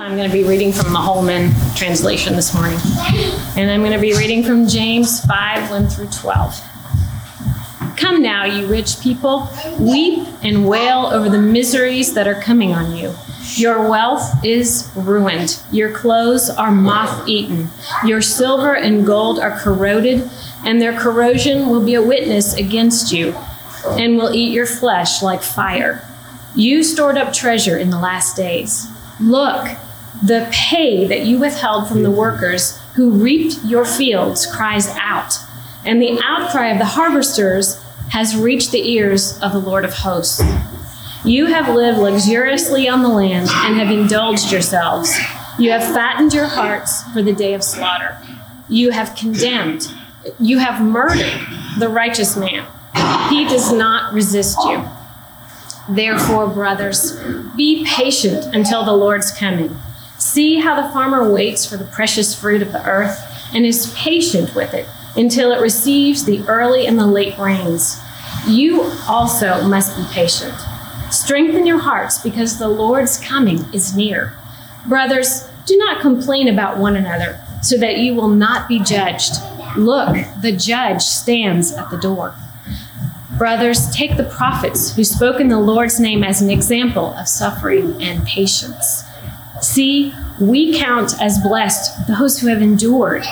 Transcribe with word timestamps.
I'm 0.00 0.16
going 0.16 0.30
to 0.30 0.34
be 0.34 0.44
reading 0.44 0.72
from 0.72 0.94
the 0.94 0.98
Holman 0.98 1.52
translation 1.76 2.34
this 2.34 2.54
morning. 2.54 2.78
And 3.54 3.70
I'm 3.70 3.80
going 3.80 3.92
to 3.92 3.98
be 3.98 4.14
reading 4.14 4.42
from 4.42 4.66
James 4.66 5.20
5 5.26 5.70
1 5.70 5.88
through 5.88 6.08
12. 6.08 6.58
Come 7.98 8.22
now, 8.22 8.46
you 8.46 8.66
rich 8.66 8.98
people, 9.02 9.50
weep 9.78 10.26
and 10.42 10.66
wail 10.66 11.04
over 11.12 11.28
the 11.28 11.38
miseries 11.38 12.14
that 12.14 12.26
are 12.26 12.40
coming 12.40 12.72
on 12.72 12.96
you. 12.96 13.14
Your 13.56 13.90
wealth 13.90 14.42
is 14.42 14.90
ruined. 14.96 15.62
Your 15.70 15.92
clothes 15.92 16.48
are 16.48 16.72
moth 16.72 17.28
eaten. 17.28 17.68
Your 18.02 18.22
silver 18.22 18.74
and 18.74 19.04
gold 19.04 19.38
are 19.38 19.58
corroded, 19.58 20.26
and 20.64 20.80
their 20.80 20.98
corrosion 20.98 21.68
will 21.68 21.84
be 21.84 21.92
a 21.92 22.02
witness 22.02 22.54
against 22.54 23.12
you 23.12 23.34
and 23.84 24.16
will 24.16 24.34
eat 24.34 24.54
your 24.54 24.66
flesh 24.66 25.22
like 25.22 25.42
fire. 25.42 26.08
You 26.56 26.84
stored 26.84 27.18
up 27.18 27.34
treasure 27.34 27.76
in 27.76 27.90
the 27.90 27.98
last 27.98 28.34
days. 28.34 28.86
Look, 29.20 29.68
the 30.22 30.48
pay 30.52 31.06
that 31.06 31.24
you 31.24 31.38
withheld 31.38 31.88
from 31.88 32.02
the 32.02 32.10
workers 32.10 32.78
who 32.94 33.10
reaped 33.10 33.64
your 33.64 33.84
fields 33.84 34.46
cries 34.46 34.88
out, 34.96 35.32
and 35.84 36.00
the 36.00 36.20
outcry 36.22 36.68
of 36.68 36.78
the 36.78 36.84
harvesters 36.84 37.82
has 38.10 38.36
reached 38.36 38.72
the 38.72 38.90
ears 38.90 39.38
of 39.40 39.52
the 39.52 39.58
Lord 39.58 39.84
of 39.84 39.94
hosts. 39.94 40.42
You 41.24 41.46
have 41.46 41.74
lived 41.74 41.98
luxuriously 41.98 42.88
on 42.88 43.02
the 43.02 43.08
land 43.08 43.48
and 43.50 43.76
have 43.76 43.90
indulged 43.90 44.50
yourselves. 44.50 45.16
You 45.58 45.70
have 45.70 45.82
fattened 45.82 46.34
your 46.34 46.46
hearts 46.46 47.02
for 47.12 47.22
the 47.22 47.32
day 47.32 47.54
of 47.54 47.62
slaughter. 47.62 48.18
You 48.68 48.90
have 48.90 49.14
condemned, 49.14 49.86
you 50.38 50.58
have 50.58 50.82
murdered 50.82 51.40
the 51.78 51.88
righteous 51.88 52.36
man. 52.36 52.66
He 53.28 53.44
does 53.44 53.72
not 53.72 54.12
resist 54.12 54.58
you. 54.64 54.84
Therefore, 55.88 56.46
brothers, 56.46 57.18
be 57.56 57.84
patient 57.84 58.54
until 58.54 58.84
the 58.84 58.92
Lord's 58.92 59.30
coming. 59.30 59.76
See 60.32 60.60
how 60.60 60.80
the 60.80 60.88
farmer 60.90 61.28
waits 61.28 61.66
for 61.66 61.76
the 61.76 61.84
precious 61.86 62.40
fruit 62.40 62.62
of 62.62 62.70
the 62.70 62.86
earth 62.86 63.18
and 63.52 63.66
is 63.66 63.92
patient 63.96 64.54
with 64.54 64.74
it 64.74 64.86
until 65.16 65.50
it 65.50 65.60
receives 65.60 66.24
the 66.24 66.40
early 66.46 66.86
and 66.86 66.96
the 66.96 67.04
late 67.04 67.36
rains. 67.36 68.00
You 68.46 68.82
also 69.08 69.66
must 69.66 69.96
be 69.96 70.04
patient. 70.14 70.54
Strengthen 71.10 71.66
your 71.66 71.78
hearts 71.78 72.20
because 72.20 72.60
the 72.60 72.68
Lord's 72.68 73.18
coming 73.18 73.64
is 73.74 73.96
near. 73.96 74.38
Brothers, 74.86 75.48
do 75.66 75.76
not 75.78 76.00
complain 76.00 76.46
about 76.46 76.78
one 76.78 76.94
another 76.94 77.40
so 77.60 77.76
that 77.78 77.96
you 77.98 78.14
will 78.14 78.28
not 78.28 78.68
be 78.68 78.78
judged. 78.78 79.32
Look, 79.76 80.16
the 80.42 80.52
judge 80.56 81.02
stands 81.02 81.72
at 81.72 81.90
the 81.90 81.98
door. 81.98 82.36
Brothers, 83.36 83.90
take 83.90 84.16
the 84.16 84.22
prophets 84.22 84.94
who 84.94 85.02
spoke 85.02 85.40
in 85.40 85.48
the 85.48 85.58
Lord's 85.58 85.98
name 85.98 86.22
as 86.22 86.40
an 86.40 86.50
example 86.50 87.14
of 87.14 87.26
suffering 87.26 88.00
and 88.00 88.24
patience. 88.24 89.09
See, 89.60 90.12
we 90.40 90.78
count 90.78 91.20
as 91.20 91.38
blessed 91.38 92.06
those 92.08 92.38
who 92.40 92.48
have 92.48 92.62
endured. 92.62 93.24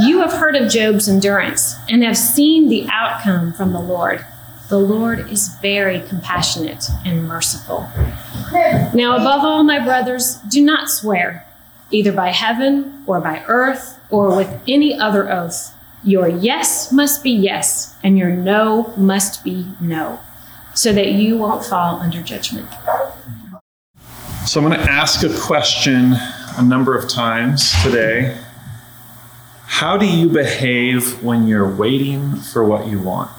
You 0.00 0.20
have 0.20 0.32
heard 0.32 0.56
of 0.56 0.70
Job's 0.70 1.08
endurance 1.08 1.76
and 1.88 2.02
have 2.02 2.18
seen 2.18 2.68
the 2.68 2.86
outcome 2.90 3.52
from 3.52 3.72
the 3.72 3.80
Lord. 3.80 4.24
The 4.68 4.78
Lord 4.78 5.30
is 5.30 5.48
very 5.62 6.00
compassionate 6.00 6.84
and 7.04 7.28
merciful. 7.28 7.88
Now, 8.94 9.16
above 9.16 9.44
all, 9.44 9.62
my 9.62 9.78
brothers, 9.84 10.36
do 10.48 10.62
not 10.64 10.88
swear, 10.88 11.46
either 11.90 12.12
by 12.12 12.28
heaven 12.28 13.04
or 13.06 13.20
by 13.20 13.44
earth 13.46 13.98
or 14.10 14.34
with 14.36 14.60
any 14.66 14.98
other 14.98 15.30
oath. 15.30 15.72
Your 16.02 16.28
yes 16.28 16.92
must 16.92 17.22
be 17.22 17.30
yes, 17.30 17.94
and 18.02 18.18
your 18.18 18.30
no 18.30 18.92
must 18.96 19.42
be 19.42 19.66
no, 19.80 20.20
so 20.74 20.92
that 20.92 21.12
you 21.12 21.38
won't 21.38 21.64
fall 21.64 22.00
under 22.00 22.20
judgment. 22.20 22.68
So 24.46 24.60
I'm 24.60 24.68
going 24.68 24.78
to 24.78 24.90
ask 24.90 25.24
a 25.24 25.40
question 25.40 26.12
a 26.58 26.62
number 26.62 26.96
of 26.96 27.08
times 27.08 27.72
today. 27.82 28.38
How 29.64 29.96
do 29.96 30.06
you 30.06 30.28
behave 30.28 31.22
when 31.22 31.48
you're 31.48 31.74
waiting 31.74 32.36
for 32.36 32.62
what 32.62 32.86
you 32.86 33.00
want? 33.00 33.30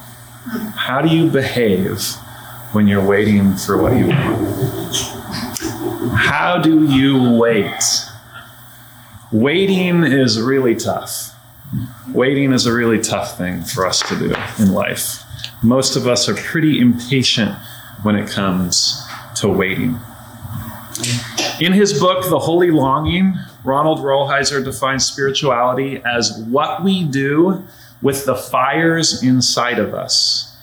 How 0.75 1.01
do 1.01 1.15
you 1.15 1.29
behave 1.29 2.01
when 2.71 2.87
you're 2.87 3.05
waiting 3.05 3.55
for 3.55 3.81
what 3.81 3.95
you 3.95 4.07
want? 4.07 4.95
How 6.15 6.59
do 6.61 6.85
you 6.85 7.37
wait? 7.37 7.83
Waiting 9.31 10.03
is 10.03 10.41
really 10.41 10.75
tough. 10.75 11.35
Waiting 12.09 12.51
is 12.51 12.65
a 12.65 12.73
really 12.73 12.99
tough 12.99 13.37
thing 13.37 13.61
for 13.61 13.85
us 13.85 13.99
to 14.09 14.17
do 14.17 14.33
in 14.57 14.73
life. 14.73 15.21
Most 15.61 15.95
of 15.95 16.07
us 16.07 16.27
are 16.27 16.35
pretty 16.35 16.79
impatient 16.79 17.55
when 18.01 18.15
it 18.15 18.27
comes 18.27 19.01
to 19.35 19.47
waiting. 19.47 19.99
In 21.59 21.73
his 21.73 21.99
book, 21.99 22.29
The 22.29 22.39
Holy 22.39 22.71
Longing, 22.71 23.35
Ronald 23.63 23.99
Rolheiser 23.99 24.63
defines 24.63 25.05
spirituality 25.05 26.01
as 26.05 26.37
what 26.49 26.83
we 26.83 27.03
do 27.03 27.63
with 28.01 28.25
the 28.25 28.35
fires 28.35 29.23
inside 29.23 29.79
of 29.79 29.93
us. 29.93 30.55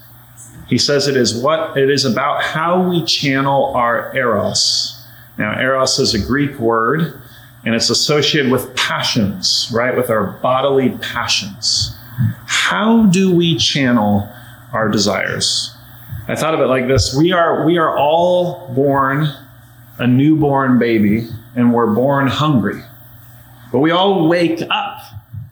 He 0.69 0.79
says 0.79 1.09
it 1.09 1.17
is 1.17 1.43
what 1.43 1.77
it 1.77 1.91
is 1.91 2.05
about 2.05 2.43
how 2.43 2.89
we 2.89 3.05
channel 3.05 3.73
our 3.75 4.15
eros. 4.17 4.99
Now, 5.37 5.59
eros 5.59 5.99
is 5.99 6.15
a 6.15 6.25
Greek 6.25 6.59
word, 6.59 7.21
and 7.65 7.75
it's 7.75 7.91
associated 7.91 8.51
with 8.51 8.75
passions, 8.77 9.71
right? 9.75 9.97
With 9.97 10.09
our 10.09 10.39
bodily 10.43 10.91
passions. 10.99 11.97
How 12.47 13.07
do 13.07 13.35
we 13.35 13.57
channel 13.57 14.31
our 14.73 14.89
desires? 14.89 15.75
I 16.29 16.37
thought 16.37 16.55
of 16.55 16.61
it 16.61 16.67
like 16.67 16.87
this: 16.87 17.15
we 17.17 17.33
are 17.33 17.67
we 17.67 17.79
are 17.79 17.97
all 17.97 18.73
born 18.75 19.29
a 20.03 20.07
newborn 20.07 20.81
baby, 20.81 21.29
and 21.55 21.73
we're 21.73 21.95
born 21.95 22.27
hungry. 22.27 22.83
But 23.71 23.79
we 23.79 23.93
all 23.93 24.29
wake 24.29 24.61
up 24.69 24.99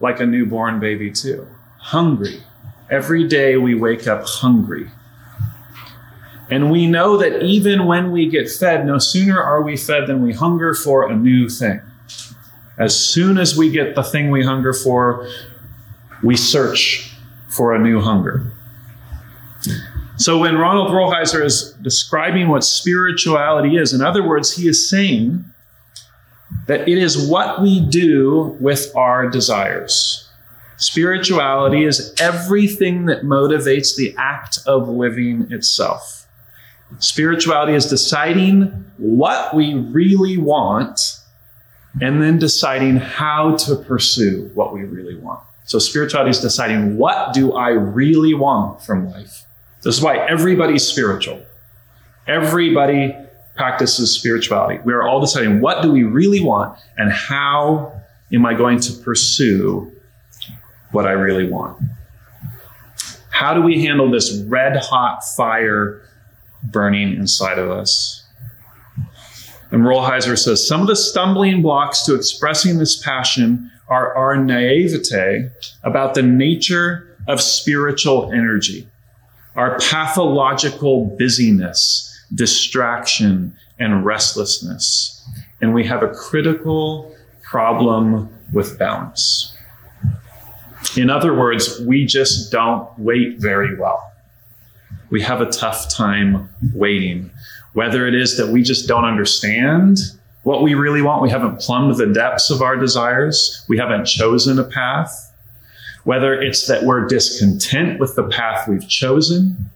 like 0.00 0.18
a 0.18 0.26
newborn 0.26 0.80
baby, 0.80 1.12
too, 1.12 1.46
hungry. 1.78 2.42
Every 2.90 3.28
day 3.28 3.56
we 3.56 3.76
wake 3.76 4.08
up 4.08 4.24
hungry. 4.24 4.90
And 6.50 6.72
we 6.72 6.88
know 6.88 7.16
that 7.18 7.42
even 7.44 7.86
when 7.86 8.10
we 8.10 8.28
get 8.28 8.50
fed, 8.50 8.84
no 8.84 8.98
sooner 8.98 9.40
are 9.40 9.62
we 9.62 9.76
fed 9.76 10.08
than 10.08 10.20
we 10.20 10.32
hunger 10.32 10.74
for 10.74 11.08
a 11.08 11.14
new 11.14 11.48
thing. 11.48 11.80
As 12.76 12.98
soon 12.98 13.38
as 13.38 13.56
we 13.56 13.70
get 13.70 13.94
the 13.94 14.02
thing 14.02 14.30
we 14.30 14.42
hunger 14.42 14.72
for, 14.72 15.28
we 16.24 16.36
search 16.36 17.14
for 17.48 17.72
a 17.72 17.78
new 17.78 18.00
hunger. 18.00 18.50
So 20.20 20.36
when 20.36 20.58
Ronald 20.58 20.90
Rolheiser 20.90 21.42
is 21.42 21.72
describing 21.80 22.48
what 22.48 22.62
spirituality 22.62 23.78
is, 23.78 23.94
in 23.94 24.02
other 24.02 24.22
words, 24.22 24.54
he 24.54 24.68
is 24.68 24.86
saying 24.86 25.46
that 26.66 26.86
it 26.86 26.98
is 26.98 27.26
what 27.26 27.62
we 27.62 27.80
do 27.80 28.54
with 28.60 28.94
our 28.94 29.30
desires. 29.30 30.28
Spirituality 30.76 31.84
is 31.84 32.14
everything 32.20 33.06
that 33.06 33.22
motivates 33.22 33.96
the 33.96 34.14
act 34.18 34.58
of 34.66 34.90
living 34.90 35.50
itself. 35.50 36.26
Spirituality 36.98 37.72
is 37.72 37.86
deciding 37.86 38.64
what 38.98 39.54
we 39.54 39.72
really 39.72 40.36
want 40.36 41.00
and 42.02 42.20
then 42.20 42.38
deciding 42.38 42.98
how 42.98 43.56
to 43.56 43.74
pursue 43.74 44.50
what 44.52 44.74
we 44.74 44.82
really 44.82 45.16
want. 45.16 45.40
So 45.64 45.78
spirituality 45.78 46.30
is 46.30 46.40
deciding 46.40 46.98
what 46.98 47.32
do 47.32 47.54
I 47.54 47.70
really 47.70 48.34
want 48.34 48.82
from 48.82 49.10
life? 49.10 49.46
This 49.82 49.96
is 49.96 50.02
why 50.02 50.18
everybody's 50.26 50.86
spiritual. 50.86 51.40
Everybody 52.26 53.16
practices 53.56 54.14
spirituality. 54.14 54.80
We 54.84 54.92
are 54.92 55.02
all 55.02 55.20
deciding 55.20 55.60
what 55.60 55.82
do 55.82 55.90
we 55.90 56.02
really 56.02 56.40
want 56.40 56.78
and 56.98 57.10
how 57.10 57.92
am 58.32 58.44
I 58.44 58.54
going 58.54 58.80
to 58.80 58.92
pursue 58.92 59.90
what 60.92 61.06
I 61.06 61.12
really 61.12 61.48
want? 61.48 61.80
How 63.30 63.54
do 63.54 63.62
we 63.62 63.82
handle 63.84 64.10
this 64.10 64.36
red 64.46 64.76
hot 64.76 65.24
fire 65.24 66.02
burning 66.62 67.14
inside 67.14 67.58
of 67.58 67.70
us? 67.70 68.26
And 69.70 69.82
Rolheiser 69.82 70.38
says 70.38 70.66
some 70.66 70.82
of 70.82 70.88
the 70.88 70.96
stumbling 70.96 71.62
blocks 71.62 72.02
to 72.02 72.14
expressing 72.14 72.78
this 72.78 73.00
passion 73.02 73.70
are 73.88 74.14
our 74.14 74.36
naivete 74.36 75.50
about 75.82 76.14
the 76.14 76.22
nature 76.22 77.16
of 77.28 77.40
spiritual 77.40 78.32
energy 78.32 78.86
our 79.56 79.78
pathological 79.78 81.06
busyness, 81.18 82.06
distraction, 82.34 83.56
and 83.78 84.04
restlessness. 84.04 85.16
And 85.60 85.74
we 85.74 85.84
have 85.84 86.02
a 86.02 86.08
critical 86.08 87.14
problem 87.42 88.28
with 88.52 88.78
balance. 88.78 89.56
In 90.96 91.10
other 91.10 91.34
words, 91.34 91.80
we 91.80 92.06
just 92.06 92.50
don't 92.50 92.88
wait 92.98 93.38
very 93.38 93.76
well. 93.78 94.10
We 95.10 95.20
have 95.22 95.40
a 95.40 95.50
tough 95.50 95.88
time 95.88 96.48
waiting. 96.74 97.30
Whether 97.72 98.06
it 98.06 98.14
is 98.14 98.36
that 98.36 98.48
we 98.48 98.62
just 98.62 98.88
don't 98.88 99.04
understand 99.04 99.98
what 100.42 100.62
we 100.62 100.74
really 100.74 101.02
want, 101.02 101.22
we 101.22 101.30
haven't 101.30 101.60
plumbed 101.60 101.96
the 101.96 102.06
depths 102.06 102.50
of 102.50 102.62
our 102.62 102.76
desires, 102.76 103.64
we 103.68 103.76
haven't 103.76 104.06
chosen 104.06 104.58
a 104.58 104.64
path, 104.64 105.29
whether 106.04 106.40
it's 106.40 106.66
that 106.66 106.84
we're 106.84 107.06
discontent 107.06 108.00
with 108.00 108.16
the 108.16 108.24
path 108.24 108.68
we've 108.68 108.88
chosen, 108.88 109.70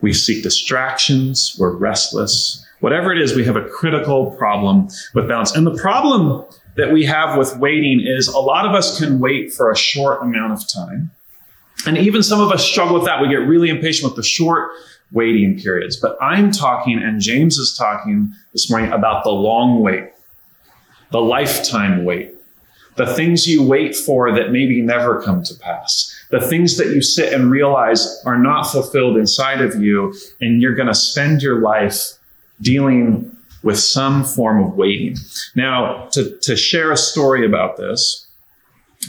we 0.00 0.12
seek 0.12 0.42
distractions, 0.42 1.56
we're 1.58 1.76
restless, 1.76 2.66
Whatever 2.80 3.12
it 3.12 3.20
is, 3.20 3.34
we 3.34 3.44
have 3.44 3.56
a 3.56 3.68
critical 3.68 4.30
problem 4.32 4.88
with 5.14 5.28
balance. 5.28 5.54
And 5.54 5.66
the 5.66 5.76
problem 5.76 6.44
that 6.76 6.90
we 6.92 7.04
have 7.04 7.36
with 7.36 7.56
waiting 7.58 8.02
is 8.04 8.26
a 8.26 8.38
lot 8.38 8.66
of 8.66 8.74
us 8.74 8.98
can 8.98 9.20
wait 9.20 9.52
for 9.52 9.70
a 9.70 9.76
short 9.76 10.22
amount 10.22 10.54
of 10.54 10.66
time. 10.66 11.10
And 11.86 11.98
even 11.98 12.22
some 12.22 12.40
of 12.40 12.50
us 12.50 12.64
struggle 12.64 12.94
with 12.94 13.04
that. 13.04 13.20
We 13.20 13.28
get 13.28 13.36
really 13.36 13.68
impatient 13.68 14.10
with 14.10 14.16
the 14.16 14.22
short 14.22 14.70
waiting 15.12 15.58
periods. 15.58 15.96
But 15.96 16.16
I'm 16.22 16.50
talking, 16.50 17.02
and 17.02 17.20
James 17.20 17.58
is 17.58 17.76
talking 17.76 18.32
this 18.52 18.70
morning 18.70 18.92
about 18.92 19.24
the 19.24 19.30
long 19.30 19.80
wait, 19.80 20.04
the 21.10 21.20
lifetime 21.20 22.04
wait, 22.04 22.29
the 23.00 23.14
things 23.14 23.46
you 23.46 23.62
wait 23.62 23.96
for 23.96 24.30
that 24.30 24.52
maybe 24.52 24.82
never 24.82 25.22
come 25.22 25.42
to 25.42 25.54
pass, 25.54 26.14
the 26.30 26.40
things 26.40 26.76
that 26.76 26.88
you 26.88 27.00
sit 27.00 27.32
and 27.32 27.50
realize 27.50 28.22
are 28.26 28.38
not 28.38 28.64
fulfilled 28.64 29.16
inside 29.16 29.62
of 29.62 29.80
you, 29.80 30.14
and 30.42 30.60
you're 30.60 30.74
going 30.74 30.86
to 30.86 30.94
spend 30.94 31.40
your 31.40 31.60
life 31.60 32.12
dealing 32.60 33.34
with 33.62 33.78
some 33.78 34.22
form 34.22 34.62
of 34.62 34.76
waiting. 34.76 35.16
Now, 35.54 36.08
to, 36.12 36.36
to 36.42 36.56
share 36.56 36.92
a 36.92 36.96
story 36.96 37.46
about 37.46 37.78
this, 37.78 38.26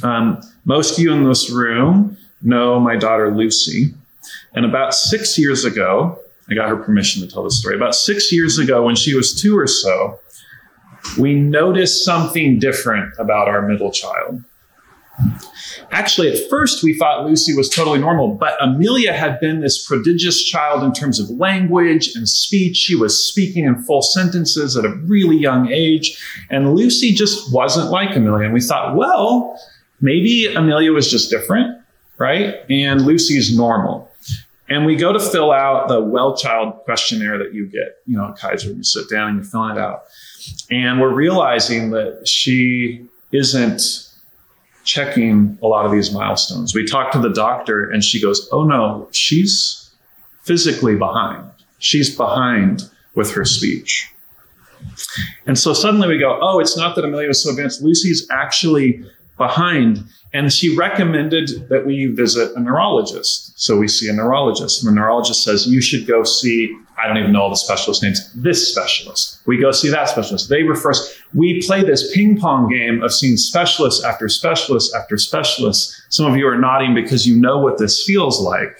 um, 0.03 0.41
most 0.63 0.97
of 0.97 1.03
you 1.03 1.11
in 1.11 1.25
this 1.25 1.49
room 1.51 2.17
know 2.41 2.79
my 2.79 2.95
daughter 2.95 3.35
Lucy. 3.35 3.93
And 4.53 4.63
about 4.65 4.93
six 4.93 5.37
years 5.37 5.65
ago, 5.65 6.17
I 6.49 6.53
got 6.53 6.69
her 6.69 6.77
permission 6.77 7.21
to 7.21 7.27
tell 7.27 7.43
this 7.43 7.59
story. 7.59 7.75
About 7.75 7.93
six 7.93 8.31
years 8.31 8.57
ago, 8.57 8.85
when 8.85 8.95
she 8.95 9.13
was 9.15 9.39
two 9.39 9.57
or 9.57 9.67
so, 9.67 10.17
we 11.17 11.35
noticed 11.35 12.05
something 12.05 12.59
different 12.59 13.13
about 13.19 13.47
our 13.47 13.61
middle 13.61 13.91
child. 13.91 14.43
Actually, 15.91 16.29
at 16.31 16.49
first, 16.49 16.83
we 16.83 16.93
thought 16.93 17.25
Lucy 17.25 17.53
was 17.53 17.69
totally 17.69 17.99
normal, 17.99 18.33
but 18.33 18.55
Amelia 18.61 19.13
had 19.13 19.39
been 19.39 19.59
this 19.59 19.85
prodigious 19.85 20.43
child 20.43 20.83
in 20.83 20.93
terms 20.93 21.19
of 21.19 21.29
language 21.29 22.15
and 22.15 22.27
speech. 22.27 22.77
She 22.77 22.95
was 22.95 23.21
speaking 23.27 23.65
in 23.65 23.83
full 23.83 24.01
sentences 24.01 24.77
at 24.77 24.85
a 24.85 24.89
really 24.89 25.37
young 25.37 25.69
age, 25.69 26.17
and 26.49 26.75
Lucy 26.75 27.11
just 27.11 27.53
wasn't 27.53 27.91
like 27.91 28.15
Amelia. 28.15 28.45
And 28.45 28.53
we 28.53 28.61
thought, 28.61 28.95
well, 28.95 29.59
maybe 29.99 30.47
Amelia 30.53 30.93
was 30.93 31.11
just 31.11 31.29
different, 31.29 31.81
right? 32.17 32.55
And 32.69 33.01
Lucy's 33.05 33.55
normal. 33.55 34.09
And 34.69 34.85
we 34.85 34.95
go 34.95 35.11
to 35.11 35.19
fill 35.19 35.51
out 35.51 35.89
the 35.89 35.99
well 35.99 36.37
child 36.37 36.75
questionnaire 36.85 37.37
that 37.37 37.53
you 37.53 37.65
get, 37.67 37.97
you 38.05 38.17
know, 38.17 38.29
at 38.29 38.37
Kaiser. 38.37 38.71
You 38.71 38.83
sit 38.83 39.09
down 39.09 39.27
and 39.27 39.37
you're 39.37 39.45
filling 39.45 39.75
it 39.75 39.79
out. 39.79 40.03
And 40.69 41.01
we're 41.01 41.13
realizing 41.13 41.91
that 41.91 42.27
she 42.27 43.07
isn't 43.31 43.81
checking 44.83 45.57
a 45.61 45.67
lot 45.67 45.85
of 45.85 45.91
these 45.91 46.11
milestones. 46.11 46.73
We 46.73 46.85
talk 46.85 47.11
to 47.11 47.19
the 47.19 47.29
doctor 47.29 47.89
and 47.89 48.03
she 48.03 48.21
goes, 48.21 48.47
Oh 48.51 48.63
no, 48.63 49.07
she's 49.11 49.89
physically 50.43 50.95
behind. 50.95 51.49
She's 51.79 52.15
behind 52.15 52.89
with 53.15 53.31
her 53.33 53.45
speech. 53.45 54.11
And 55.45 55.57
so 55.57 55.73
suddenly 55.73 56.07
we 56.07 56.17
go, 56.17 56.39
Oh, 56.41 56.59
it's 56.59 56.77
not 56.77 56.95
that 56.95 57.05
Amelia 57.05 57.27
was 57.27 57.43
so 57.43 57.51
advanced. 57.51 57.81
Lucy's 57.81 58.27
actually 58.31 59.03
behind. 59.37 60.03
And 60.33 60.51
she 60.51 60.75
recommended 60.75 61.67
that 61.69 61.85
we 61.85 62.07
visit 62.07 62.55
a 62.55 62.59
neurologist. 62.59 63.59
So 63.59 63.77
we 63.77 63.87
see 63.87 64.07
a 64.07 64.13
neurologist. 64.13 64.83
And 64.83 64.91
the 64.91 64.99
neurologist 64.99 65.43
says, 65.43 65.67
You 65.67 65.81
should 65.81 66.07
go 66.07 66.23
see, 66.23 66.75
I 67.01 67.07
don't 67.07 67.17
even 67.17 67.31
know 67.31 67.41
all 67.41 67.49
the 67.49 67.55
specialist 67.55 68.03
names, 68.03 68.31
this 68.33 68.71
specialist. 68.71 69.39
We 69.45 69.57
go 69.57 69.71
see 69.71 69.89
that 69.89 70.09
specialist. 70.09 70.49
They 70.49 70.63
refer 70.63 70.91
us. 70.91 71.17
We 71.33 71.61
play 71.61 71.83
this 71.83 72.13
ping 72.13 72.39
pong 72.39 72.69
game 72.69 73.01
of 73.01 73.13
seeing 73.13 73.37
specialist 73.37 74.03
after 74.03 74.29
specialist 74.29 74.93
after 74.95 75.17
specialist. 75.17 76.03
Some 76.09 76.25
of 76.25 76.37
you 76.37 76.47
are 76.47 76.57
nodding 76.57 76.93
because 76.93 77.27
you 77.27 77.35
know 77.35 77.59
what 77.59 77.77
this 77.77 78.03
feels 78.03 78.39
like. 78.41 78.77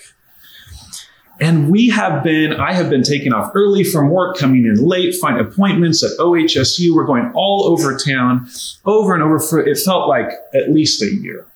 And 1.40 1.72
we 1.72 1.90
have 1.90 2.24
been, 2.24 2.54
I 2.54 2.72
have 2.74 2.92
been 2.92 3.02
taking 3.02 3.34
off 3.34 3.52
early 3.56 3.84
from 3.84 4.12
work, 4.12 4.38
coming 4.38 4.66
in 4.66 4.76
late, 4.76 5.16
find 5.16 5.40
appointments 5.40 6.04
at 6.04 6.12
OHSU. 6.20 6.94
We're 6.94 7.06
going 7.06 7.32
all 7.34 7.66
over 7.66 7.98
town, 7.98 8.48
over 8.86 9.16
and 9.16 9.24
over 9.24 9.40
for, 9.40 9.60
it 9.60 9.80
felt 9.80 10.08
like 10.08 10.30
at 10.54 10.70
least 10.70 11.02
a 11.02 11.12
year. 11.12 11.48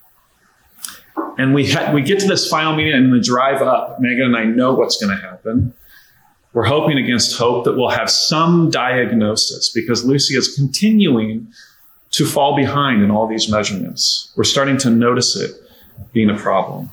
And 1.38 1.54
we 1.54 1.68
had, 1.68 1.94
we 1.94 2.02
get 2.02 2.20
to 2.22 2.28
this 2.28 2.50
final 2.50 2.76
meeting 2.76 2.94
and 2.94 3.14
the 3.14 3.20
drive 3.20 3.62
up, 3.62 4.00
Megan 4.00 4.24
and 4.24 4.36
I 4.36 4.46
know 4.46 4.74
what's 4.74 4.98
going 4.98 5.16
to 5.16 5.22
happen. 5.22 5.74
We're 6.56 6.64
hoping 6.64 6.98
against 6.98 7.38
hope 7.38 7.66
that 7.66 7.74
we'll 7.74 7.90
have 7.90 8.10
some 8.10 8.70
diagnosis 8.70 9.68
because 9.68 10.06
Lucy 10.06 10.38
is 10.38 10.56
continuing 10.56 11.50
to 12.12 12.26
fall 12.26 12.56
behind 12.56 13.04
in 13.04 13.12
all 13.12 13.28
these 13.28 13.50
measurements. 13.52 14.32
We're 14.38 14.46
starting 14.46 14.78
to 14.78 14.90
notice 14.90 15.36
it 15.36 15.52
being 16.14 16.30
a 16.30 16.38
problem. 16.38 16.90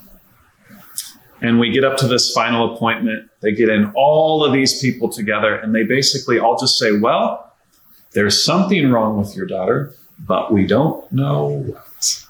And 1.40 1.60
we 1.60 1.70
get 1.70 1.84
up 1.84 1.96
to 1.98 2.08
this 2.08 2.32
final 2.32 2.74
appointment. 2.74 3.30
They 3.40 3.52
get 3.52 3.68
in 3.68 3.92
all 3.94 4.44
of 4.44 4.52
these 4.52 4.82
people 4.82 5.08
together, 5.08 5.54
and 5.54 5.72
they 5.72 5.84
basically 5.84 6.40
all 6.40 6.58
just 6.58 6.76
say, 6.76 6.98
Well, 6.98 7.54
there's 8.14 8.44
something 8.44 8.90
wrong 8.90 9.16
with 9.16 9.36
your 9.36 9.46
daughter, 9.46 9.94
but 10.18 10.52
we 10.52 10.66
don't 10.66 11.10
know 11.12 11.64
what. 11.68 12.26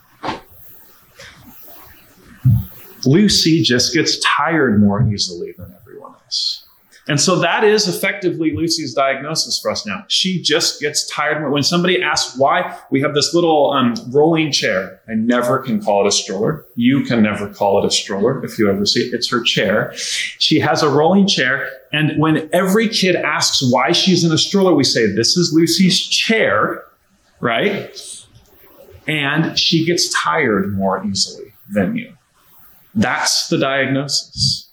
Lucy 3.06 3.62
just 3.62 3.94
gets 3.94 4.19
tired 4.19 4.78
more 4.78 5.02
easily 5.02 5.52
than 5.56 5.75
everyone 5.81 6.12
else. 6.12 6.62
And 7.08 7.20
so 7.20 7.40
that 7.40 7.64
is 7.64 7.88
effectively 7.88 8.54
Lucy's 8.54 8.94
diagnosis 8.94 9.58
for 9.60 9.72
us 9.72 9.84
now. 9.84 10.04
She 10.06 10.40
just 10.40 10.81
gets 10.81 11.04
tired. 11.08 11.50
When 11.50 11.64
somebody 11.64 12.00
asks 12.00 12.38
why, 12.38 12.78
we 12.90 13.00
have 13.00 13.12
this 13.14 13.34
little 13.34 13.72
um, 13.72 13.94
rolling 14.10 14.52
chair. 14.52 15.00
I 15.08 15.14
never 15.14 15.58
can 15.58 15.82
call 15.82 16.04
it 16.04 16.08
a 16.08 16.12
stroller. 16.12 16.64
You 16.76 17.02
can 17.02 17.22
never 17.22 17.49
call 17.49 17.82
it 17.82 17.87
a 17.87 17.90
stroller 17.90 18.44
if 18.44 18.56
you 18.56 18.70
ever 18.70 18.87
see 18.87 19.00
it. 19.00 19.14
It's 19.14 19.28
her 19.31 19.43
chair. 19.43 19.93
She 19.94 20.60
has 20.60 20.82
a 20.82 20.88
rolling 20.88 21.26
chair. 21.26 21.69
And 21.93 22.19
when 22.20 22.49
every 22.52 22.88
kid 22.88 23.16
asks 23.16 23.69
why 23.72 23.90
she's 23.90 24.22
in 24.22 24.31
a 24.31 24.38
stroller, 24.38 24.72
we 24.72 24.84
say, 24.84 25.06
This 25.06 25.37
is 25.37 25.52
Lucy's 25.52 26.00
chair, 26.00 26.84
right? 27.40 27.99
And 29.08 29.58
she 29.58 29.84
gets 29.84 30.08
tired 30.10 30.72
more 30.76 31.04
easily 31.04 31.52
than 31.72 31.96
you. 31.96 32.12
That's 32.94 33.49
the 33.49 33.58
diagnosis. 33.58 34.71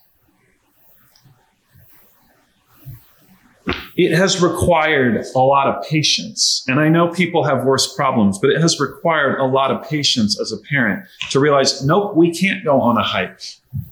It 3.96 4.16
has 4.16 4.42
required 4.42 5.26
a 5.36 5.40
lot 5.40 5.68
of 5.68 5.84
patience. 5.84 6.64
And 6.68 6.80
I 6.80 6.88
know 6.88 7.10
people 7.10 7.44
have 7.44 7.66
worse 7.66 7.94
problems, 7.94 8.40
but 8.40 8.50
it 8.50 8.62
has 8.62 8.80
required 8.80 9.40
a 9.40 9.46
lot 9.46 9.72
of 9.72 9.88
patience 9.88 10.40
as 10.40 10.52
a 10.52 10.58
parent 10.70 11.06
to 11.32 11.40
realize, 11.40 11.84
nope, 11.84 12.16
we 12.16 12.34
can't 12.34 12.64
go 12.64 12.80
on 12.80 12.98
a 12.98 13.04
hike 13.04 13.42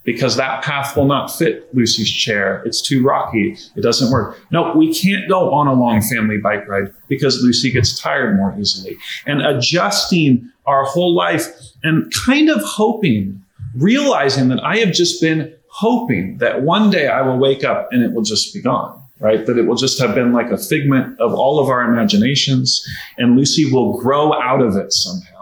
because 0.03 0.37
that 0.37 0.63
path 0.63 0.95
will 0.95 1.05
not 1.05 1.27
fit 1.27 1.73
Lucy's 1.75 2.09
chair. 2.09 2.63
It's 2.65 2.81
too 2.81 3.03
rocky. 3.03 3.57
It 3.75 3.81
doesn't 3.81 4.11
work. 4.11 4.39
Nope, 4.49 4.75
we 4.75 4.93
can't 4.93 5.27
go 5.27 5.53
on 5.53 5.67
a 5.67 5.73
long 5.73 6.01
family 6.01 6.37
bike 6.37 6.67
ride 6.67 6.93
because 7.09 7.43
Lucy 7.43 7.71
gets 7.71 7.99
tired 7.99 8.35
more 8.37 8.55
easily. 8.57 8.97
And 9.25 9.41
adjusting 9.41 10.49
our 10.65 10.85
whole 10.85 11.13
life 11.13 11.47
and 11.83 12.11
kind 12.25 12.49
of 12.49 12.61
hoping, 12.63 13.43
realizing 13.75 14.47
that 14.49 14.63
I 14.63 14.77
have 14.77 14.93
just 14.93 15.21
been 15.21 15.53
hoping 15.67 16.37
that 16.37 16.63
one 16.63 16.89
day 16.89 17.07
I 17.07 17.21
will 17.21 17.37
wake 17.37 17.63
up 17.63 17.89
and 17.91 18.01
it 18.01 18.13
will 18.13 18.23
just 18.23 18.53
be 18.53 18.61
gone 18.61 19.03
right? 19.19 19.45
That 19.45 19.57
it 19.57 19.63
will 19.63 19.75
just 19.75 19.99
have 19.99 20.15
been 20.15 20.33
like 20.33 20.51
a 20.51 20.57
figment 20.57 21.19
of 21.19 21.33
all 21.33 21.59
of 21.59 21.69
our 21.69 21.81
imaginations, 21.81 22.85
and 23.17 23.35
Lucy 23.35 23.71
will 23.71 23.99
grow 23.99 24.33
out 24.33 24.61
of 24.61 24.75
it 24.75 24.93
somehow. 24.93 25.37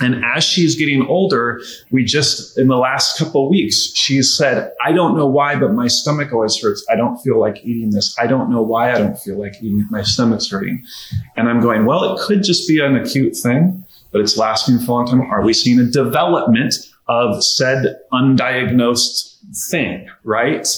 And 0.00 0.22
as 0.24 0.44
she's 0.44 0.76
getting 0.76 1.06
older, 1.06 1.60
we 1.90 2.04
just, 2.04 2.58
in 2.58 2.68
the 2.68 2.76
last 2.76 3.18
couple 3.18 3.48
weeks, 3.48 3.92
she's 3.94 4.36
said, 4.36 4.72
I 4.84 4.92
don't 4.92 5.16
know 5.16 5.26
why, 5.26 5.58
but 5.58 5.72
my 5.72 5.86
stomach 5.88 6.34
always 6.34 6.60
hurts. 6.60 6.84
I 6.90 6.96
don't 6.96 7.16
feel 7.18 7.40
like 7.40 7.64
eating 7.64 7.90
this. 7.90 8.14
I 8.18 8.26
don't 8.26 8.50
know 8.50 8.60
why 8.60 8.92
I 8.92 8.98
don't 8.98 9.18
feel 9.18 9.38
like 9.38 9.54
eating. 9.62 9.86
My 9.90 10.02
stomach's 10.02 10.50
hurting. 10.50 10.84
And 11.36 11.48
I'm 11.48 11.60
going, 11.60 11.86
well, 11.86 12.14
it 12.14 12.20
could 12.20 12.42
just 12.42 12.68
be 12.68 12.78
an 12.78 12.94
acute 12.94 13.36
thing, 13.36 13.86
but 14.12 14.20
it's 14.20 14.36
lasting 14.36 14.80
for 14.80 14.90
a 14.90 14.94
long 14.96 15.06
time. 15.06 15.22
Are 15.22 15.42
we 15.42 15.54
seeing 15.54 15.78
a 15.78 15.86
development 15.86 16.74
of 17.08 17.42
said 17.42 17.96
undiagnosed 18.12 19.36
thing, 19.70 20.10
right? 20.24 20.68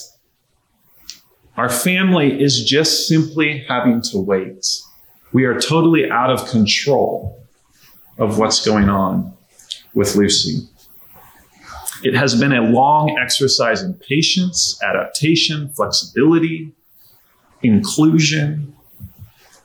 Our 1.59 1.69
family 1.69 2.41
is 2.41 2.63
just 2.63 3.09
simply 3.09 3.65
having 3.69 4.01
to 4.13 4.19
wait. 4.19 4.65
We 5.33 5.45
are 5.45 5.59
totally 5.59 6.09
out 6.09 6.31
of 6.31 6.49
control 6.49 7.45
of 8.17 8.39
what's 8.39 8.65
going 8.65 8.89
on 8.89 9.33
with 9.93 10.15
Lucy. 10.15 10.69
It 12.05 12.15
has 12.15 12.39
been 12.39 12.53
a 12.53 12.61
long 12.61 13.19
exercise 13.21 13.83
in 13.83 13.95
patience, 13.95 14.81
adaptation, 14.85 15.71
flexibility, 15.71 16.71
inclusion. 17.65 18.77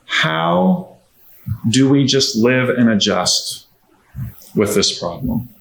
How 0.06 0.96
do 1.68 1.88
we 1.88 2.06
just 2.06 2.34
live 2.34 2.70
and 2.70 2.90
adjust 2.90 3.68
with 4.56 4.74
this 4.74 4.98
problem? 4.98 5.53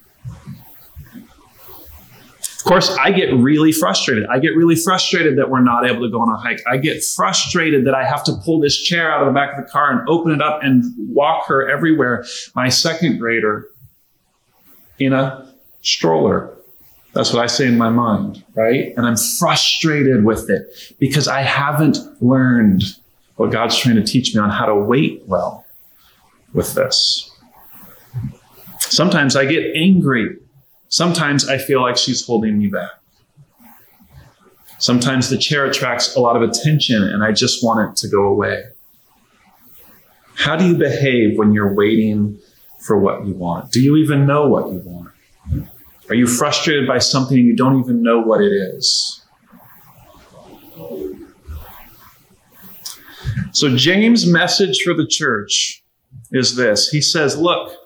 Of 2.63 2.69
course, 2.69 2.95
I 2.97 3.11
get 3.11 3.33
really 3.33 3.73
frustrated. 3.73 4.25
I 4.27 4.39
get 4.39 4.55
really 4.55 4.77
frustrated 4.77 5.37
that 5.37 5.49
we're 5.49 5.59
not 5.59 5.85
able 5.85 6.01
to 6.01 6.09
go 6.09 6.21
on 6.21 6.29
a 6.29 6.37
hike. 6.37 6.61
I 6.65 6.77
get 6.77 7.03
frustrated 7.03 7.85
that 7.87 7.93
I 7.93 8.05
have 8.05 8.23
to 8.23 8.33
pull 8.37 8.61
this 8.61 8.81
chair 8.81 9.11
out 9.11 9.19
of 9.19 9.27
the 9.27 9.33
back 9.33 9.57
of 9.57 9.65
the 9.65 9.69
car 9.69 9.91
and 9.91 10.07
open 10.07 10.31
it 10.31 10.41
up 10.41 10.63
and 10.63 10.93
walk 11.13 11.45
her 11.47 11.69
everywhere. 11.69 12.23
My 12.55 12.69
second 12.69 13.17
grader 13.17 13.67
in 14.97 15.11
a 15.11 15.53
stroller. 15.81 16.55
That's 17.11 17.33
what 17.33 17.43
I 17.43 17.47
say 17.47 17.67
in 17.67 17.77
my 17.77 17.89
mind, 17.89 18.41
right? 18.55 18.93
And 18.95 19.05
I'm 19.05 19.17
frustrated 19.17 20.23
with 20.23 20.49
it 20.49 20.95
because 20.99 21.27
I 21.27 21.41
haven't 21.41 21.97
learned 22.21 22.83
what 23.35 23.51
God's 23.51 23.77
trying 23.77 23.95
to 23.95 24.03
teach 24.03 24.33
me 24.33 24.39
on 24.39 24.49
how 24.49 24.67
to 24.67 24.75
wait 24.75 25.23
well 25.27 25.65
with 26.53 26.75
this. 26.75 27.29
Sometimes 28.79 29.35
I 29.35 29.43
get 29.43 29.75
angry. 29.75 30.37
Sometimes 30.93 31.49
I 31.49 31.57
feel 31.57 31.81
like 31.81 31.97
she's 31.97 32.23
holding 32.23 32.59
me 32.59 32.67
back. 32.67 32.91
Sometimes 34.77 35.27
the 35.27 35.39
chair 35.39 35.65
attracts 35.65 36.15
a 36.15 36.19
lot 36.19 36.35
of 36.35 36.43
attention 36.47 37.01
and 37.01 37.23
I 37.23 37.31
just 37.31 37.63
want 37.63 37.89
it 37.89 37.95
to 38.01 38.07
go 38.07 38.25
away. 38.25 38.65
How 40.35 40.55
do 40.55 40.67
you 40.67 40.75
behave 40.75 41.35
when 41.35 41.51
you're 41.51 41.73
waiting 41.73 42.37
for 42.79 42.99
what 42.99 43.25
you 43.25 43.33
want? 43.33 43.71
Do 43.71 43.81
you 43.81 43.95
even 43.95 44.27
know 44.27 44.47
what 44.47 44.71
you 44.71 44.83
want? 44.85 45.09
Are 46.09 46.15
you 46.15 46.27
frustrated 46.27 46.87
by 46.87 46.99
something 46.99 47.39
you 47.39 47.55
don't 47.55 47.79
even 47.79 48.03
know 48.03 48.21
what 48.21 48.41
it 48.41 48.51
is? 48.53 49.25
So, 53.51 53.75
James' 53.75 54.27
message 54.27 54.83
for 54.83 54.93
the 54.93 55.07
church 55.07 55.83
is 56.31 56.55
this 56.55 56.89
He 56.89 57.01
says, 57.01 57.35
Look, 57.35 57.82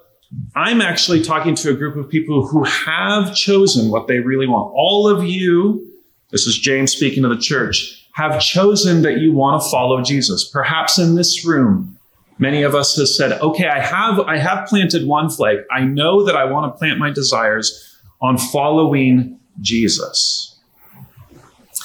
I'm 0.55 0.81
actually 0.81 1.23
talking 1.23 1.55
to 1.55 1.69
a 1.71 1.73
group 1.73 1.95
of 1.95 2.09
people 2.09 2.45
who 2.45 2.63
have 2.63 3.33
chosen 3.33 3.91
what 3.91 4.07
they 4.07 4.19
really 4.19 4.47
want. 4.47 4.73
All 4.75 5.07
of 5.07 5.23
you, 5.23 5.85
this 6.31 6.45
is 6.45 6.57
James 6.57 6.91
speaking 6.91 7.23
to 7.23 7.29
the 7.29 7.37
church, 7.37 8.07
have 8.13 8.41
chosen 8.41 9.03
that 9.03 9.19
you 9.19 9.31
want 9.31 9.61
to 9.61 9.69
follow 9.69 10.01
Jesus. 10.01 10.49
Perhaps 10.49 10.97
in 10.99 11.15
this 11.15 11.45
room, 11.45 11.97
many 12.39 12.63
of 12.63 12.75
us 12.75 12.97
have 12.97 13.07
said, 13.07 13.39
okay, 13.41 13.67
I 13.67 13.79
have, 13.79 14.19
I 14.21 14.37
have 14.37 14.67
planted 14.67 15.07
one 15.07 15.29
flag. 15.29 15.59
I 15.71 15.81
know 15.81 16.25
that 16.25 16.35
I 16.35 16.45
want 16.45 16.73
to 16.73 16.77
plant 16.77 16.99
my 16.99 17.11
desires 17.11 17.95
on 18.21 18.37
following 18.37 19.39
Jesus. 19.61 20.55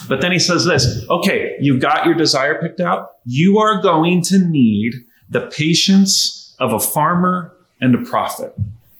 But 0.09 0.21
then 0.21 0.33
he 0.33 0.39
says 0.39 0.65
this 0.65 1.09
okay, 1.09 1.57
you've 1.61 1.81
got 1.81 2.07
your 2.07 2.15
desire 2.15 2.61
picked 2.61 2.81
out. 2.81 3.13
You 3.25 3.59
are 3.59 3.81
going 3.81 4.23
to 4.23 4.39
need 4.39 4.95
the 5.29 5.43
patience 5.43 6.57
of 6.59 6.73
a 6.73 6.81
farmer 6.81 7.57
and 7.83 7.95
a 7.95 7.99
prophet. 7.99 8.55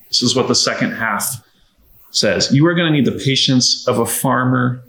This 0.09 0.23
is 0.23 0.37
what 0.37 0.49
the 0.49 0.55
second 0.55 0.93
half 0.93 1.43
says. 2.11 2.53
You 2.53 2.67
are 2.67 2.75
going 2.75 2.93
to 2.93 2.93
need 2.93 3.07
the 3.07 3.19
patience 3.25 3.89
of 3.89 3.99
a 3.99 4.05
farmer 4.05 4.85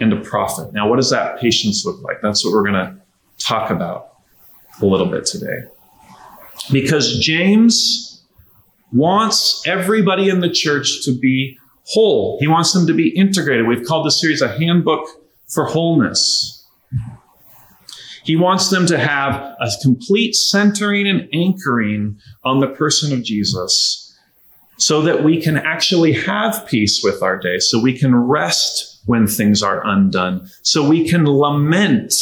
and 0.00 0.12
a 0.12 0.20
prophet. 0.20 0.74
Now, 0.74 0.88
what 0.88 0.96
does 0.96 1.08
that 1.10 1.40
patience 1.40 1.86
look 1.86 2.02
like? 2.02 2.20
That's 2.20 2.44
what 2.44 2.52
we're 2.52 2.70
going 2.70 2.74
to 2.74 2.96
talk 3.38 3.70
about 3.70 4.18
a 4.82 4.86
little 4.86 5.06
bit 5.06 5.24
today. 5.24 5.60
Because 6.70 7.18
James 7.20 8.22
wants 8.92 9.66
everybody 9.66 10.28
in 10.28 10.40
the 10.40 10.50
church 10.50 11.04
to 11.04 11.18
be 11.18 11.56
whole. 11.84 12.38
He 12.40 12.48
wants 12.48 12.72
them 12.72 12.86
to 12.86 12.92
be 12.92 13.08
integrated. 13.10 13.66
We've 13.66 13.86
called 13.86 14.06
this 14.06 14.20
series 14.20 14.42
a 14.42 14.58
handbook 14.58 15.06
for 15.46 15.64
wholeness. 15.64 16.59
He 18.30 18.36
wants 18.36 18.70
them 18.70 18.86
to 18.86 18.96
have 18.96 19.34
a 19.60 19.68
complete 19.82 20.36
centering 20.36 21.08
and 21.08 21.28
anchoring 21.32 22.20
on 22.44 22.60
the 22.60 22.68
person 22.68 23.12
of 23.12 23.24
Jesus 23.24 24.16
so 24.76 25.02
that 25.02 25.24
we 25.24 25.42
can 25.42 25.56
actually 25.56 26.12
have 26.12 26.64
peace 26.68 27.02
with 27.02 27.24
our 27.24 27.36
day, 27.36 27.58
so 27.58 27.82
we 27.82 27.98
can 27.98 28.14
rest 28.14 29.00
when 29.06 29.26
things 29.26 29.64
are 29.64 29.84
undone, 29.84 30.48
so 30.62 30.88
we 30.88 31.08
can 31.08 31.24
lament 31.26 32.14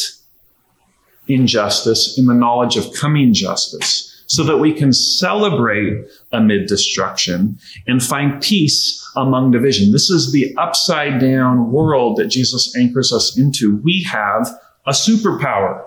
injustice 1.26 2.16
in 2.16 2.24
the 2.24 2.32
knowledge 2.32 2.78
of 2.78 2.90
coming 2.94 3.34
justice 3.34 4.24
so 4.28 4.42
that 4.44 4.56
we 4.56 4.72
can 4.72 4.94
celebrate 4.94 5.92
amid 6.32 6.68
destruction 6.68 7.58
and 7.86 8.02
find 8.02 8.40
peace 8.40 9.06
among 9.14 9.50
division. 9.50 9.92
This 9.92 10.08
is 10.08 10.32
the 10.32 10.54
upside 10.56 11.20
down 11.20 11.70
world 11.70 12.16
that 12.16 12.28
Jesus 12.28 12.74
anchors 12.78 13.12
us 13.12 13.38
into. 13.38 13.76
We 13.84 14.04
have 14.04 14.48
a 14.86 14.92
superpower 14.92 15.84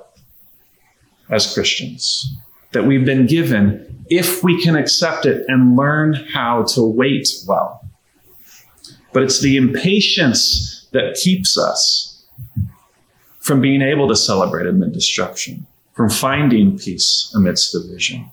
as 1.31 1.53
Christians 1.53 2.35
that 2.71 2.85
we've 2.85 3.05
been 3.05 3.25
given 3.25 3.87
if 4.09 4.43
we 4.43 4.61
can 4.61 4.75
accept 4.75 5.25
it 5.25 5.45
and 5.47 5.77
learn 5.77 6.13
how 6.33 6.63
to 6.63 6.83
wait 6.83 7.29
well. 7.47 7.81
But 9.13 9.23
it's 9.23 9.41
the 9.41 9.55
impatience 9.57 10.87
that 10.91 11.15
keeps 11.15 11.57
us 11.57 12.25
from 13.39 13.61
being 13.61 13.81
able 13.81 14.07
to 14.09 14.15
celebrate 14.15 14.67
amid 14.67 14.91
destruction 14.91 15.65
from 15.93 16.09
finding 16.09 16.77
peace 16.77 17.31
amidst 17.35 17.73
division. 17.73 18.29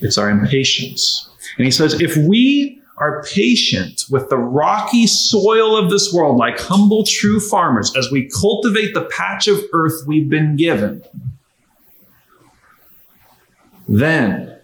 It's 0.00 0.18
our 0.18 0.28
impatience. 0.28 1.28
And 1.56 1.64
he 1.64 1.70
says, 1.70 2.00
if 2.00 2.16
we 2.16 2.80
are 3.04 3.22
patient 3.24 4.04
with 4.10 4.30
the 4.30 4.38
rocky 4.38 5.06
soil 5.06 5.76
of 5.76 5.90
this 5.90 6.12
world, 6.12 6.38
like 6.38 6.58
humble, 6.58 7.04
true 7.06 7.38
farmers, 7.38 7.92
as 7.96 8.10
we 8.10 8.30
cultivate 8.30 8.94
the 8.94 9.04
patch 9.04 9.46
of 9.46 9.60
earth 9.74 9.92
we've 10.06 10.30
been 10.30 10.56
given, 10.56 11.04
then 13.86 14.58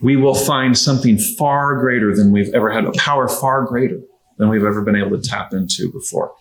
we 0.00 0.14
will 0.14 0.36
find 0.36 0.78
something 0.78 1.18
far 1.18 1.80
greater 1.80 2.14
than 2.14 2.30
we've 2.30 2.54
ever 2.54 2.70
had, 2.70 2.84
a 2.84 2.92
power 2.92 3.26
far 3.26 3.64
greater 3.64 4.00
than 4.38 4.48
we've 4.48 4.64
ever 4.64 4.82
been 4.82 4.96
able 4.96 5.20
to 5.20 5.28
tap 5.28 5.52
into 5.52 5.90
before. 5.90 6.32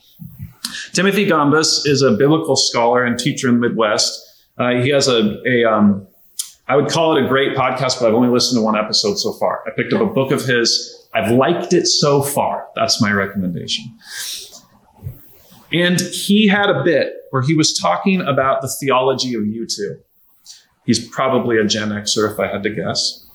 Timothy 0.94 1.26
Gombis 1.26 1.88
is 1.88 2.04
a 2.04 2.12
biblical 2.12 2.56
scholar 2.56 3.04
and 3.04 3.18
teacher 3.18 3.50
in 3.50 3.60
the 3.60 3.70
Midwest. 3.70 4.22
Uh, 4.60 4.82
he 4.82 4.90
has 4.90 5.08
a, 5.08 5.42
a 5.48 5.64
um, 5.64 6.08
I 6.68 6.76
would 6.76 6.90
call 6.90 7.18
it 7.18 7.26
a 7.26 7.28
great 7.28 7.58
podcast, 7.58 8.00
but 8.00 8.08
I've 8.08 8.14
only 8.14 8.30
listened 8.30 8.60
to 8.60 8.64
one 8.64 8.78
episode 8.78 9.16
so 9.16 9.34
far. 9.34 9.64
I 9.66 9.72
picked 9.76 9.94
up 9.94 10.02
a 10.02 10.06
book 10.06 10.32
of 10.32 10.46
his. 10.46 11.03
I've 11.14 11.32
liked 11.32 11.74
it 11.74 11.88
so 11.88 12.22
far. 12.22 12.68
That's 12.76 13.02
my 13.02 13.12
recommendation. 13.12 13.86
And 15.72 16.00
he 16.00 16.48
had 16.48 16.70
a 16.70 16.84
bit 16.84 17.14
where 17.32 17.42
he 17.42 17.56
was 17.56 17.78
talking 17.78 18.22
about 18.22 18.62
the 18.62 18.68
theology 18.68 19.34
of 19.34 19.42
U2. 19.42 19.98
He's 20.86 21.08
probably 21.08 21.58
a 21.58 21.66
Gen 21.66 21.90
Xer, 21.90 22.32
if 22.32 22.40
I 22.40 22.48
had 22.48 22.64
to 22.64 22.70
guess. 22.70 23.26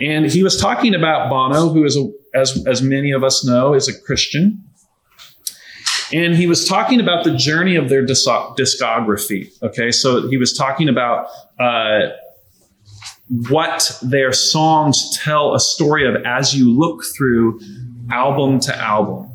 And 0.00 0.26
he 0.26 0.42
was 0.42 0.60
talking 0.60 0.94
about 0.94 1.30
Bono, 1.30 1.68
who 1.68 1.84
is, 1.84 1.96
a, 1.96 2.10
as, 2.34 2.64
as 2.66 2.82
many 2.82 3.12
of 3.12 3.22
us 3.22 3.44
know, 3.44 3.74
is 3.74 3.88
a 3.88 3.98
Christian. 3.98 4.62
And 6.12 6.34
he 6.34 6.46
was 6.46 6.66
talking 6.66 7.00
about 7.00 7.24
the 7.24 7.34
journey 7.34 7.76
of 7.76 7.88
their 7.88 8.04
discography. 8.04 9.62
Okay, 9.62 9.90
so 9.90 10.28
he 10.28 10.36
was 10.36 10.52
talking 10.52 10.88
about 10.88 11.26
uh, 11.58 12.08
what 13.30 13.96
their 14.02 14.32
songs 14.32 15.16
tell 15.22 15.54
a 15.54 15.60
story 15.60 16.06
of 16.06 16.20
as 16.24 16.54
you 16.54 16.70
look 16.70 17.04
through 17.16 17.60
album 18.10 18.58
to 18.60 18.76
album. 18.76 19.28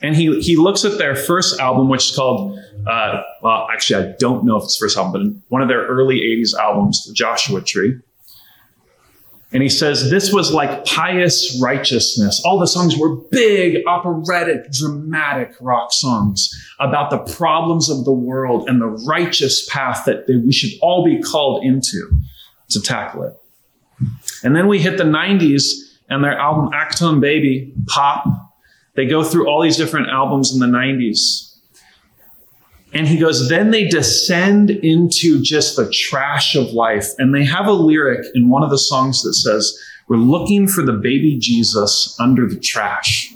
And 0.00 0.16
he, 0.16 0.40
he 0.40 0.56
looks 0.56 0.84
at 0.84 0.98
their 0.98 1.14
first 1.14 1.60
album, 1.60 1.88
which 1.88 2.10
is 2.10 2.16
called, 2.16 2.58
uh, 2.86 3.22
well, 3.42 3.68
actually, 3.72 4.04
I 4.04 4.14
don't 4.18 4.44
know 4.44 4.56
if 4.56 4.64
it's 4.64 4.76
first 4.76 4.96
album, 4.96 5.12
but 5.12 5.42
one 5.50 5.62
of 5.62 5.68
their 5.68 5.86
early 5.86 6.20
80s 6.20 6.54
albums, 6.54 7.04
The 7.06 7.12
Joshua 7.12 7.60
Tree. 7.60 8.00
And 9.52 9.62
he 9.62 9.68
says, 9.68 10.10
This 10.10 10.32
was 10.32 10.52
like 10.52 10.84
pious 10.84 11.58
righteousness. 11.62 12.42
All 12.44 12.58
the 12.58 12.66
songs 12.66 12.96
were 12.96 13.16
big, 13.16 13.84
operatic, 13.86 14.72
dramatic 14.72 15.54
rock 15.60 15.92
songs 15.92 16.50
about 16.80 17.10
the 17.10 17.18
problems 17.18 17.90
of 17.90 18.04
the 18.04 18.12
world 18.12 18.68
and 18.68 18.80
the 18.80 18.86
righteous 18.86 19.68
path 19.68 20.04
that 20.06 20.24
we 20.28 20.52
should 20.52 20.70
all 20.80 21.04
be 21.04 21.20
called 21.20 21.64
into 21.64 22.10
to 22.70 22.80
tackle 22.80 23.24
it. 23.24 23.36
And 24.42 24.56
then 24.56 24.68
we 24.68 24.80
hit 24.80 24.96
the 24.96 25.04
90s 25.04 25.72
and 26.08 26.24
their 26.24 26.36
album 26.36 26.70
Achtung 26.72 27.20
Baby, 27.20 27.74
Pop. 27.86 28.24
They 28.94 29.06
go 29.06 29.22
through 29.22 29.48
all 29.48 29.62
these 29.62 29.76
different 29.76 30.08
albums 30.08 30.52
in 30.52 30.60
the 30.60 30.66
90s. 30.66 31.51
And 32.94 33.08
he 33.08 33.18
goes, 33.18 33.48
then 33.48 33.70
they 33.70 33.88
descend 33.88 34.70
into 34.70 35.40
just 35.40 35.76
the 35.76 35.90
trash 35.90 36.54
of 36.54 36.72
life. 36.72 37.08
And 37.18 37.34
they 37.34 37.44
have 37.44 37.66
a 37.66 37.72
lyric 37.72 38.26
in 38.34 38.50
one 38.50 38.62
of 38.62 38.70
the 38.70 38.78
songs 38.78 39.22
that 39.22 39.34
says, 39.34 39.78
We're 40.08 40.16
looking 40.18 40.68
for 40.68 40.82
the 40.82 40.92
baby 40.92 41.38
Jesus 41.38 42.14
under 42.20 42.46
the 42.46 42.58
trash. 42.58 43.32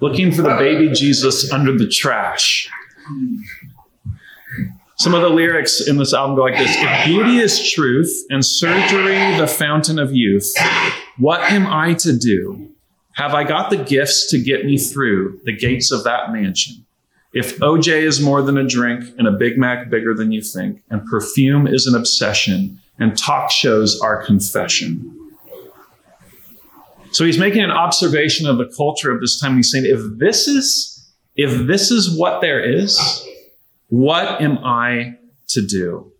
Looking 0.00 0.30
for 0.30 0.42
the 0.42 0.56
baby 0.56 0.92
Jesus 0.92 1.50
under 1.50 1.76
the 1.76 1.88
trash. 1.88 2.68
Some 4.96 5.14
of 5.14 5.22
the 5.22 5.30
lyrics 5.30 5.86
in 5.86 5.96
this 5.96 6.12
album 6.12 6.36
go 6.36 6.42
like 6.42 6.58
this 6.58 6.76
If 6.76 7.04
beauty 7.06 7.38
is 7.38 7.70
truth 7.72 8.12
and 8.30 8.44
surgery 8.44 9.36
the 9.38 9.46
fountain 9.46 9.98
of 9.98 10.12
youth, 10.12 10.52
what 11.18 11.40
am 11.40 11.66
I 11.66 11.94
to 11.94 12.16
do? 12.16 12.68
Have 13.14 13.32
I 13.32 13.44
got 13.44 13.70
the 13.70 13.76
gifts 13.76 14.30
to 14.30 14.38
get 14.38 14.64
me 14.64 14.76
through 14.76 15.40
the 15.44 15.56
gates 15.56 15.90
of 15.90 16.04
that 16.04 16.32
mansion? 16.32 16.84
If 17.32 17.58
OJ 17.58 18.02
is 18.02 18.20
more 18.20 18.40
than 18.40 18.56
a 18.56 18.66
drink 18.66 19.04
and 19.18 19.28
a 19.28 19.32
Big 19.32 19.58
Mac 19.58 19.90
bigger 19.90 20.14
than 20.14 20.32
you 20.32 20.40
think, 20.40 20.82
and 20.90 21.04
perfume 21.06 21.66
is 21.66 21.86
an 21.86 21.94
obsession, 21.94 22.80
and 22.98 23.16
talk 23.16 23.50
shows 23.50 24.00
are 24.00 24.24
confession. 24.24 25.14
So 27.12 27.24
he's 27.24 27.38
making 27.38 27.62
an 27.62 27.70
observation 27.70 28.46
of 28.46 28.58
the 28.58 28.70
culture 28.76 29.10
of 29.10 29.20
this 29.20 29.38
time. 29.40 29.56
He's 29.56 29.70
saying, 29.70 29.84
if 29.86 30.00
this 30.18 30.46
is, 30.46 31.10
if 31.36 31.66
this 31.66 31.90
is 31.90 32.16
what 32.18 32.40
there 32.40 32.60
is, 32.60 33.26
what 33.88 34.40
am 34.40 34.58
I 34.58 35.16
to 35.48 35.66
do? 35.66 36.12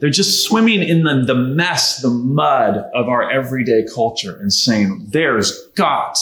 They're 0.00 0.10
just 0.10 0.44
swimming 0.44 0.82
in 0.82 1.02
the, 1.02 1.24
the 1.26 1.34
mess, 1.34 2.00
the 2.00 2.10
mud 2.10 2.76
of 2.94 3.08
our 3.08 3.30
everyday 3.30 3.84
culture 3.92 4.36
and 4.36 4.52
saying, 4.52 5.06
there's 5.08 5.66
got 5.74 6.18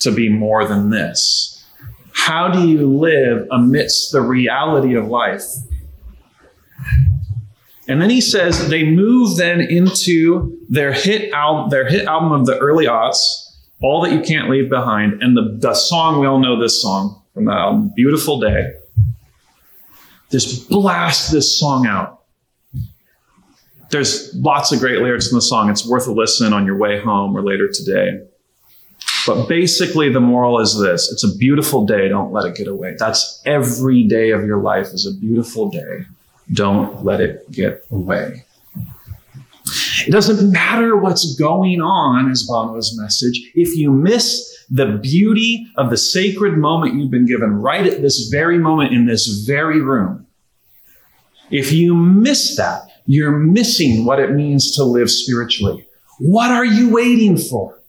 to 0.00 0.10
be 0.10 0.28
more 0.28 0.66
than 0.66 0.90
this. 0.90 1.59
How 2.20 2.48
do 2.48 2.68
you 2.68 2.86
live 2.86 3.48
amidst 3.50 4.12
the 4.12 4.20
reality 4.20 4.94
of 4.94 5.06
life? 5.06 5.42
And 7.88 8.00
then 8.00 8.10
he 8.10 8.20
says 8.20 8.68
they 8.68 8.84
move 8.84 9.38
then 9.38 9.62
into 9.62 10.58
their 10.68 10.92
hit 10.92 11.32
album, 11.32 11.70
their 11.70 11.88
hit 11.88 12.06
album 12.06 12.32
of 12.32 12.44
the 12.44 12.58
early 12.58 12.84
aughts, 12.84 13.16
All 13.82 14.02
That 14.02 14.12
You 14.12 14.20
Can't 14.20 14.50
Leave 14.50 14.68
Behind, 14.68 15.22
and 15.22 15.34
the, 15.34 15.56
the 15.58 15.72
song, 15.72 16.20
we 16.20 16.26
all 16.26 16.38
know 16.38 16.60
this 16.60 16.82
song 16.82 17.22
from 17.32 17.46
the 17.46 17.52
album, 17.52 17.90
Beautiful 17.96 18.38
Day. 18.38 18.74
Just 20.30 20.68
blast 20.68 21.32
this 21.32 21.58
song 21.58 21.86
out. 21.86 22.20
There's 23.90 24.32
lots 24.34 24.72
of 24.72 24.78
great 24.78 25.00
lyrics 25.00 25.30
in 25.30 25.34
the 25.34 25.42
song. 25.42 25.70
It's 25.70 25.88
worth 25.88 26.06
a 26.06 26.12
listen 26.12 26.52
on 26.52 26.66
your 26.66 26.76
way 26.76 27.00
home 27.00 27.34
or 27.34 27.42
later 27.42 27.66
today. 27.66 28.20
But 29.26 29.48
basically, 29.48 30.10
the 30.10 30.20
moral 30.20 30.60
is 30.60 30.78
this 30.78 31.10
it's 31.12 31.24
a 31.24 31.36
beautiful 31.36 31.86
day. 31.86 32.08
Don't 32.08 32.32
let 32.32 32.46
it 32.46 32.56
get 32.56 32.68
away. 32.68 32.96
That's 32.98 33.42
every 33.44 34.04
day 34.04 34.30
of 34.30 34.44
your 34.44 34.58
life 34.58 34.88
is 34.88 35.06
a 35.06 35.18
beautiful 35.18 35.70
day. 35.70 36.06
Don't 36.52 37.04
let 37.04 37.20
it 37.20 37.50
get 37.50 37.84
away. 37.90 38.44
It 40.06 40.10
doesn't 40.10 40.50
matter 40.50 40.96
what's 40.96 41.34
going 41.36 41.80
on, 41.80 42.30
is 42.30 42.46
Bono's 42.46 42.96
message. 42.98 43.52
If 43.54 43.76
you 43.76 43.92
miss 43.92 44.64
the 44.70 44.98
beauty 45.02 45.66
of 45.76 45.90
the 45.90 45.96
sacred 45.96 46.56
moment 46.56 46.94
you've 46.94 47.10
been 47.10 47.26
given 47.26 47.60
right 47.60 47.86
at 47.86 48.02
this 48.02 48.28
very 48.30 48.58
moment 48.58 48.92
in 48.92 49.06
this 49.06 49.44
very 49.46 49.80
room, 49.80 50.26
if 51.50 51.72
you 51.72 51.94
miss 51.94 52.56
that, 52.56 52.88
you're 53.06 53.32
missing 53.32 54.04
what 54.04 54.20
it 54.20 54.32
means 54.32 54.74
to 54.76 54.84
live 54.84 55.10
spiritually. 55.10 55.86
What 56.18 56.50
are 56.50 56.64
you 56.64 56.90
waiting 56.90 57.36
for? 57.36 57.79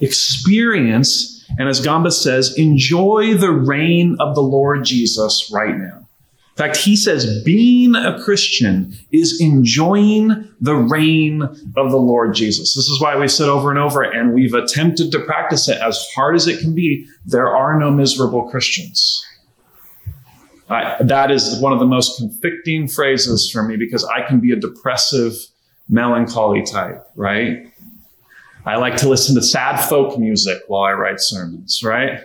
Experience, 0.00 1.44
and 1.58 1.68
as 1.68 1.80
Gombis 1.80 2.22
says, 2.22 2.56
enjoy 2.56 3.34
the 3.34 3.50
reign 3.50 4.16
of 4.20 4.34
the 4.34 4.42
Lord 4.42 4.84
Jesus 4.84 5.50
right 5.52 5.76
now. 5.76 6.08
In 6.58 6.64
fact, 6.64 6.76
he 6.76 6.96
says 6.96 7.44
being 7.44 7.94
a 7.94 8.20
Christian 8.24 8.92
is 9.12 9.40
enjoying 9.40 10.52
the 10.60 10.74
reign 10.74 11.42
of 11.42 11.92
the 11.92 11.98
Lord 11.98 12.34
Jesus. 12.34 12.74
This 12.74 12.88
is 12.88 13.00
why 13.00 13.16
we 13.16 13.28
said 13.28 13.48
over 13.48 13.70
and 13.70 13.78
over, 13.78 14.02
and 14.02 14.34
we've 14.34 14.54
attempted 14.54 15.12
to 15.12 15.20
practice 15.20 15.68
it 15.68 15.80
as 15.80 16.04
hard 16.16 16.34
as 16.34 16.48
it 16.48 16.58
can 16.58 16.74
be. 16.74 17.06
There 17.24 17.46
are 17.46 17.78
no 17.78 17.92
miserable 17.92 18.50
Christians. 18.50 19.24
I, 20.68 20.96
that 21.00 21.30
is 21.30 21.60
one 21.60 21.72
of 21.72 21.78
the 21.78 21.86
most 21.86 22.18
convicting 22.18 22.88
phrases 22.88 23.48
for 23.50 23.62
me 23.62 23.76
because 23.76 24.04
I 24.04 24.22
can 24.22 24.40
be 24.40 24.50
a 24.50 24.56
depressive, 24.56 25.34
melancholy 25.88 26.62
type, 26.62 27.06
right? 27.14 27.72
I 28.68 28.76
like 28.76 28.98
to 28.98 29.08
listen 29.08 29.34
to 29.36 29.40
sad 29.40 29.78
folk 29.88 30.18
music 30.18 30.60
while 30.66 30.82
I 30.82 30.92
write 30.92 31.20
sermons, 31.20 31.82
right? 31.82 32.20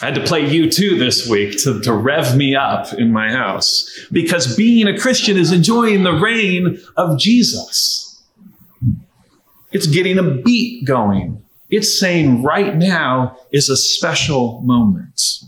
I 0.00 0.06
had 0.06 0.14
to 0.14 0.24
play 0.24 0.42
U2 0.42 0.98
this 0.98 1.28
week 1.28 1.62
to, 1.64 1.80
to 1.82 1.92
rev 1.92 2.34
me 2.34 2.56
up 2.56 2.94
in 2.94 3.12
my 3.12 3.30
house 3.30 4.06
because 4.10 4.56
being 4.56 4.88
a 4.88 4.98
Christian 4.98 5.36
is 5.36 5.52
enjoying 5.52 6.02
the 6.02 6.14
reign 6.14 6.80
of 6.96 7.18
Jesus. 7.18 8.22
It's 9.70 9.86
getting 9.86 10.18
a 10.18 10.22
beat 10.22 10.86
going. 10.86 11.44
It's 11.68 12.00
saying 12.00 12.42
right 12.42 12.74
now 12.74 13.36
is 13.52 13.68
a 13.68 13.76
special 13.76 14.62
moment. 14.62 15.42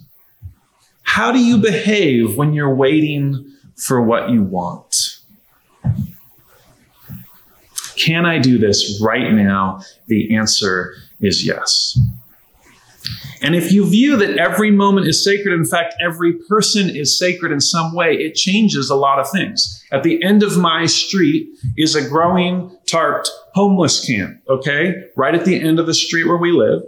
How 1.04 1.32
do 1.32 1.42
you 1.42 1.56
behave 1.56 2.36
when 2.36 2.52
you're 2.52 2.74
waiting 2.74 3.50
for 3.76 4.02
what 4.02 4.28
you 4.28 4.42
want? 4.42 5.05
Can 7.96 8.26
I 8.26 8.38
do 8.38 8.58
this 8.58 9.00
right 9.02 9.32
now? 9.32 9.80
The 10.06 10.36
answer 10.36 10.94
is 11.20 11.46
yes. 11.46 11.98
And 13.42 13.54
if 13.54 13.70
you 13.70 13.88
view 13.88 14.16
that 14.16 14.38
every 14.38 14.70
moment 14.70 15.06
is 15.06 15.22
sacred, 15.22 15.52
in 15.54 15.64
fact, 15.64 15.94
every 16.00 16.32
person 16.32 16.88
is 16.88 17.18
sacred 17.18 17.52
in 17.52 17.60
some 17.60 17.94
way, 17.94 18.14
it 18.14 18.34
changes 18.34 18.90
a 18.90 18.94
lot 18.94 19.18
of 19.18 19.30
things. 19.30 19.84
At 19.92 20.02
the 20.02 20.22
end 20.22 20.42
of 20.42 20.56
my 20.56 20.86
street 20.86 21.48
is 21.76 21.94
a 21.94 22.08
growing, 22.08 22.76
tarped 22.86 23.28
homeless 23.54 24.04
camp, 24.04 24.40
okay? 24.48 25.04
Right 25.16 25.34
at 25.34 25.44
the 25.44 25.60
end 25.60 25.78
of 25.78 25.86
the 25.86 25.94
street 25.94 26.26
where 26.26 26.36
we 26.36 26.52
live. 26.52 26.82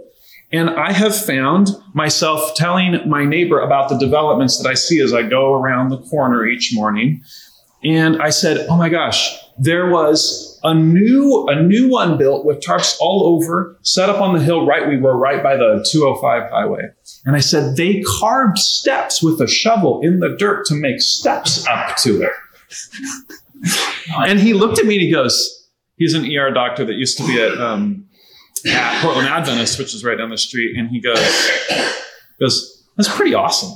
And 0.51 0.69
I 0.71 0.91
have 0.91 1.15
found 1.15 1.69
myself 1.93 2.55
telling 2.55 3.07
my 3.07 3.23
neighbor 3.23 3.59
about 3.59 3.89
the 3.89 3.97
developments 3.97 4.61
that 4.61 4.67
I 4.67 4.73
see 4.73 4.99
as 4.99 5.13
I 5.13 5.21
go 5.21 5.53
around 5.53 5.89
the 5.89 5.99
corner 5.99 6.47
each 6.47 6.71
morning. 6.73 7.21
And 7.83 8.21
I 8.21 8.31
said, 8.31 8.65
Oh 8.67 8.75
my 8.75 8.89
gosh, 8.89 9.37
there 9.59 9.89
was 9.89 10.48
a 10.63 10.73
new 10.73 11.47
a 11.47 11.61
new 11.61 11.89
one 11.89 12.17
built 12.17 12.45
with 12.45 12.59
tarps 12.61 12.97
all 12.99 13.23
over, 13.25 13.77
set 13.81 14.09
up 14.09 14.21
on 14.21 14.35
the 14.35 14.43
hill 14.43 14.65
right 14.65 14.87
we 14.87 14.97
were 14.97 15.17
right 15.17 15.41
by 15.41 15.55
the 15.55 15.85
205 15.91 16.49
highway. 16.51 16.89
And 17.25 17.35
I 17.35 17.39
said 17.39 17.75
they 17.75 18.03
carved 18.19 18.57
steps 18.57 19.21
with 19.21 19.41
a 19.41 19.47
shovel 19.47 20.01
in 20.01 20.19
the 20.19 20.35
dirt 20.37 20.65
to 20.67 20.75
make 20.75 21.01
steps 21.01 21.65
up 21.67 21.95
to 21.97 22.21
it. 22.23 22.31
and 24.17 24.39
he 24.39 24.53
looked 24.53 24.79
at 24.79 24.85
me 24.85 24.95
and 24.95 25.03
he 25.03 25.11
goes, 25.11 25.67
he's 25.97 26.13
an 26.13 26.25
ER 26.25 26.51
doctor 26.51 26.85
that 26.85 26.93
used 26.93 27.17
to 27.17 27.27
be 27.27 27.41
at 27.41 27.59
um, 27.59 28.07
at 28.65 29.01
Portland 29.01 29.27
Adventist, 29.27 29.79
which 29.79 29.93
is 29.93 30.03
right 30.03 30.17
down 30.17 30.29
the 30.29 30.37
street, 30.37 30.77
and 30.77 30.89
he 30.89 30.99
goes, 30.99 31.49
goes, 32.39 32.83
that's 32.97 33.13
pretty 33.15 33.33
awesome. 33.33 33.71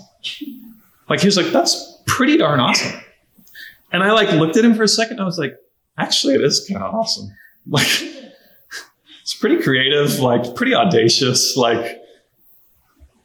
Like 1.10 1.19
he 1.19 1.28
was 1.28 1.38
like, 1.38 1.48
that's 1.48 2.02
pretty 2.06 2.38
darn 2.38 2.60
awesome. 2.60 3.00
And 3.91 4.04
I 4.04 4.12
like 4.12 4.32
looked 4.32 4.58
at 4.58 4.65
him 4.65 4.74
for 4.74 4.84
a 4.84 4.88
second. 4.88 5.19
I 5.19 5.26
was 5.26 5.38
like, 5.38 5.56
actually, 5.97 6.36
it 6.36 6.43
is 6.43 6.67
kind 6.69 6.84
of 6.84 6.93
awesome. 6.93 7.36
Like, 7.67 7.88
it's 9.21 9.34
pretty 9.34 9.62
creative, 9.62 10.19
like 10.19 10.56
pretty 10.56 10.75
audacious. 10.75 11.56
Like, 11.56 12.01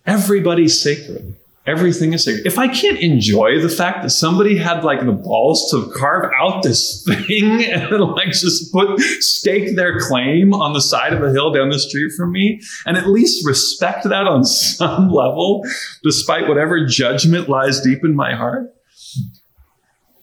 everybody's 0.07 0.81
sacred. 0.81 1.37
Everything 1.69 2.15
is 2.15 2.25
sacred. 2.25 2.47
If 2.47 2.59
I 2.59 2.67
can't 2.69 2.99
enjoy 2.99 3.61
the 3.61 3.69
fact 3.69 4.03
that 4.03 4.09
somebody 4.09 4.57
had 4.57 4.85
like 4.85 5.05
the 5.05 5.13
balls 5.13 5.71
to 5.71 5.93
carve 5.95 6.33
out 6.41 6.63
this 6.63 7.05
thing 7.07 7.63
and 7.63 7.91
like 7.91 8.29
just 8.29 8.73
put 8.73 8.99
stake 9.01 9.77
their 9.77 10.01
claim 10.01 10.55
on 10.55 10.73
the 10.73 10.81
side 10.81 11.13
of 11.13 11.23
a 11.23 11.31
hill 11.31 11.53
down 11.53 11.69
the 11.69 11.79
street 11.79 12.13
from 12.17 12.33
me 12.33 12.59
and 12.87 12.97
at 12.97 13.09
least 13.09 13.47
respect 13.47 14.05
that 14.05 14.27
on 14.27 14.45
some 14.47 15.11
level, 15.11 15.63
despite 16.03 16.49
whatever 16.49 16.87
judgment 16.87 17.51
lies 17.51 17.83
deep 17.83 18.03
in 18.03 18.17
my 18.17 18.35
heart. 18.35 18.75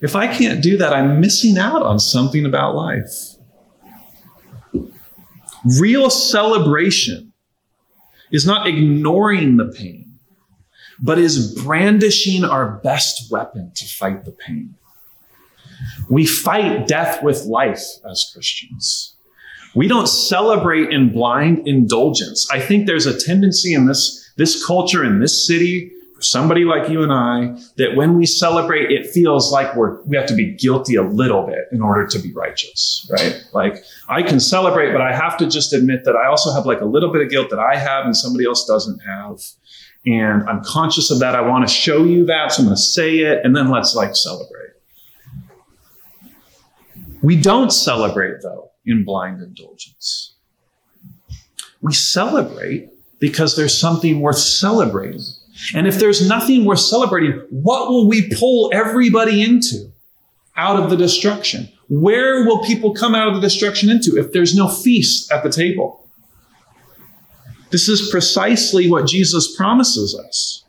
If 0.02 0.16
I 0.16 0.28
can't 0.28 0.62
do 0.62 0.78
that, 0.78 0.94
I'm 0.94 1.20
missing 1.20 1.58
out 1.58 1.82
on 1.82 2.00
something 2.00 2.46
about 2.46 2.76
life. 2.76 3.36
Real 5.80 6.10
celebration 6.10 7.34
is 8.32 8.46
not 8.46 8.68
ignoring 8.68 9.58
the 9.58 9.66
pain 9.66 10.06
but 11.00 11.18
is 11.18 11.54
brandishing 11.62 12.44
our 12.44 12.80
best 12.84 13.32
weapon 13.32 13.72
to 13.76 13.86
fight 13.86 14.26
the 14.26 14.32
pain. 14.32 14.76
We 16.10 16.26
fight 16.26 16.88
death 16.88 17.22
with 17.22 17.46
life 17.46 17.84
as 18.10 18.32
Christians. 18.34 19.16
We 19.76 19.88
don't 19.88 20.08
celebrate 20.08 20.90
in 20.92 21.12
blind 21.12 21.68
indulgence. 21.68 22.48
I 22.52 22.62
think 22.62 22.88
there's 22.88 23.06
a 23.06 23.20
tendency 23.20 23.74
in 23.74 23.88
this, 23.88 24.32
this 24.38 24.66
culture, 24.66 25.04
in 25.04 25.20
this 25.20 25.46
city, 25.46 25.92
somebody 26.20 26.64
like 26.64 26.90
you 26.90 27.04
and 27.04 27.12
I, 27.12 27.60
that 27.78 27.96
when 27.96 28.18
we 28.18 28.26
celebrate, 28.26 28.92
it 28.92 29.08
feels 29.08 29.52
like 29.52 29.76
we're, 29.76 30.02
we 30.04 30.16
have 30.18 30.28
to 30.28 30.36
be 30.36 30.54
guilty 30.54 30.96
a 30.96 31.04
little 31.04 31.46
bit 31.46 31.66
in 31.72 31.82
order 31.82 32.08
to 32.08 32.20
be 32.20 32.32
righteous, 32.34 33.10
right? 33.12 33.44
Like 33.54 33.84
I 34.08 34.24
can 34.24 34.40
celebrate, 34.40 34.92
but 34.92 35.02
I 35.02 35.14
have 35.14 35.38
to 35.38 35.48
just 35.48 35.74
admit 35.74 36.06
that 36.06 36.16
I 36.16 36.28
also 36.28 36.54
have 36.54 36.66
like 36.66 36.82
a 36.82 36.86
little 36.86 37.12
bit 37.12 37.22
of 37.22 37.30
guilt 37.30 37.50
that 37.50 37.60
I 37.60 37.78
have 37.78 38.06
and 38.06 38.16
somebody 38.16 38.46
else 38.46 38.66
doesn't 38.66 39.00
have 39.00 39.40
and 40.06 40.48
I'm 40.48 40.64
conscious 40.64 41.10
of 41.10 41.20
that. 41.20 41.36
I 41.36 41.42
want 41.42 41.68
to 41.68 41.74
show 41.74 42.04
you 42.04 42.26
that, 42.26 42.52
so 42.52 42.62
I'm 42.62 42.68
going 42.68 42.76
to 42.76 42.82
say 42.82 43.20
it, 43.20 43.44
and 43.44 43.56
then 43.56 43.70
let's 43.70 43.96
like 43.96 44.16
celebrate. 44.16 44.70
We 47.24 47.36
don't 47.36 47.72
celebrate, 47.72 48.42
though, 48.44 48.72
in 48.86 49.04
blind 49.04 49.42
indulgence. 49.42 50.36
We 51.82 51.94
celebrate 51.94 52.90
because 53.20 53.56
there's 53.56 53.78
something 53.78 54.20
worth 54.20 54.38
celebrating. 54.38 55.22
And 55.74 55.88
if 55.88 56.00
there's 56.00 56.28
nothing 56.28 56.66
worth 56.66 56.80
celebrating, 56.80 57.32
what 57.50 57.90
will 57.90 58.08
we 58.08 58.34
pull 58.36 58.70
everybody 58.74 59.44
into 59.44 59.92
out 60.56 60.82
of 60.82 60.90
the 60.90 60.98
destruction? 60.98 61.70
Where 61.88 62.46
will 62.46 62.64
people 62.64 62.94
come 62.94 63.16
out 63.16 63.28
of 63.28 63.36
the 63.36 63.42
destruction 63.42 63.90
into 63.90 64.18
if 64.18 64.32
there's 64.32 64.56
no 64.56 64.68
feast 64.68 65.32
at 65.32 65.44
the 65.44 65.50
table? 65.50 66.08
This 67.72 67.90
is 67.90 68.10
precisely 68.10 68.90
what 68.90 69.08
Jesus 69.08 69.56
promises 69.56 70.18
us 70.18 70.64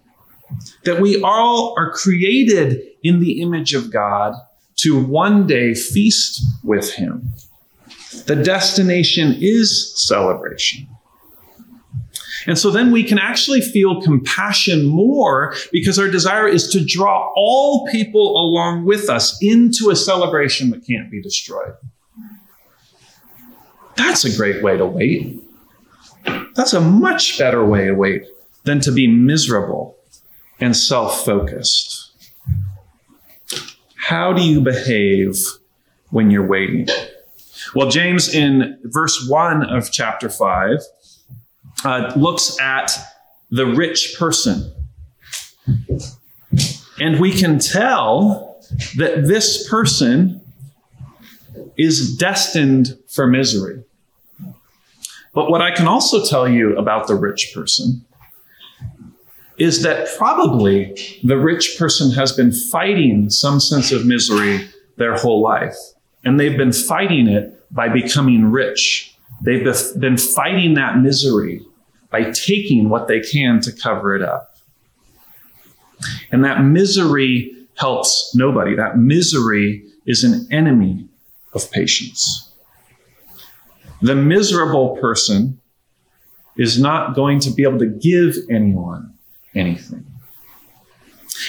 that 0.85 1.01
we 1.01 1.21
all 1.23 1.75
are 1.77 1.91
created 1.91 2.81
in 3.03 3.21
the 3.21 3.41
image 3.41 3.75
of 3.75 3.93
God 3.93 4.35
to 4.77 5.03
one 5.03 5.47
day 5.47 5.75
feast 5.75 6.41
with 6.63 6.93
Him. 6.93 7.33
The 8.27 8.37
destination 8.37 9.37
is 9.41 9.93
celebration. 9.97 10.87
And 12.47 12.59
so 12.59 12.71
then 12.71 12.93
we 12.93 13.03
can 13.03 13.19
actually 13.19 13.61
feel 13.61 14.01
compassion 14.01 14.87
more 14.87 15.55
because 15.73 15.99
our 15.99 16.09
desire 16.09 16.47
is 16.47 16.69
to 16.71 16.85
draw 16.85 17.33
all 17.37 17.89
people 17.91 18.37
along 18.37 18.85
with 18.85 19.11
us 19.11 19.37
into 19.43 19.91
a 19.91 19.97
celebration 19.97 20.71
that 20.71 20.87
can't 20.87 21.11
be 21.11 21.21
destroyed. 21.21 21.75
That's 23.97 24.25
a 24.25 24.37
great 24.37 24.63
way 24.63 24.77
to 24.77 24.87
wait. 24.87 25.43
That's 26.55 26.73
a 26.73 26.81
much 26.81 27.39
better 27.39 27.65
way 27.65 27.87
to 27.87 27.95
wait 27.95 28.25
than 28.65 28.81
to 28.81 28.93
be 28.93 29.07
miserable 29.07 29.97
and 30.61 30.77
self 30.77 31.25
focused. 31.25 32.03
How 33.95 34.33
do 34.33 34.43
you 34.43 34.61
behave 34.61 35.37
when 36.11 36.31
you're 36.31 36.47
waiting? 36.47 36.89
Well, 37.75 37.91
James 37.91 38.33
in 38.33 38.79
verse 38.85 39.27
1 39.29 39.65
of 39.65 39.91
chapter 39.91 40.29
5 40.29 40.79
uh, 41.87 42.13
looks 42.17 42.59
at 42.61 42.91
the 43.51 43.65
rich 43.65 44.17
person. 44.19 44.73
And 46.99 47.21
we 47.21 47.31
can 47.33 47.61
tell 47.61 48.61
that 48.97 49.27
this 49.29 49.69
person 49.69 50.41
is 51.79 52.17
destined 52.17 52.99
for 53.09 53.29
misery. 53.29 53.85
But 55.33 55.49
what 55.49 55.63
I 55.63 55.71
can 55.71 55.87
also 55.87 56.25
tell 56.25 56.49
you 56.49 56.77
about 56.77 57.07
the 57.07 57.15
rich 57.15 57.53
person 57.55 58.05
is 59.57 59.83
that 59.85 60.09
probably 60.19 60.99
the 61.23 61.39
rich 61.39 61.77
person 61.79 62.11
has 62.13 62.33
been 62.33 62.51
fighting 62.51 63.31
some 63.31 63.61
sense 63.61 63.93
of 63.93 64.05
misery 64.05 64.69
their 64.97 65.15
whole 65.15 65.41
life. 65.41 65.77
And 66.25 66.41
they've 66.41 66.57
been 66.57 66.73
fighting 66.73 67.29
it 67.29 67.63
by 67.73 67.89
becoming 67.89 68.47
rich. 68.47 69.17
They've 69.43 69.65
been 70.01 70.17
fighting 70.17 70.75
that 70.75 70.99
misery 70.99 71.65
by 72.17 72.31
taking 72.31 72.89
what 72.89 73.09
they 73.09 73.21
can 73.21 73.61
to 73.61 73.73
cover 73.73 74.17
it 74.17 74.23
up. 74.23 74.57
And 76.33 76.45
that 76.45 76.63
misery 76.63 77.55
helps 77.77 78.33
nobody. 78.35 78.75
That 78.75 78.97
misery 78.97 79.85
is 80.07 80.25
an 80.25 80.47
enemy 80.51 81.09
of 81.53 81.71
patience. 81.71 82.55
The 84.01 84.15
miserable 84.15 84.97
person 84.97 85.61
is 86.57 86.81
not 86.81 87.15
going 87.15 87.41
to 87.41 87.51
be 87.51 87.65
able 87.65 87.79
to 87.81 87.87
give 87.87 88.37
anyone 88.51 89.13
anything. 89.55 90.07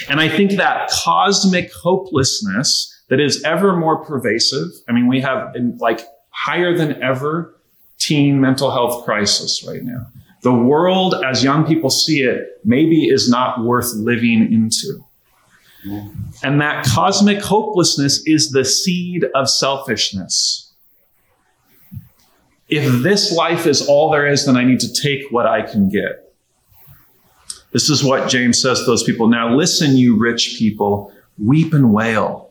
And 0.10 0.20
I 0.20 0.28
think 0.28 0.52
that 0.52 0.90
cosmic 0.90 1.72
hopelessness 1.74 2.94
that 3.08 3.22
is 3.22 3.42
ever 3.44 3.74
more 3.76 4.04
pervasive. 4.04 4.68
I 4.90 4.92
mean, 4.92 5.08
we 5.08 5.22
have 5.22 5.56
like 5.78 6.02
higher 6.30 6.76
than 6.76 7.02
ever 7.02 7.56
teen 8.00 8.42
mental 8.42 8.72
health 8.72 9.06
crisis 9.06 9.66
right 9.66 9.84
now. 9.84 10.08
The 10.48 10.54
world, 10.54 11.14
as 11.26 11.44
young 11.44 11.68
people 11.68 11.90
see 11.90 12.22
it, 12.22 12.62
maybe 12.64 13.10
is 13.10 13.30
not 13.30 13.66
worth 13.66 13.94
living 13.96 14.44
into. 14.54 15.04
And 16.42 16.62
that 16.62 16.86
cosmic 16.86 17.42
hopelessness 17.42 18.26
is 18.26 18.52
the 18.52 18.64
seed 18.64 19.26
of 19.36 19.50
selfishness. 19.50 20.72
If 22.70 23.04
this 23.04 23.30
life 23.34 23.68
is 23.68 23.86
all 23.90 24.10
there 24.10 24.26
is, 24.26 24.46
then 24.46 24.56
I 24.56 24.64
need 24.64 24.80
to 24.80 24.94
take 24.94 25.30
what 25.32 25.48
I 25.48 25.64
can 25.64 25.90
get. 25.90 26.34
This 27.74 27.90
is 27.90 28.02
what 28.02 28.30
James 28.30 28.62
says 28.62 28.80
to 28.80 28.86
those 28.86 29.04
people. 29.04 29.28
Now 29.28 29.54
listen, 29.54 29.98
you 29.98 30.16
rich 30.18 30.56
people, 30.58 31.12
weep 31.38 31.74
and 31.74 31.92
wail 31.92 32.47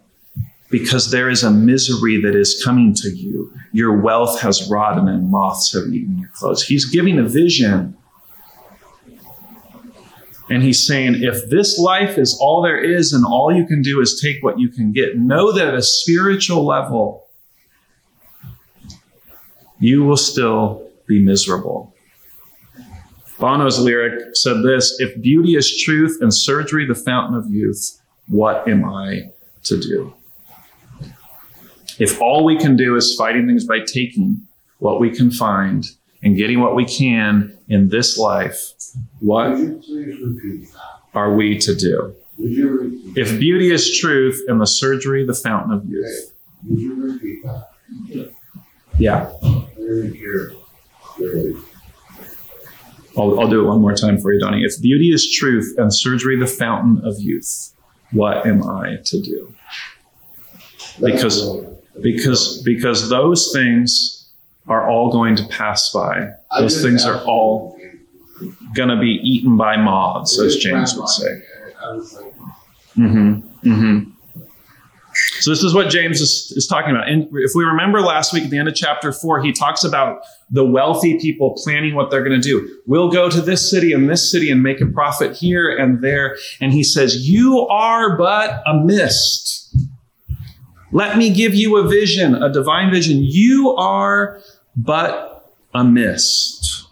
because 0.71 1.11
there 1.11 1.31
is 1.31 1.43
a 1.43 1.51
misery 1.51 2.21
that 2.23 2.35
is 2.35 2.63
coming 2.65 2.93
to 2.95 3.09
you. 3.11 3.53
Your 3.73 4.01
wealth 4.01 4.41
has 4.41 4.69
rotten 4.71 5.09
and 5.09 5.31
moths 5.31 5.73
have 5.73 5.93
eaten 5.93 6.19
your 6.19 6.31
clothes. 6.35 6.65
He's 6.65 6.85
giving 6.87 7.19
a 7.19 7.23
vision. 7.23 7.97
And 10.49 10.63
he's 10.63 10.87
saying, 10.87 11.23
if 11.23 11.49
this 11.51 11.79
life 11.79 12.19
is 12.19 12.37
all 12.41 12.63
there 12.63 12.79
is 12.79 13.13
and 13.13 13.25
all 13.25 13.53
you 13.53 13.67
can 13.67 13.83
do 13.83 14.01
is 14.01 14.21
take 14.21 14.43
what 14.43 14.59
you 14.59 14.69
can 14.69 14.93
get, 14.93 15.17
know 15.17 15.53
that 15.53 15.69
at 15.69 15.75
a 15.75 15.83
spiritual 15.83 16.65
level, 16.65 17.27
you 19.79 20.05
will 20.05 20.17
still 20.17 20.89
be 21.07 21.21
miserable. 21.21 21.93
Bono's 23.39 23.79
lyric 23.79 24.35
said 24.35 24.63
this 24.63 24.97
If 24.99 25.21
beauty 25.21 25.57
is 25.57 25.83
truth 25.83 26.19
and 26.21 26.33
surgery 26.33 26.87
the 26.87 26.95
fountain 26.95 27.37
of 27.37 27.51
youth, 27.51 28.01
what 28.29 28.67
am 28.69 28.85
I 28.85 29.31
to 29.65 29.81
do? 29.81 30.15
If 31.99 32.21
all 32.21 32.45
we 32.45 32.57
can 32.57 32.77
do 32.77 32.97
is 32.97 33.15
fighting 33.17 33.47
things 33.47 33.65
by 33.65 33.81
taking 33.81 34.41
what 34.79 35.01
we 35.01 35.11
can 35.11 35.31
find 35.31 35.91
and 36.23 36.37
getting 36.37 36.61
what 36.61 36.75
we 36.75 36.85
can 36.85 37.57
in 37.69 37.89
this 37.89 38.19
life, 38.19 38.73
what 39.21 39.53
are 41.15 41.35
we 41.35 41.59
to 41.59 41.75
do? 41.75 42.15
If 42.39 43.39
beauty 43.41 43.71
is 43.71 43.99
truth 43.99 44.43
and 44.49 44.61
the 44.61 44.67
surgery 44.67 45.25
the 45.25 45.35
fountain 45.35 45.73
of 45.73 45.85
youth. 45.87 46.33
Yeah. 48.99 49.31
I'll, 53.17 53.41
I'll 53.41 53.49
do 53.49 53.65
it 53.65 53.67
one 53.67 53.81
more 53.81 53.95
time 53.95 54.19
for 54.19 54.33
you, 54.35 54.41
Donnie. 54.41 54.63
If 54.63 54.81
beauty 54.83 55.11
is 55.13 55.31
truth 55.31 55.75
and 55.79 55.93
surgery 55.95 56.39
the 56.39 56.47
fountain 56.47 57.01
of 57.05 57.19
youth, 57.19 57.73
what 58.13 58.47
am 58.47 58.63
I 58.63 58.99
to 59.07 59.21
do? 59.21 59.55
Because 61.01 61.43
because 62.03 62.63
because 62.63 63.09
those 63.09 63.53
things 63.53 64.29
are 64.69 64.89
all 64.89 65.11
going 65.11 65.37
to 65.37 65.47
pass 65.49 65.91
by. 65.93 66.29
Those 66.59 66.83
things 66.83 67.05
are 67.05 67.23
all 67.25 67.79
going 68.75 68.89
to 68.89 68.99
be 68.99 69.21
eaten 69.23 69.57
by 69.57 69.77
moths, 69.77 70.41
as 70.41 70.57
James 70.57 70.97
would 70.97 71.09
say. 71.09 71.43
Mm-hmm. 72.97 73.41
Mm-hmm. 73.69 74.11
So 75.41 75.51
this 75.51 75.63
is 75.63 75.73
what 75.73 75.89
James 75.89 76.21
is, 76.21 76.53
is 76.57 76.67
talking 76.67 76.91
about. 76.91 77.09
And 77.09 77.29
if 77.33 77.53
we 77.55 77.65
remember 77.65 78.01
last 78.01 78.35
week 78.35 78.45
at 78.45 78.51
the 78.51 78.59
end 78.59 78.69
of 78.69 78.75
chapter 78.75 79.13
four, 79.13 79.43
he 79.43 79.53
talks 79.53 79.83
about 79.83 80.23
the 80.51 80.65
wealthy 80.65 81.19
people 81.19 81.55
planning 81.63 81.95
what 81.95 82.11
they're 82.11 82.25
going 82.25 82.39
to 82.39 82.47
do. 82.47 82.81
We'll 82.87 83.11
go 83.11 83.31
to 83.31 83.41
this 83.41 83.71
city 83.71 83.93
and 83.93 84.11
this 84.11 84.31
city 84.31 84.51
and 84.51 84.63
make 84.63 84.81
a 84.83 84.87
profit 84.87 85.35
here 85.35 85.75
and 85.75 86.03
there. 86.03 86.37
And 86.61 86.73
he 86.73 86.85
says, 86.85 87.29
you 87.29 87.61
are 87.69 88.19
but 88.19 88.63
a 88.67 88.75
mist. 88.75 89.66
Let 90.97 91.19
me 91.19 91.29
give 91.29 91.55
you 91.55 91.77
a 91.77 91.87
vision, 91.87 92.43
a 92.43 92.51
divine 92.51 92.91
vision. 92.91 93.19
You 93.23 93.73
are 93.77 94.41
but 94.75 95.53
a 95.75 95.85
mist. 95.85 96.89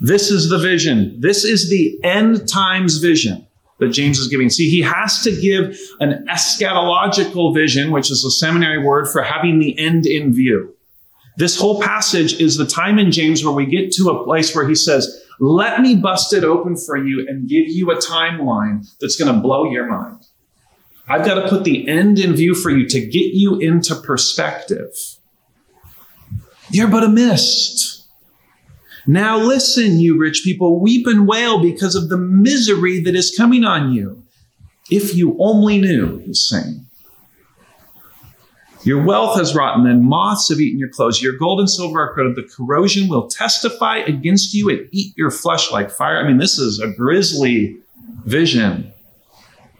This 0.00 0.30
is 0.30 0.50
the 0.50 0.58
vision. 0.58 1.16
This 1.18 1.44
is 1.44 1.70
the 1.70 1.98
end 2.04 2.46
times 2.46 2.98
vision 2.98 3.46
that 3.78 3.88
James 3.88 4.18
is 4.18 4.28
giving. 4.28 4.50
See, 4.50 4.68
he 4.68 4.82
has 4.82 5.22
to 5.22 5.30
give 5.40 5.78
an 5.98 6.26
eschatological 6.28 7.54
vision, 7.54 7.90
which 7.90 8.10
is 8.10 8.22
a 8.22 8.30
seminary 8.30 8.84
word 8.84 9.08
for 9.08 9.22
having 9.22 9.60
the 9.60 9.78
end 9.78 10.04
in 10.04 10.34
view. 10.34 10.76
This 11.38 11.58
whole 11.58 11.80
passage 11.80 12.38
is 12.38 12.58
the 12.58 12.66
time 12.66 12.98
in 12.98 13.12
James 13.12 13.42
where 13.42 13.54
we 13.54 13.64
get 13.64 13.92
to 13.92 14.10
a 14.10 14.24
place 14.24 14.54
where 14.54 14.68
he 14.68 14.74
says, 14.74 15.24
Let 15.38 15.80
me 15.80 15.96
bust 15.96 16.34
it 16.34 16.44
open 16.44 16.76
for 16.76 16.98
you 16.98 17.26
and 17.26 17.48
give 17.48 17.70
you 17.70 17.92
a 17.92 17.96
timeline 17.96 18.86
that's 19.00 19.16
going 19.16 19.34
to 19.34 19.40
blow 19.40 19.64
your 19.70 19.86
mind. 19.86 20.26
I've 21.10 21.26
got 21.26 21.34
to 21.42 21.48
put 21.48 21.64
the 21.64 21.88
end 21.88 22.20
in 22.20 22.34
view 22.36 22.54
for 22.54 22.70
you 22.70 22.88
to 22.88 23.00
get 23.00 23.34
you 23.34 23.58
into 23.58 23.96
perspective. 23.96 24.92
You're 26.70 26.86
but 26.86 27.02
a 27.02 27.08
mist. 27.08 28.06
Now 29.08 29.38
listen, 29.38 29.98
you 29.98 30.16
rich 30.16 30.42
people, 30.44 30.78
weep 30.78 31.08
and 31.08 31.26
wail 31.26 31.60
because 31.60 31.96
of 31.96 32.10
the 32.10 32.16
misery 32.16 33.00
that 33.00 33.16
is 33.16 33.34
coming 33.36 33.64
on 33.64 33.92
you. 33.92 34.22
If 34.88 35.16
you 35.16 35.36
only 35.40 35.80
knew, 35.80 36.18
he's 36.18 36.46
saying. 36.48 36.86
Your 38.84 39.02
wealth 39.02 39.36
has 39.36 39.54
rotten, 39.54 39.86
and 39.86 40.04
moths 40.04 40.48
have 40.48 40.60
eaten 40.60 40.78
your 40.78 40.88
clothes. 40.88 41.20
Your 41.20 41.36
gold 41.36 41.58
and 41.58 41.68
silver 41.68 42.00
are 42.00 42.14
corroded. 42.14 42.36
The 42.36 42.48
corrosion 42.48 43.08
will 43.08 43.26
testify 43.26 43.96
against 43.96 44.54
you 44.54 44.70
and 44.70 44.88
eat 44.92 45.12
your 45.16 45.32
flesh 45.32 45.72
like 45.72 45.90
fire. 45.90 46.18
I 46.18 46.26
mean, 46.26 46.38
this 46.38 46.56
is 46.56 46.78
a 46.78 46.88
grisly 46.88 47.78
vision. 48.24 48.92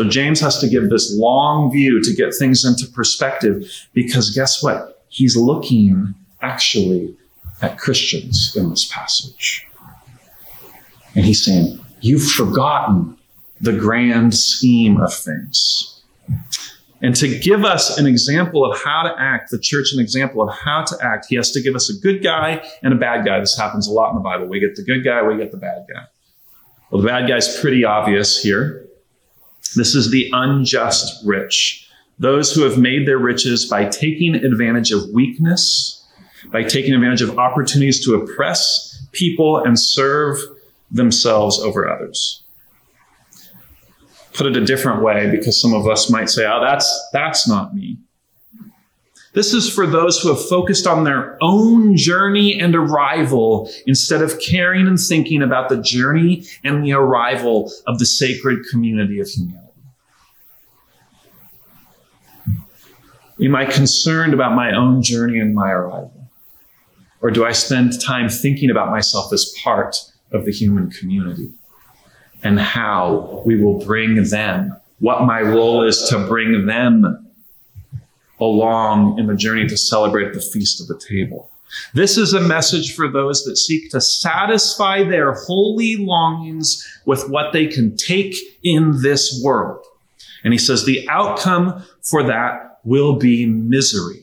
So 0.00 0.08
James 0.08 0.40
has 0.40 0.58
to 0.60 0.66
give 0.66 0.88
this 0.88 1.14
long 1.14 1.70
view 1.70 2.02
to 2.02 2.14
get 2.14 2.34
things 2.34 2.64
into 2.64 2.90
perspective 2.90 3.70
because 3.92 4.30
guess 4.30 4.62
what? 4.62 5.04
He's 5.10 5.36
looking 5.36 6.14
actually 6.40 7.14
at 7.60 7.76
Christians 7.76 8.56
in 8.56 8.70
this 8.70 8.90
passage. 8.90 9.68
And 11.14 11.26
he's 11.26 11.44
saying, 11.44 11.78
You've 12.00 12.26
forgotten 12.26 13.18
the 13.60 13.74
grand 13.74 14.34
scheme 14.34 14.98
of 14.98 15.12
things. 15.12 16.02
And 17.02 17.14
to 17.16 17.38
give 17.38 17.66
us 17.66 17.98
an 17.98 18.06
example 18.06 18.64
of 18.64 18.80
how 18.82 19.02
to 19.02 19.14
act, 19.20 19.50
the 19.50 19.58
church 19.58 19.92
an 19.92 20.00
example 20.00 20.40
of 20.40 20.56
how 20.56 20.84
to 20.84 20.96
act, 21.02 21.26
he 21.28 21.36
has 21.36 21.50
to 21.50 21.60
give 21.60 21.74
us 21.74 21.90
a 21.90 22.00
good 22.00 22.22
guy 22.22 22.66
and 22.82 22.94
a 22.94 22.96
bad 22.96 23.26
guy. 23.26 23.38
This 23.38 23.54
happens 23.54 23.86
a 23.86 23.92
lot 23.92 24.08
in 24.12 24.14
the 24.14 24.22
Bible. 24.22 24.46
We 24.46 24.60
get 24.60 24.76
the 24.76 24.82
good 24.82 25.04
guy, 25.04 25.22
we 25.22 25.36
get 25.36 25.50
the 25.50 25.58
bad 25.58 25.84
guy. 25.92 26.04
Well, 26.90 27.02
the 27.02 27.08
bad 27.08 27.28
guy's 27.28 27.60
pretty 27.60 27.84
obvious 27.84 28.42
here. 28.42 28.86
This 29.76 29.94
is 29.94 30.10
the 30.10 30.28
unjust 30.32 31.24
rich. 31.24 31.88
Those 32.18 32.52
who 32.52 32.62
have 32.62 32.76
made 32.76 33.06
their 33.06 33.18
riches 33.18 33.66
by 33.66 33.86
taking 33.86 34.34
advantage 34.34 34.90
of 34.90 35.08
weakness, 35.10 36.04
by 36.52 36.64
taking 36.64 36.94
advantage 36.94 37.22
of 37.22 37.38
opportunities 37.38 38.04
to 38.04 38.14
oppress 38.14 39.06
people 39.12 39.58
and 39.58 39.78
serve 39.78 40.38
themselves 40.90 41.58
over 41.60 41.88
others. 41.88 42.42
Put 44.34 44.46
it 44.46 44.56
a 44.56 44.64
different 44.64 45.02
way, 45.02 45.30
because 45.30 45.60
some 45.60 45.72
of 45.72 45.86
us 45.86 46.10
might 46.10 46.30
say, 46.30 46.46
oh, 46.46 46.60
that's, 46.60 47.08
that's 47.12 47.48
not 47.48 47.74
me. 47.74 47.98
This 49.32 49.54
is 49.54 49.72
for 49.72 49.86
those 49.86 50.20
who 50.20 50.28
have 50.28 50.44
focused 50.48 50.88
on 50.88 51.04
their 51.04 51.38
own 51.40 51.96
journey 51.96 52.58
and 52.58 52.74
arrival 52.74 53.70
instead 53.86 54.22
of 54.22 54.40
caring 54.40 54.88
and 54.88 54.98
thinking 54.98 55.42
about 55.42 55.68
the 55.68 55.80
journey 55.80 56.44
and 56.64 56.84
the 56.84 56.92
arrival 56.92 57.70
of 57.86 58.00
the 58.00 58.06
sacred 58.06 58.64
community 58.70 59.20
of 59.20 59.28
humanity. 59.28 59.59
Am 63.42 63.56
I 63.56 63.64
concerned 63.64 64.34
about 64.34 64.54
my 64.54 64.74
own 64.74 65.02
journey 65.02 65.38
and 65.38 65.54
my 65.54 65.70
arrival? 65.70 66.12
Or 67.22 67.30
do 67.30 67.44
I 67.44 67.52
spend 67.52 68.00
time 68.00 68.28
thinking 68.28 68.70
about 68.70 68.90
myself 68.90 69.32
as 69.32 69.54
part 69.62 69.96
of 70.32 70.44
the 70.44 70.52
human 70.52 70.90
community 70.90 71.50
and 72.42 72.60
how 72.60 73.42
we 73.46 73.62
will 73.62 73.78
bring 73.84 74.24
them, 74.24 74.76
what 74.98 75.22
my 75.22 75.40
role 75.40 75.82
is 75.82 76.06
to 76.10 76.26
bring 76.26 76.66
them 76.66 77.26
along 78.40 79.18
in 79.18 79.26
the 79.26 79.36
journey 79.36 79.66
to 79.68 79.76
celebrate 79.76 80.32
the 80.32 80.40
feast 80.40 80.80
of 80.80 80.88
the 80.88 80.98
table. 80.98 81.50
This 81.94 82.18
is 82.18 82.34
a 82.34 82.40
message 82.40 82.94
for 82.94 83.08
those 83.08 83.44
that 83.44 83.56
seek 83.56 83.90
to 83.90 84.00
satisfy 84.00 85.04
their 85.04 85.32
holy 85.32 85.96
longings 85.96 86.86
with 87.06 87.28
what 87.28 87.52
they 87.52 87.66
can 87.66 87.96
take 87.96 88.34
in 88.62 89.02
this 89.02 89.40
world. 89.42 89.84
And 90.42 90.52
he 90.52 90.58
says 90.58 90.84
the 90.84 91.06
outcome 91.08 91.84
for 92.02 92.22
that 92.24 92.69
will 92.84 93.16
be 93.16 93.46
misery. 93.46 94.22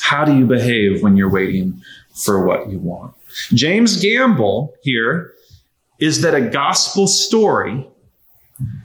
How 0.00 0.24
do 0.24 0.36
you 0.36 0.46
behave 0.46 1.02
when 1.02 1.16
you're 1.16 1.30
waiting 1.30 1.82
for 2.14 2.46
what 2.46 2.70
you 2.70 2.78
want? 2.78 3.14
James 3.52 4.00
Gamble 4.00 4.74
here 4.82 5.34
is 5.98 6.20
that 6.20 6.34
a 6.34 6.40
gospel 6.40 7.06
story 7.06 7.88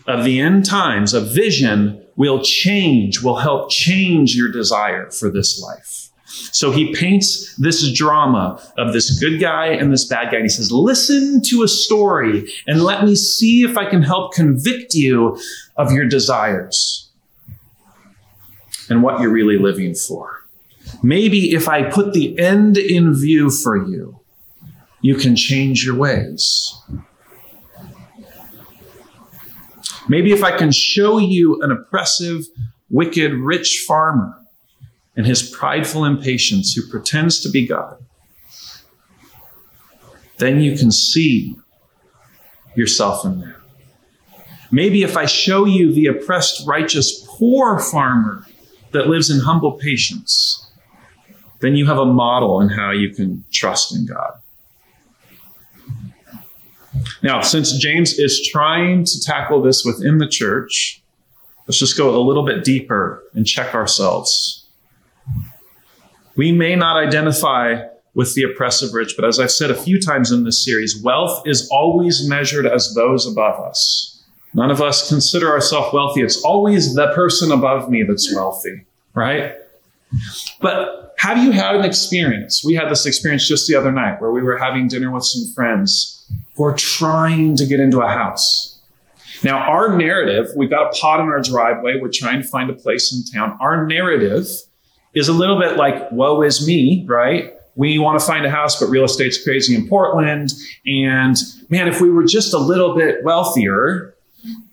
of 0.07 0.23
the 0.23 0.39
end 0.39 0.65
times, 0.65 1.13
a 1.13 1.21
vision 1.21 2.03
will 2.15 2.41
change, 2.41 3.21
will 3.21 3.37
help 3.37 3.69
change 3.69 4.35
your 4.35 4.51
desire 4.51 5.09
for 5.11 5.29
this 5.29 5.61
life. 5.61 6.08
So 6.29 6.71
he 6.71 6.93
paints 6.93 7.55
this 7.55 7.91
drama 7.93 8.61
of 8.77 8.93
this 8.93 9.19
good 9.19 9.39
guy 9.39 9.67
and 9.67 9.91
this 9.91 10.05
bad 10.05 10.31
guy. 10.31 10.37
And 10.37 10.45
he 10.45 10.49
says, 10.49 10.71
listen 10.71 11.41
to 11.45 11.63
a 11.63 11.67
story 11.67 12.51
and 12.67 12.83
let 12.83 13.03
me 13.03 13.15
see 13.15 13.63
if 13.63 13.77
I 13.77 13.89
can 13.89 14.03
help 14.03 14.33
convict 14.33 14.93
you 14.93 15.39
of 15.75 15.91
your 15.91 16.05
desires 16.05 17.09
and 18.89 19.01
what 19.01 19.21
you're 19.21 19.31
really 19.31 19.57
living 19.57 19.95
for. 19.95 20.43
Maybe 21.01 21.53
if 21.53 21.67
I 21.67 21.83
put 21.89 22.13
the 22.13 22.37
end 22.39 22.77
in 22.77 23.13
view 23.15 23.49
for 23.49 23.75
you, 23.87 24.19
you 25.01 25.15
can 25.15 25.35
change 25.35 25.83
your 25.83 25.95
ways. 25.95 26.75
Maybe 30.07 30.31
if 30.31 30.43
I 30.43 30.55
can 30.57 30.71
show 30.71 31.17
you 31.17 31.61
an 31.61 31.71
oppressive, 31.71 32.45
wicked, 32.89 33.33
rich 33.33 33.83
farmer 33.87 34.38
and 35.19 35.27
his 35.27 35.43
prideful 35.43 36.05
impatience 36.05 36.73
who 36.73 36.89
pretends 36.89 37.41
to 37.41 37.49
be 37.49 37.67
God, 37.67 38.01
then 40.37 40.61
you 40.61 40.77
can 40.77 40.91
see 40.91 41.57
yourself 42.73 43.25
in 43.25 43.41
there. 43.41 43.61
Maybe 44.71 45.03
if 45.03 45.17
I 45.17 45.25
show 45.25 45.65
you 45.65 45.91
the 45.91 46.05
oppressed, 46.05 46.65
righteous, 46.65 47.21
poor 47.27 47.79
farmer 47.79 48.45
that 48.91 49.07
lives 49.07 49.29
in 49.29 49.41
humble 49.41 49.73
patience, 49.73 50.71
then 51.59 51.75
you 51.75 51.85
have 51.87 51.97
a 51.97 52.05
model 52.05 52.61
in 52.61 52.69
how 52.69 52.91
you 52.91 53.09
can 53.09 53.43
trust 53.51 53.93
in 53.93 54.05
God. 54.05 54.39
Now, 57.21 57.41
since 57.41 57.77
James 57.77 58.17
is 58.17 58.47
trying 58.53 59.03
to 59.03 59.21
tackle 59.21 59.61
this 59.61 59.83
within 59.83 60.19
the 60.19 60.29
church, 60.29 61.01
let's 61.67 61.77
just 61.77 61.97
go 61.97 62.17
a 62.17 62.23
little 62.23 62.45
bit 62.45 62.63
deeper 62.63 63.21
and 63.33 63.45
check 63.45 63.75
ourselves. 63.75 64.58
We 66.39 66.53
may 66.53 66.73
not 66.73 66.95
identify 66.95 67.81
with 68.13 68.33
the 68.33 68.43
oppressive 68.43 68.93
rich, 68.93 69.15
but 69.17 69.25
as 69.25 69.41
I've 69.41 69.51
said 69.51 69.71
a 69.71 69.75
few 69.75 69.99
times 69.99 70.31
in 70.31 70.45
this 70.45 70.63
series, 70.63 71.03
wealth 71.03 71.45
is 71.45 71.67
always 71.69 72.25
measured 72.29 72.65
as 72.65 72.93
those 72.95 73.27
above 73.27 73.59
us. 73.59 74.23
None 74.53 74.71
of 74.71 74.81
us 74.81 75.09
consider 75.09 75.49
ourselves 75.49 75.93
wealthy. 75.93 76.21
It's 76.21 76.41
always 76.41 76.95
the 76.95 77.11
person 77.13 77.51
above 77.51 77.89
me 77.89 78.03
that's 78.03 78.33
wealthy, 78.33 78.85
right? 79.13 79.55
But 80.61 81.13
have 81.17 81.43
you 81.43 81.51
had 81.51 81.75
an 81.75 81.83
experience? 81.83 82.63
We 82.63 82.73
had 82.73 82.89
this 82.89 83.05
experience 83.05 83.45
just 83.45 83.67
the 83.67 83.75
other 83.75 83.91
night 83.91 84.21
where 84.21 84.31
we 84.31 84.41
were 84.41 84.57
having 84.57 84.87
dinner 84.87 85.11
with 85.11 85.25
some 85.25 85.53
friends 85.53 86.25
who 86.55 86.63
are 86.63 86.73
trying 86.73 87.57
to 87.57 87.65
get 87.65 87.81
into 87.81 87.99
a 87.99 88.07
house. 88.07 88.79
Now, 89.43 89.57
our 89.57 89.97
narrative, 89.97 90.47
we've 90.55 90.69
got 90.69 90.95
a 90.95 90.97
pot 90.97 91.19
in 91.19 91.25
our 91.25 91.41
driveway. 91.41 91.99
We're 92.01 92.11
trying 92.13 92.41
to 92.41 92.47
find 92.47 92.69
a 92.69 92.73
place 92.75 93.13
in 93.13 93.25
town. 93.29 93.57
Our 93.59 93.85
narrative 93.85 94.47
is 95.13 95.27
a 95.27 95.33
little 95.33 95.59
bit 95.59 95.77
like, 95.77 96.11
woe 96.11 96.41
is 96.41 96.65
me, 96.65 97.05
right? 97.07 97.53
We 97.75 97.97
want 97.97 98.19
to 98.19 98.25
find 98.25 98.45
a 98.45 98.49
house, 98.49 98.79
but 98.79 98.87
real 98.87 99.05
estate's 99.05 99.41
crazy 99.41 99.75
in 99.75 99.87
Portland. 99.87 100.53
And 100.85 101.35
man, 101.69 101.87
if 101.87 102.01
we 102.01 102.09
were 102.09 102.25
just 102.25 102.53
a 102.53 102.57
little 102.57 102.95
bit 102.95 103.23
wealthier, 103.23 104.15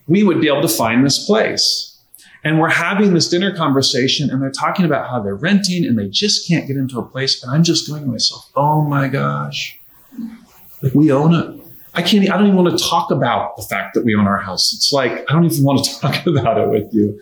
we 0.08 0.22
would 0.22 0.40
be 0.40 0.48
able 0.48 0.62
to 0.62 0.68
find 0.68 1.04
this 1.04 1.24
place. 1.24 1.92
And 2.44 2.60
we're 2.60 2.68
having 2.68 3.12
this 3.12 3.28
dinner 3.28 3.54
conversation 3.56 4.30
and 4.30 4.40
they're 4.40 4.50
talking 4.50 4.84
about 4.84 5.10
how 5.10 5.20
they're 5.20 5.34
renting 5.34 5.84
and 5.84 5.98
they 5.98 6.08
just 6.08 6.46
can't 6.46 6.66
get 6.66 6.76
into 6.76 6.98
a 6.98 7.02
place. 7.02 7.42
And 7.42 7.52
I'm 7.52 7.64
just 7.64 7.88
going 7.88 8.02
to 8.02 8.08
myself, 8.08 8.50
oh 8.54 8.82
my 8.82 9.08
gosh, 9.08 9.78
like 10.82 10.94
we 10.94 11.10
own 11.10 11.34
it. 11.34 11.60
I 11.94 12.02
can't, 12.02 12.30
I 12.30 12.36
don't 12.36 12.46
even 12.48 12.62
want 12.62 12.78
to 12.78 12.84
talk 12.84 13.10
about 13.10 13.56
the 13.56 13.62
fact 13.62 13.94
that 13.94 14.04
we 14.04 14.14
own 14.14 14.26
our 14.26 14.36
house. 14.36 14.72
It's 14.72 14.92
like, 14.92 15.12
I 15.28 15.32
don't 15.32 15.44
even 15.44 15.64
want 15.64 15.84
to 15.84 16.00
talk 16.00 16.26
about 16.26 16.58
it 16.58 16.68
with 16.68 16.92
you 16.92 17.20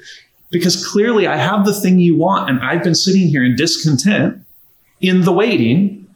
because 0.54 0.86
clearly 0.86 1.26
I 1.26 1.36
have 1.36 1.66
the 1.66 1.74
thing 1.74 1.98
you 1.98 2.16
want 2.16 2.48
and 2.48 2.60
I've 2.60 2.84
been 2.84 2.94
sitting 2.94 3.26
here 3.26 3.42
in 3.42 3.56
discontent 3.56 4.40
in 5.00 5.22
the 5.22 5.32
waiting 5.32 6.06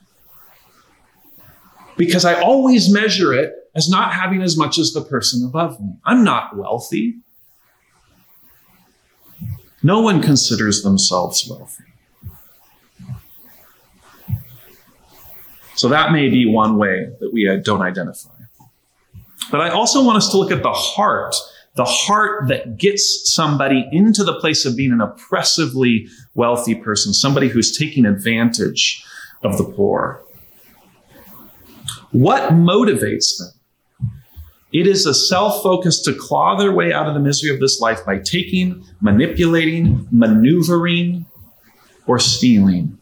because 1.97 2.25
I 2.25 2.41
always 2.41 2.89
measure 2.89 3.35
it 3.35 3.53
as 3.75 3.89
not 3.91 4.13
having 4.13 4.41
as 4.41 4.57
much 4.57 4.79
as 4.79 4.93
the 4.93 5.01
person 5.01 5.45
above 5.45 5.81
me. 5.81 5.93
I'm 6.05 6.23
not 6.23 6.57
wealthy. 6.57 7.17
No 9.83 10.01
one 10.03 10.23
considers 10.23 10.85
themselves 10.85 11.45
wealthy. 11.51 11.83
So 15.75 15.89
that 15.89 16.13
may 16.13 16.29
be 16.29 16.47
one 16.47 16.77
way 16.77 17.11
that 17.19 17.33
we 17.33 17.49
uh, 17.49 17.57
don't 17.57 17.83
identify. 17.83 18.31
But 19.51 19.63
I 19.63 19.71
also 19.71 20.05
want 20.05 20.17
us 20.17 20.31
to 20.31 20.37
look 20.37 20.53
at 20.53 20.63
the 20.63 20.73
heart, 20.73 21.35
the 21.79 21.85
heart 21.85 22.49
that 22.49 22.77
gets 22.77 23.33
somebody 23.33 23.89
into 23.93 24.25
the 24.25 24.35
place 24.41 24.65
of 24.65 24.77
being 24.77 24.91
an 24.91 25.01
oppressively 25.01 26.09
wealthy 26.35 26.75
person, 26.75 27.15
somebody 27.15 27.47
who's 27.47 27.71
taking 27.79 28.05
advantage 28.05 29.05
of 29.45 29.57
the 29.57 29.63
poor. 29.63 30.21
What 32.11 32.51
motivates 32.51 33.39
them? 33.39 33.53
It 34.73 34.89
is 34.89 35.07
a 35.07 35.15
self 35.15 35.63
focus 35.63 36.03
to 36.03 36.13
claw 36.13 36.57
their 36.57 36.73
way 36.73 36.93
out 36.93 37.07
of 37.07 37.15
the 37.15 37.21
misery 37.21 37.55
of 37.55 37.61
this 37.61 37.81
life 37.81 38.05
by 38.05 38.19
taking, 38.19 38.85
manipulating, 39.01 40.09
maneuvering, 40.11 41.27
or 42.09 42.19
stealing. 42.19 42.99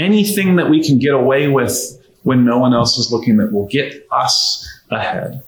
Anything 0.00 0.56
that 0.56 0.68
we 0.68 0.84
can 0.84 0.98
get 0.98 1.14
away 1.14 1.46
with 1.46 1.78
when 2.24 2.44
no 2.44 2.58
one 2.58 2.74
else 2.74 2.98
is 2.98 3.12
looking 3.12 3.36
that 3.36 3.52
will 3.52 3.68
get 3.68 4.04
us 4.10 4.68
ahead. 4.90 5.42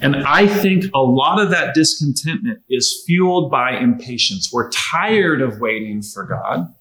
And 0.00 0.16
I 0.16 0.46
think 0.46 0.84
a 0.94 1.00
lot 1.00 1.40
of 1.40 1.50
that 1.50 1.74
discontentment 1.74 2.60
is 2.68 3.02
fueled 3.06 3.50
by 3.50 3.76
impatience. 3.78 4.52
We're 4.52 4.70
tired 4.70 5.40
of 5.40 5.60
waiting 5.60 6.02
for 6.02 6.24
God. 6.24 6.72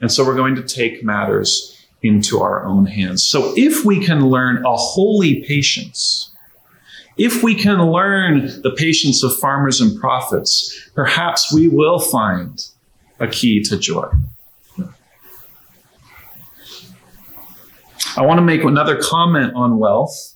And 0.00 0.12
so 0.12 0.24
we're 0.24 0.36
going 0.36 0.54
to 0.56 0.62
take 0.62 1.02
matters 1.02 1.74
into 2.02 2.40
our 2.40 2.64
own 2.64 2.86
hands. 2.86 3.24
So 3.24 3.52
if 3.56 3.84
we 3.84 4.04
can 4.04 4.28
learn 4.28 4.64
a 4.64 4.76
holy 4.76 5.42
patience, 5.42 6.30
if 7.16 7.42
we 7.42 7.54
can 7.54 7.90
learn 7.90 8.62
the 8.62 8.70
patience 8.76 9.24
of 9.24 9.36
farmers 9.38 9.80
and 9.80 9.98
prophets, 9.98 10.90
perhaps 10.94 11.52
we 11.52 11.66
will 11.66 11.98
find 11.98 12.64
a 13.18 13.26
key 13.26 13.62
to 13.64 13.76
joy. 13.76 14.08
I 18.16 18.22
want 18.22 18.38
to 18.38 18.42
make 18.42 18.62
another 18.62 18.96
comment 19.00 19.54
on 19.54 19.78
wealth, 19.78 20.34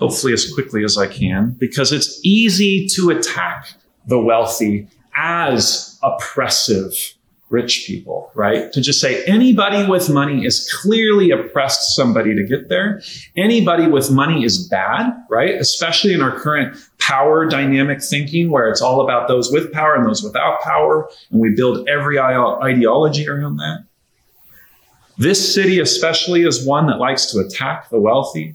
hopefully 0.00 0.32
as 0.32 0.52
quickly 0.52 0.82
as 0.82 0.98
I 0.98 1.06
can, 1.06 1.50
because 1.58 1.92
it's 1.92 2.18
easy 2.24 2.88
to 2.96 3.10
attack 3.10 3.68
the 4.06 4.18
wealthy 4.18 4.88
as 5.14 5.98
oppressive 6.02 6.92
rich 7.50 7.84
people, 7.86 8.30
right? 8.34 8.72
To 8.72 8.80
just 8.80 9.00
say 9.00 9.24
anybody 9.24 9.84
with 9.84 10.08
money 10.08 10.46
is 10.46 10.72
clearly 10.80 11.32
oppressed 11.32 11.96
somebody 11.96 12.34
to 12.34 12.44
get 12.44 12.68
there. 12.68 13.02
Anybody 13.36 13.88
with 13.88 14.10
money 14.10 14.44
is 14.44 14.68
bad, 14.68 15.12
right? 15.28 15.56
Especially 15.56 16.14
in 16.14 16.22
our 16.22 16.38
current 16.38 16.78
power 16.98 17.46
dynamic 17.46 18.02
thinking 18.02 18.50
where 18.50 18.68
it's 18.68 18.80
all 18.80 19.00
about 19.00 19.26
those 19.26 19.50
with 19.50 19.72
power 19.72 19.96
and 19.96 20.06
those 20.06 20.22
without 20.22 20.60
power. 20.62 21.10
And 21.30 21.40
we 21.40 21.50
build 21.50 21.88
every 21.88 22.20
ideology 22.20 23.28
around 23.28 23.56
that. 23.56 23.84
This 25.18 25.52
city, 25.52 25.80
especially, 25.80 26.42
is 26.44 26.64
one 26.64 26.86
that 26.86 26.98
likes 26.98 27.32
to 27.32 27.40
attack 27.40 27.90
the 27.90 27.98
wealthy. 27.98 28.54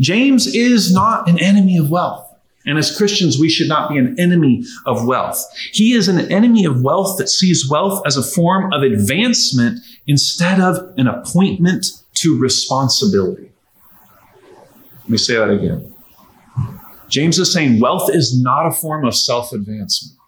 James 0.00 0.46
is 0.46 0.92
not 0.92 1.28
an 1.28 1.38
enemy 1.38 1.76
of 1.76 1.90
wealth. 1.90 2.28
And 2.64 2.78
as 2.78 2.96
Christians, 2.96 3.38
we 3.38 3.48
should 3.48 3.68
not 3.68 3.90
be 3.90 3.98
an 3.98 4.18
enemy 4.20 4.64
of 4.86 5.04
wealth. 5.04 5.44
He 5.72 5.94
is 5.94 6.06
an 6.08 6.30
enemy 6.30 6.64
of 6.64 6.80
wealth 6.80 7.18
that 7.18 7.28
sees 7.28 7.68
wealth 7.68 8.02
as 8.06 8.16
a 8.16 8.22
form 8.22 8.72
of 8.72 8.82
advancement 8.82 9.80
instead 10.06 10.60
of 10.60 10.92
an 10.96 11.08
appointment 11.08 11.86
to 12.14 12.38
responsibility. 12.38 13.50
Let 15.00 15.10
me 15.10 15.18
say 15.18 15.34
that 15.34 15.50
again. 15.50 15.92
James 17.08 17.38
is 17.38 17.52
saying 17.52 17.80
wealth 17.80 18.08
is 18.14 18.40
not 18.40 18.66
a 18.66 18.72
form 18.72 19.04
of 19.04 19.14
self 19.14 19.52
advancement. 19.52 20.18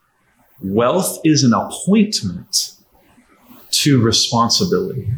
Wealth 0.60 1.20
is 1.24 1.44
an 1.44 1.52
appointment 1.52 2.72
to 3.70 4.02
responsibility. 4.02 5.08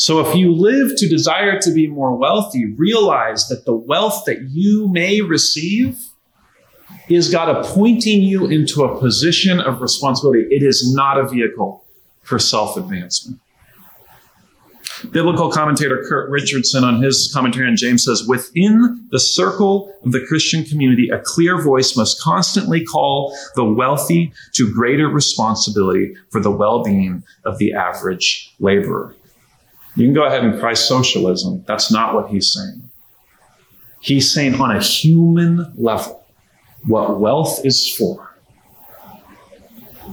So 0.00 0.18
if 0.20 0.34
you 0.34 0.54
live 0.54 0.96
to 0.96 1.08
desire 1.10 1.60
to 1.60 1.70
be 1.70 1.86
more 1.86 2.16
wealthy, 2.16 2.72
realize 2.72 3.48
that 3.48 3.66
the 3.66 3.76
wealth 3.76 4.24
that 4.24 4.48
you 4.48 4.88
may 4.88 5.20
receive 5.20 5.98
is 7.10 7.30
God 7.30 7.54
appointing 7.54 8.22
you 8.22 8.46
into 8.46 8.82
a 8.82 8.98
position 8.98 9.60
of 9.60 9.82
responsibility. 9.82 10.46
It 10.50 10.62
is 10.62 10.90
not 10.94 11.18
a 11.18 11.28
vehicle 11.28 11.84
for 12.22 12.38
self 12.38 12.78
advancement. 12.78 13.40
Biblical 15.10 15.50
commentator 15.50 16.02
Kurt 16.08 16.30
Richardson, 16.30 16.82
on 16.82 17.02
his 17.02 17.30
commentary 17.34 17.68
on 17.68 17.76
James, 17.76 18.04
says 18.04 18.26
Within 18.26 19.06
the 19.10 19.20
circle 19.20 19.94
of 20.02 20.12
the 20.12 20.24
Christian 20.26 20.64
community, 20.64 21.10
a 21.10 21.18
clear 21.18 21.60
voice 21.60 21.94
must 21.94 22.22
constantly 22.22 22.86
call 22.86 23.36
the 23.54 23.64
wealthy 23.64 24.32
to 24.54 24.72
greater 24.72 25.08
responsibility 25.08 26.16
for 26.30 26.40
the 26.40 26.50
well 26.50 26.82
being 26.82 27.22
of 27.44 27.58
the 27.58 27.74
average 27.74 28.54
laborer. 28.60 29.14
You 30.00 30.06
can 30.06 30.14
go 30.14 30.24
ahead 30.24 30.44
and 30.44 30.58
cry 30.58 30.72
socialism. 30.72 31.62
That's 31.66 31.92
not 31.92 32.14
what 32.14 32.30
he's 32.30 32.50
saying. 32.50 32.88
He's 34.00 34.32
saying 34.32 34.54
on 34.54 34.74
a 34.74 34.80
human 34.80 35.70
level, 35.76 36.24
what 36.86 37.20
wealth 37.20 37.66
is 37.66 37.86
for 37.94 38.34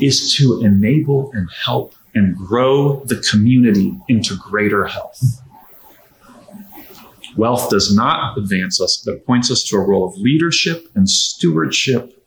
is 0.01 0.35
to 0.35 0.59
enable 0.61 1.31
and 1.31 1.49
help 1.63 1.95
and 2.13 2.35
grow 2.35 2.99
the 3.05 3.15
community 3.31 3.97
into 4.09 4.35
greater 4.35 4.83
health. 4.85 5.41
Wealth 7.37 7.69
does 7.69 7.95
not 7.95 8.37
advance 8.37 8.81
us, 8.81 9.01
but 9.05 9.25
points 9.25 9.49
us 9.49 9.63
to 9.65 9.77
a 9.77 9.79
role 9.79 10.05
of 10.05 10.17
leadership 10.17 10.89
and 10.95 11.09
stewardship 11.09 12.25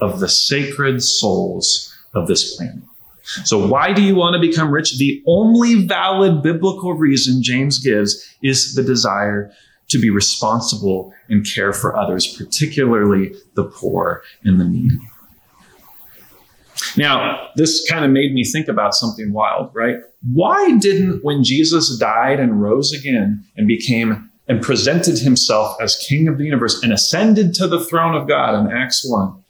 of 0.00 0.18
the 0.20 0.28
sacred 0.30 1.02
souls 1.02 1.94
of 2.14 2.26
this 2.26 2.56
planet. 2.56 2.84
So, 3.22 3.66
why 3.66 3.92
do 3.92 4.02
you 4.02 4.14
want 4.14 4.34
to 4.34 4.40
become 4.40 4.70
rich? 4.70 4.98
The 4.98 5.22
only 5.26 5.86
valid 5.86 6.42
biblical 6.42 6.94
reason 6.94 7.42
James 7.42 7.78
gives 7.78 8.36
is 8.42 8.74
the 8.74 8.82
desire 8.82 9.52
to 9.88 9.98
be 9.98 10.10
responsible 10.10 11.12
and 11.28 11.46
care 11.46 11.72
for 11.72 11.96
others, 11.96 12.26
particularly 12.36 13.34
the 13.54 13.64
poor 13.64 14.22
and 14.44 14.58
the 14.58 14.64
needy. 14.64 14.98
Now, 16.96 17.48
this 17.56 17.88
kind 17.88 18.04
of 18.04 18.10
made 18.10 18.34
me 18.34 18.44
think 18.44 18.68
about 18.68 18.94
something 18.94 19.32
wild, 19.32 19.70
right? 19.74 19.96
Why 20.32 20.76
didn't, 20.78 21.24
when 21.24 21.44
Jesus 21.44 21.96
died 21.98 22.40
and 22.40 22.60
rose 22.60 22.92
again 22.92 23.44
and 23.56 23.68
became 23.68 24.30
and 24.48 24.60
presented 24.60 25.18
himself 25.18 25.76
as 25.80 25.96
King 26.08 26.28
of 26.28 26.38
the 26.38 26.44
universe 26.44 26.82
and 26.82 26.92
ascended 26.92 27.54
to 27.54 27.68
the 27.68 27.84
throne 27.84 28.14
of 28.14 28.28
God 28.28 28.54
in 28.54 28.72
Acts 28.72 29.08
1, 29.08 29.41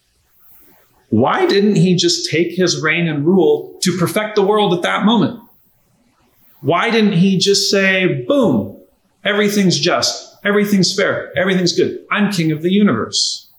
why 1.12 1.44
didn't 1.44 1.76
he 1.76 1.94
just 1.94 2.30
take 2.30 2.52
his 2.52 2.80
reign 2.80 3.06
and 3.06 3.26
rule 3.26 3.78
to 3.82 3.98
perfect 3.98 4.34
the 4.34 4.42
world 4.42 4.72
at 4.72 4.80
that 4.80 5.04
moment? 5.04 5.38
Why 6.62 6.88
didn't 6.88 7.12
he 7.12 7.36
just 7.36 7.70
say, 7.70 8.24
boom, 8.26 8.80
everything's 9.22 9.78
just, 9.78 10.38
everything's 10.42 10.96
fair, 10.96 11.30
everything's 11.36 11.74
good, 11.74 12.02
I'm 12.10 12.32
king 12.32 12.50
of 12.50 12.62
the 12.62 12.72
universe? 12.72 13.50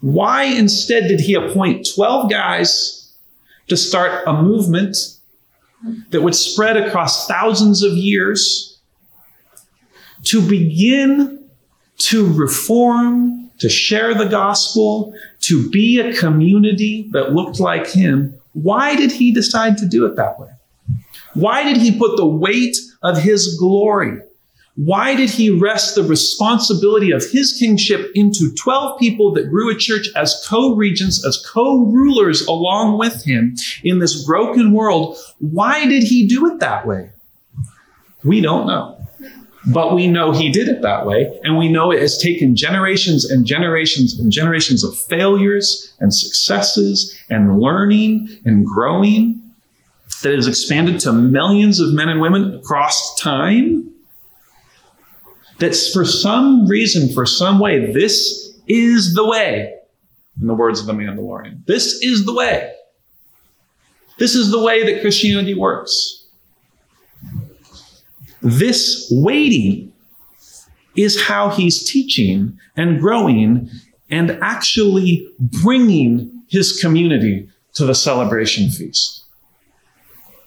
Why 0.00 0.42
instead 0.42 1.06
did 1.06 1.20
he 1.20 1.34
appoint 1.34 1.86
12 1.94 2.28
guys 2.28 3.12
to 3.68 3.76
start 3.76 4.26
a 4.26 4.42
movement 4.42 4.96
that 6.10 6.22
would 6.22 6.34
spread 6.34 6.76
across 6.76 7.28
thousands 7.28 7.84
of 7.84 7.92
years 7.92 8.80
to 10.24 10.42
begin 10.42 11.48
to 11.98 12.26
reform 12.32 13.42
to 13.62 13.68
share 13.68 14.12
the 14.14 14.24
gospel, 14.24 15.14
to 15.42 15.68
be 15.70 16.00
a 16.00 16.14
community 16.14 17.08
that 17.12 17.32
looked 17.32 17.60
like 17.60 17.86
him, 17.86 18.34
why 18.52 18.96
did 18.96 19.12
he 19.12 19.32
decide 19.32 19.78
to 19.78 19.86
do 19.86 20.06
it 20.06 20.16
that 20.16 20.38
way? 20.38 20.48
Why 21.34 21.64
did 21.64 21.78
he 21.78 21.98
put 21.98 22.16
the 22.16 22.26
weight 22.26 22.76
of 23.02 23.18
his 23.18 23.56
glory? 23.58 24.20
Why 24.74 25.14
did 25.14 25.28
he 25.28 25.50
rest 25.50 25.94
the 25.94 26.02
responsibility 26.02 27.10
of 27.10 27.24
his 27.24 27.52
kingship 27.58 28.10
into 28.14 28.54
12 28.54 28.98
people 28.98 29.32
that 29.34 29.50
grew 29.50 29.70
a 29.70 29.76
church 29.76 30.08
as 30.16 30.42
co 30.48 30.74
regents, 30.74 31.26
as 31.26 31.44
co 31.52 31.84
rulers 31.84 32.46
along 32.46 32.98
with 32.98 33.22
him 33.22 33.54
in 33.84 33.98
this 33.98 34.24
broken 34.24 34.72
world? 34.72 35.18
Why 35.40 35.86
did 35.86 36.02
he 36.02 36.26
do 36.26 36.46
it 36.46 36.60
that 36.60 36.86
way? 36.86 37.10
We 38.24 38.40
don't 38.40 38.66
know. 38.66 39.01
But 39.66 39.94
we 39.94 40.08
know 40.08 40.32
he 40.32 40.50
did 40.50 40.68
it 40.68 40.82
that 40.82 41.06
way. 41.06 41.38
And 41.44 41.56
we 41.56 41.68
know 41.68 41.92
it 41.92 42.00
has 42.00 42.18
taken 42.18 42.56
generations 42.56 43.30
and 43.30 43.46
generations 43.46 44.18
and 44.18 44.32
generations 44.32 44.82
of 44.82 44.96
failures 44.96 45.94
and 46.00 46.12
successes 46.12 47.16
and 47.30 47.60
learning 47.60 48.40
and 48.44 48.66
growing 48.66 49.40
that 50.22 50.34
has 50.34 50.46
expanded 50.46 51.00
to 51.00 51.12
millions 51.12 51.80
of 51.80 51.92
men 51.92 52.08
and 52.08 52.20
women 52.20 52.54
across 52.54 53.18
time. 53.20 53.88
That's 55.58 55.92
for 55.92 56.04
some 56.04 56.66
reason, 56.66 57.12
for 57.14 57.24
some 57.24 57.60
way, 57.60 57.92
this 57.92 58.52
is 58.66 59.14
the 59.14 59.24
way, 59.24 59.74
in 60.40 60.46
the 60.48 60.54
words 60.54 60.80
of 60.80 60.86
the 60.86 60.92
Mandalorian. 60.92 61.64
This 61.66 62.02
is 62.02 62.24
the 62.24 62.34
way. 62.34 62.72
This 64.18 64.34
is 64.34 64.50
the 64.50 64.60
way 64.60 64.84
that 64.84 65.02
Christianity 65.02 65.54
works. 65.54 66.21
This 68.42 69.08
waiting 69.10 69.92
is 70.96 71.22
how 71.22 71.50
he's 71.50 71.84
teaching 71.84 72.58
and 72.76 73.00
growing 73.00 73.70
and 74.10 74.32
actually 74.42 75.26
bringing 75.40 76.42
his 76.48 76.78
community 76.80 77.48
to 77.74 77.86
the 77.86 77.94
celebration 77.94 78.68
feast. 78.68 79.24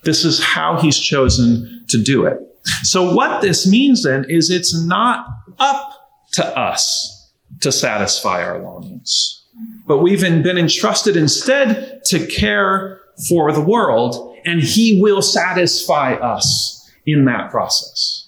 This 0.04 0.24
is 0.24 0.44
how 0.44 0.80
he's 0.80 1.00
chosen 1.00 1.84
to 1.88 2.02
do 2.02 2.26
it. 2.26 2.40
So, 2.84 3.14
what 3.14 3.42
this 3.42 3.68
means 3.68 4.04
then 4.04 4.26
is 4.30 4.50
it's 4.50 4.76
not 4.86 5.26
up 5.58 5.92
to 6.34 6.46
us 6.58 7.32
to 7.62 7.72
satisfy 7.72 8.44
our 8.44 8.62
longings, 8.62 9.44
but 9.88 10.00
we've 10.00 10.22
been 10.22 10.58
entrusted 10.58 11.16
instead 11.16 12.04
to 12.06 12.26
care 12.28 13.02
for 13.30 13.52
the 13.52 13.62
world, 13.62 14.38
and 14.46 14.62
he 14.62 15.02
will 15.02 15.22
satisfy 15.22 16.14
us 16.16 16.85
in 17.06 17.26
that 17.26 17.52
process. 17.52 18.28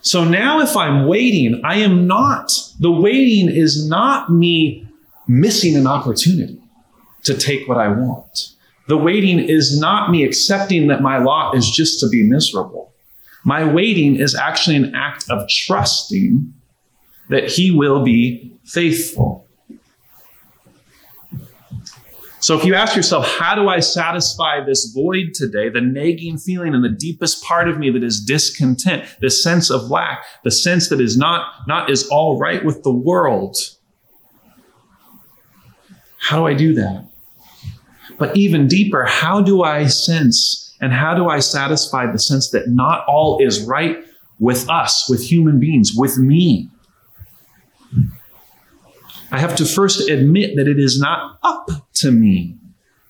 So 0.00 0.24
now, 0.24 0.60
if 0.60 0.76
I'm 0.76 1.06
waiting, 1.06 1.60
I 1.64 1.76
am 1.76 2.06
not, 2.08 2.50
the 2.80 2.90
waiting 2.90 3.48
is 3.48 3.88
not 3.88 4.30
me 4.30 4.86
missing 5.28 5.76
an 5.76 5.86
opportunity 5.86 6.58
to 7.22 7.36
take 7.36 7.68
what 7.68 7.78
I 7.78 7.88
want. 7.88 8.54
The 8.88 8.96
waiting 8.96 9.38
is 9.38 9.78
not 9.78 10.10
me 10.10 10.24
accepting 10.24 10.88
that 10.88 11.02
my 11.02 11.18
lot 11.18 11.56
is 11.56 11.70
just 11.70 12.00
to 12.00 12.08
be 12.08 12.24
miserable. 12.24 12.92
My 13.44 13.64
waiting 13.64 14.16
is 14.16 14.34
actually 14.34 14.76
an 14.76 14.94
act 14.94 15.30
of 15.30 15.48
trusting 15.48 16.52
that 17.28 17.48
He 17.48 17.70
will 17.70 18.02
be 18.02 18.52
faithful. 18.64 19.41
So 22.42 22.58
if 22.58 22.64
you 22.64 22.74
ask 22.74 22.96
yourself, 22.96 23.24
how 23.38 23.54
do 23.54 23.68
I 23.68 23.78
satisfy 23.78 24.64
this 24.64 24.86
void 24.86 25.32
today, 25.32 25.68
the 25.68 25.80
nagging 25.80 26.38
feeling 26.38 26.74
in 26.74 26.82
the 26.82 26.88
deepest 26.88 27.44
part 27.44 27.68
of 27.68 27.78
me 27.78 27.88
that 27.90 28.02
is 28.02 28.20
discontent, 28.20 29.04
the 29.20 29.30
sense 29.30 29.70
of 29.70 29.90
lack, 29.90 30.24
the 30.42 30.50
sense 30.50 30.88
that 30.88 31.00
is 31.00 31.16
not, 31.16 31.46
not 31.68 31.88
is 31.88 32.08
all 32.08 32.40
right 32.40 32.64
with 32.64 32.82
the 32.82 32.90
world. 32.90 33.56
How 36.18 36.36
do 36.36 36.48
I 36.48 36.54
do 36.54 36.74
that? 36.74 37.06
But 38.18 38.36
even 38.36 38.66
deeper, 38.66 39.04
how 39.04 39.40
do 39.40 39.62
I 39.62 39.86
sense 39.86 40.76
and 40.80 40.92
how 40.92 41.14
do 41.14 41.28
I 41.28 41.38
satisfy 41.38 42.10
the 42.10 42.18
sense 42.18 42.50
that 42.50 42.68
not 42.68 43.04
all 43.06 43.38
is 43.40 43.62
right 43.62 43.98
with 44.40 44.68
us, 44.68 45.08
with 45.08 45.22
human 45.22 45.60
beings, 45.60 45.92
with 45.94 46.18
me? 46.18 46.68
I 49.30 49.38
have 49.38 49.54
to 49.56 49.64
first 49.64 50.10
admit 50.10 50.56
that 50.56 50.66
it 50.66 50.80
is 50.80 51.00
not 51.00 51.38
up 51.44 51.70
to 52.02 52.10
me 52.10 52.56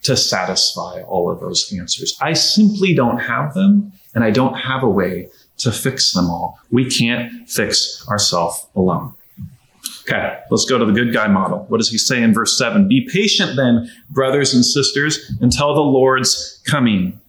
to 0.03 0.17
satisfy 0.17 1.01
all 1.03 1.31
of 1.31 1.39
those 1.39 1.71
answers. 1.77 2.17
I 2.21 2.33
simply 2.33 2.93
don't 2.93 3.19
have 3.19 3.53
them, 3.53 3.91
and 4.13 4.23
I 4.23 4.31
don't 4.31 4.55
have 4.55 4.83
a 4.83 4.89
way 4.89 5.29
to 5.57 5.71
fix 5.71 6.11
them 6.13 6.29
all. 6.29 6.59
We 6.71 6.89
can't 6.89 7.49
fix 7.49 8.05
ourselves 8.09 8.65
alone. 8.75 9.15
Okay, 10.01 10.39
let's 10.51 10.65
go 10.65 10.77
to 10.77 10.85
the 10.85 10.91
good 10.91 11.13
guy 11.13 11.27
model. 11.27 11.65
What 11.69 11.77
does 11.77 11.89
he 11.89 11.97
say 11.97 12.21
in 12.21 12.33
verse 12.33 12.57
7? 12.57 12.89
Be 12.89 13.07
patient 13.09 13.55
then, 13.55 13.89
brothers 14.09 14.53
and 14.53 14.65
sisters, 14.65 15.31
until 15.39 15.73
the 15.73 15.81
Lord's 15.81 16.61
coming. 16.67 17.19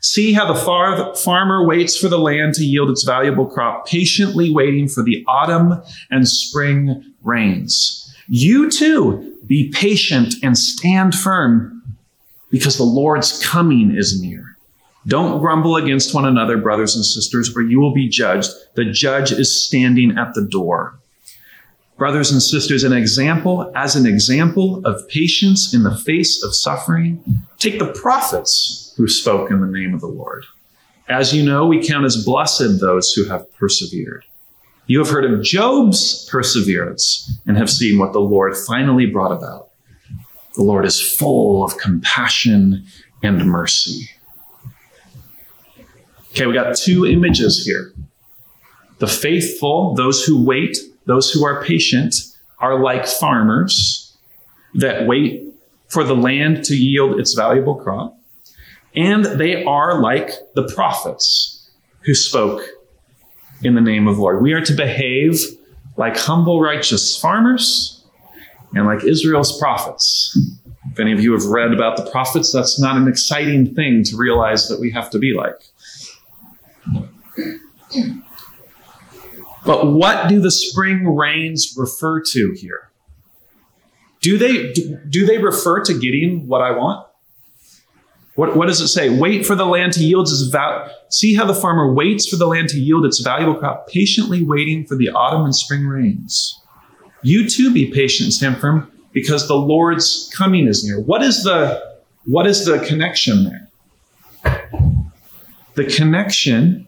See 0.00 0.32
how 0.32 0.50
the 0.50 0.58
far, 0.58 1.14
farmer 1.16 1.66
waits 1.66 1.96
for 1.96 2.08
the 2.08 2.18
land 2.18 2.54
to 2.54 2.64
yield 2.64 2.88
its 2.88 3.02
valuable 3.02 3.46
crop, 3.46 3.86
patiently 3.86 4.50
waiting 4.50 4.88
for 4.88 5.02
the 5.02 5.24
autumn 5.26 5.82
and 6.10 6.26
spring 6.26 7.14
rains. 7.22 8.09
You 8.32 8.70
too, 8.70 9.36
be 9.44 9.72
patient 9.72 10.34
and 10.44 10.56
stand 10.56 11.16
firm, 11.16 11.82
because 12.48 12.76
the 12.76 12.84
Lord's 12.84 13.44
coming 13.44 13.92
is 13.96 14.22
near. 14.22 14.56
Don't 15.08 15.40
grumble 15.40 15.74
against 15.74 16.14
one 16.14 16.24
another, 16.24 16.56
brothers 16.56 16.94
and 16.94 17.04
sisters, 17.04 17.56
or 17.56 17.62
you 17.62 17.80
will 17.80 17.92
be 17.92 18.08
judged. 18.08 18.50
The 18.76 18.84
judge 18.84 19.32
is 19.32 19.66
standing 19.66 20.16
at 20.16 20.34
the 20.34 20.46
door. 20.46 20.96
Brothers 21.98 22.30
and 22.30 22.40
sisters, 22.40 22.84
an 22.84 22.92
example, 22.92 23.72
as 23.74 23.96
an 23.96 24.06
example 24.06 24.80
of 24.86 25.08
patience 25.08 25.74
in 25.74 25.82
the 25.82 25.96
face 25.96 26.40
of 26.44 26.54
suffering, 26.54 27.24
take 27.58 27.80
the 27.80 27.92
prophets 27.92 28.94
who 28.96 29.08
spoke 29.08 29.50
in 29.50 29.60
the 29.60 29.66
name 29.66 29.92
of 29.92 30.00
the 30.00 30.06
Lord. 30.06 30.44
As 31.08 31.34
you 31.34 31.44
know, 31.44 31.66
we 31.66 31.84
count 31.84 32.04
as 32.04 32.24
blessed 32.24 32.78
those 32.80 33.12
who 33.12 33.24
have 33.24 33.52
persevered. 33.54 34.24
You 34.90 34.98
have 34.98 35.08
heard 35.08 35.24
of 35.24 35.40
Job's 35.40 36.28
perseverance 36.28 37.38
and 37.46 37.56
have 37.56 37.70
seen 37.70 37.96
what 38.00 38.12
the 38.12 38.18
Lord 38.18 38.56
finally 38.56 39.06
brought 39.06 39.30
about. 39.30 39.68
The 40.56 40.64
Lord 40.64 40.84
is 40.84 41.00
full 41.00 41.62
of 41.62 41.78
compassion 41.78 42.84
and 43.22 43.46
mercy. 43.46 44.10
Okay, 46.32 46.44
we 46.44 46.54
got 46.54 46.76
two 46.76 47.06
images 47.06 47.64
here. 47.64 47.92
The 48.98 49.06
faithful, 49.06 49.94
those 49.94 50.24
who 50.24 50.44
wait 50.44 50.76
those 51.06 51.30
who 51.30 51.46
are 51.46 51.62
patient 51.62 52.16
are 52.58 52.82
like 52.82 53.06
farmers 53.06 54.16
that 54.74 55.06
wait 55.06 55.54
for 55.86 56.02
the 56.02 56.16
land 56.16 56.64
to 56.64 56.74
yield 56.74 57.20
its 57.20 57.34
valuable 57.34 57.76
crop. 57.76 58.18
And 58.96 59.24
they 59.24 59.62
are 59.64 60.02
like 60.02 60.30
the 60.56 60.66
prophets 60.74 61.70
who 62.00 62.12
spoke 62.12 62.62
in 63.62 63.74
the 63.74 63.80
name 63.80 64.08
of 64.08 64.16
the 64.16 64.22
Lord. 64.22 64.42
We 64.42 64.52
are 64.52 64.60
to 64.60 64.72
behave 64.72 65.40
like 65.96 66.16
humble, 66.16 66.60
righteous 66.60 67.18
farmers 67.18 68.04
and 68.74 68.86
like 68.86 69.04
Israel's 69.04 69.58
prophets. 69.58 70.38
If 70.92 70.98
any 70.98 71.12
of 71.12 71.20
you 71.20 71.32
have 71.32 71.44
read 71.44 71.72
about 71.72 71.96
the 71.96 72.10
prophets, 72.10 72.52
that's 72.52 72.80
not 72.80 72.96
an 72.96 73.06
exciting 73.06 73.74
thing 73.74 74.02
to 74.04 74.16
realize 74.16 74.68
that 74.68 74.80
we 74.80 74.90
have 74.92 75.10
to 75.10 75.18
be 75.18 75.34
like. 75.34 75.60
But 79.64 79.88
what 79.88 80.28
do 80.28 80.40
the 80.40 80.50
spring 80.50 81.06
rains 81.14 81.74
refer 81.76 82.22
to 82.22 82.52
here? 82.52 82.90
Do 84.20 84.38
they, 84.38 84.72
do 85.08 85.26
they 85.26 85.38
refer 85.38 85.80
to 85.84 85.98
getting 85.98 86.46
what 86.46 86.62
I 86.62 86.70
want? 86.70 87.06
What, 88.34 88.56
what 88.56 88.68
does 88.68 88.80
it 88.80 88.88
say? 88.88 89.08
Wait 89.08 89.44
for 89.44 89.54
the 89.54 89.66
land 89.66 89.92
to 89.94 90.04
yield 90.04 90.28
its 90.28 90.42
val- 90.42 90.88
See 91.08 91.34
how 91.34 91.44
the 91.44 91.54
farmer 91.54 91.92
waits 91.92 92.28
for 92.28 92.36
the 92.36 92.46
land 92.46 92.68
to 92.70 92.78
yield 92.78 93.04
its 93.04 93.20
valuable 93.20 93.54
crop, 93.56 93.88
patiently 93.88 94.42
waiting 94.42 94.86
for 94.86 94.94
the 94.94 95.10
autumn 95.10 95.44
and 95.44 95.54
spring 95.54 95.86
rains. 95.86 96.60
You 97.22 97.48
too 97.48 97.72
be 97.72 97.90
patient, 97.90 98.32
stand 98.32 98.58
firm, 98.58 98.90
because 99.12 99.48
the 99.48 99.56
Lord's 99.56 100.32
coming 100.36 100.66
is 100.66 100.84
near. 100.84 101.00
What 101.00 101.22
is 101.22 101.42
the 101.42 101.90
what 102.24 102.46
is 102.46 102.64
the 102.64 102.78
connection 102.78 103.44
there? 103.44 103.68
The 105.74 105.84
connection 105.84 106.86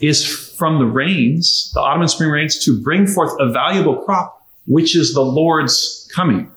is 0.00 0.26
from 0.56 0.78
the 0.78 0.86
rains, 0.86 1.70
the 1.74 1.80
autumn 1.80 2.02
and 2.02 2.10
spring 2.10 2.30
rains, 2.30 2.64
to 2.64 2.80
bring 2.80 3.06
forth 3.06 3.32
a 3.40 3.50
valuable 3.50 3.96
crop, 3.96 4.46
which 4.66 4.96
is 4.96 5.12
the 5.12 5.22
Lord's 5.22 6.10
coming. 6.14 6.50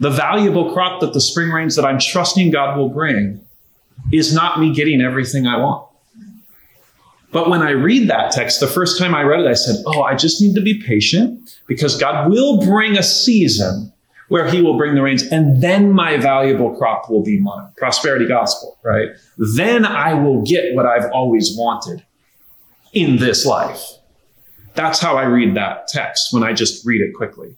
The 0.00 0.10
valuable 0.10 0.72
crop 0.72 1.00
that 1.00 1.12
the 1.12 1.20
spring 1.20 1.50
rains 1.50 1.76
that 1.76 1.84
I'm 1.84 1.98
trusting 1.98 2.50
God 2.50 2.76
will 2.76 2.88
bring 2.88 3.40
is 4.12 4.34
not 4.34 4.58
me 4.58 4.74
getting 4.74 5.00
everything 5.00 5.46
I 5.46 5.58
want. 5.58 5.88
But 7.30 7.50
when 7.50 7.62
I 7.62 7.70
read 7.70 8.08
that 8.10 8.30
text, 8.30 8.60
the 8.60 8.66
first 8.68 8.98
time 8.98 9.14
I 9.14 9.22
read 9.22 9.40
it, 9.40 9.46
I 9.46 9.54
said, 9.54 9.76
Oh, 9.86 10.02
I 10.02 10.14
just 10.14 10.40
need 10.40 10.54
to 10.54 10.60
be 10.60 10.80
patient 10.80 11.58
because 11.66 11.98
God 11.98 12.30
will 12.30 12.64
bring 12.64 12.96
a 12.96 13.02
season 13.02 13.92
where 14.28 14.48
he 14.48 14.62
will 14.62 14.76
bring 14.76 14.94
the 14.94 15.02
rains, 15.02 15.22
and 15.24 15.62
then 15.62 15.92
my 15.92 16.16
valuable 16.16 16.74
crop 16.76 17.10
will 17.10 17.22
be 17.22 17.38
mine. 17.38 17.68
Prosperity 17.76 18.26
gospel, 18.26 18.78
right? 18.82 19.08
Then 19.36 19.84
I 19.84 20.14
will 20.14 20.42
get 20.42 20.74
what 20.74 20.86
I've 20.86 21.10
always 21.12 21.54
wanted 21.56 22.04
in 22.92 23.16
this 23.16 23.44
life. 23.44 23.82
That's 24.74 24.98
how 24.98 25.16
I 25.16 25.24
read 25.24 25.54
that 25.56 25.88
text 25.88 26.32
when 26.32 26.42
I 26.42 26.52
just 26.52 26.86
read 26.86 27.00
it 27.00 27.14
quickly. 27.14 27.56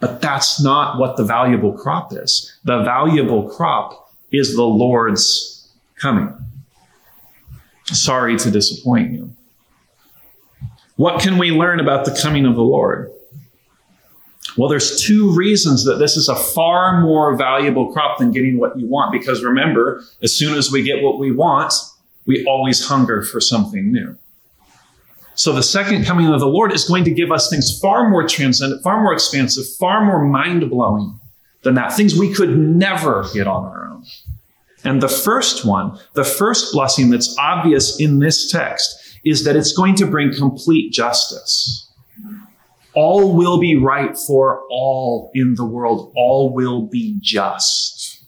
But 0.00 0.20
that's 0.20 0.62
not 0.62 0.98
what 0.98 1.16
the 1.16 1.24
valuable 1.24 1.72
crop 1.72 2.12
is. 2.12 2.56
The 2.64 2.82
valuable 2.82 3.48
crop 3.48 4.12
is 4.32 4.54
the 4.54 4.64
Lord's 4.64 5.68
coming. 5.96 6.32
Sorry 7.86 8.36
to 8.38 8.50
disappoint 8.50 9.12
you. 9.12 9.34
What 10.96 11.20
can 11.20 11.38
we 11.38 11.50
learn 11.50 11.80
about 11.80 12.04
the 12.04 12.18
coming 12.20 12.46
of 12.46 12.54
the 12.54 12.62
Lord? 12.62 13.10
Well, 14.56 14.68
there's 14.68 15.02
two 15.02 15.34
reasons 15.34 15.84
that 15.84 15.98
this 15.98 16.16
is 16.16 16.28
a 16.28 16.36
far 16.36 17.00
more 17.00 17.36
valuable 17.36 17.92
crop 17.92 18.18
than 18.18 18.30
getting 18.30 18.58
what 18.58 18.78
you 18.78 18.86
want. 18.86 19.10
Because 19.10 19.42
remember, 19.42 20.02
as 20.22 20.36
soon 20.36 20.56
as 20.56 20.70
we 20.70 20.82
get 20.82 21.02
what 21.02 21.18
we 21.18 21.32
want, 21.32 21.72
we 22.26 22.44
always 22.46 22.86
hunger 22.86 23.22
for 23.22 23.40
something 23.40 23.92
new. 23.92 24.16
So 25.36 25.52
the 25.52 25.62
second 25.62 26.04
coming 26.04 26.26
of 26.28 26.40
the 26.40 26.46
Lord 26.46 26.72
is 26.72 26.84
going 26.84 27.04
to 27.04 27.10
give 27.10 27.32
us 27.32 27.50
things 27.50 27.78
far 27.80 28.08
more 28.08 28.26
transcendent, 28.26 28.82
far 28.82 29.02
more 29.02 29.12
expansive, 29.12 29.64
far 29.78 30.04
more 30.04 30.24
mind 30.24 30.68
blowing 30.70 31.18
than 31.62 31.74
that. 31.74 31.92
Things 31.92 32.16
we 32.16 32.32
could 32.32 32.56
never 32.56 33.26
get 33.34 33.46
on 33.46 33.64
our 33.64 33.88
own. 33.88 34.04
And 34.84 35.02
the 35.02 35.08
first 35.08 35.64
one, 35.64 35.98
the 36.12 36.24
first 36.24 36.72
blessing 36.72 37.10
that's 37.10 37.36
obvious 37.38 37.98
in 37.98 38.20
this 38.20 38.50
text 38.50 39.18
is 39.24 39.44
that 39.44 39.56
it's 39.56 39.72
going 39.72 39.94
to 39.96 40.06
bring 40.06 40.32
complete 40.32 40.92
justice. 40.92 41.88
All 42.92 43.34
will 43.34 43.58
be 43.58 43.76
right 43.76 44.16
for 44.16 44.62
all 44.70 45.32
in 45.34 45.54
the 45.56 45.64
world. 45.64 46.12
All 46.14 46.52
will 46.52 46.82
be 46.82 47.18
just. 47.20 48.22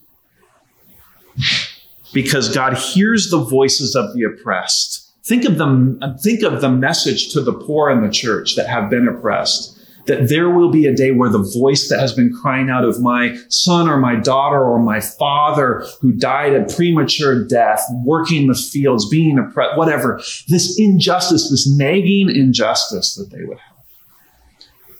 Because 2.12 2.52
God 2.52 2.74
hears 2.74 3.30
the 3.30 3.38
voices 3.38 3.94
of 3.94 4.12
the 4.14 4.24
oppressed. 4.24 5.05
Think 5.26 5.44
of 5.44 5.58
the, 5.58 6.18
think 6.22 6.42
of 6.42 6.60
the 6.60 6.68
message 6.68 7.32
to 7.32 7.40
the 7.40 7.52
poor 7.52 7.90
in 7.90 8.00
the 8.00 8.10
church 8.10 8.54
that 8.54 8.68
have 8.68 8.88
been 8.88 9.08
oppressed. 9.08 9.72
That 10.06 10.28
there 10.28 10.50
will 10.50 10.70
be 10.70 10.86
a 10.86 10.94
day 10.94 11.10
where 11.10 11.28
the 11.28 11.50
voice 11.58 11.88
that 11.88 11.98
has 11.98 12.12
been 12.12 12.32
crying 12.32 12.70
out 12.70 12.84
of 12.84 13.00
my 13.02 13.36
son 13.48 13.88
or 13.88 13.96
my 13.96 14.14
daughter 14.14 14.62
or 14.62 14.78
my 14.78 15.00
father 15.00 15.84
who 16.00 16.12
died 16.12 16.54
a 16.54 16.72
premature 16.72 17.44
death, 17.44 17.84
working 18.04 18.46
the 18.46 18.54
fields, 18.54 19.08
being 19.08 19.36
oppressed, 19.36 19.76
whatever, 19.76 20.20
this 20.46 20.78
injustice, 20.78 21.50
this 21.50 21.68
nagging 21.76 22.30
injustice 22.30 23.16
that 23.16 23.36
they 23.36 23.42
would 23.42 23.58
have 23.58 23.76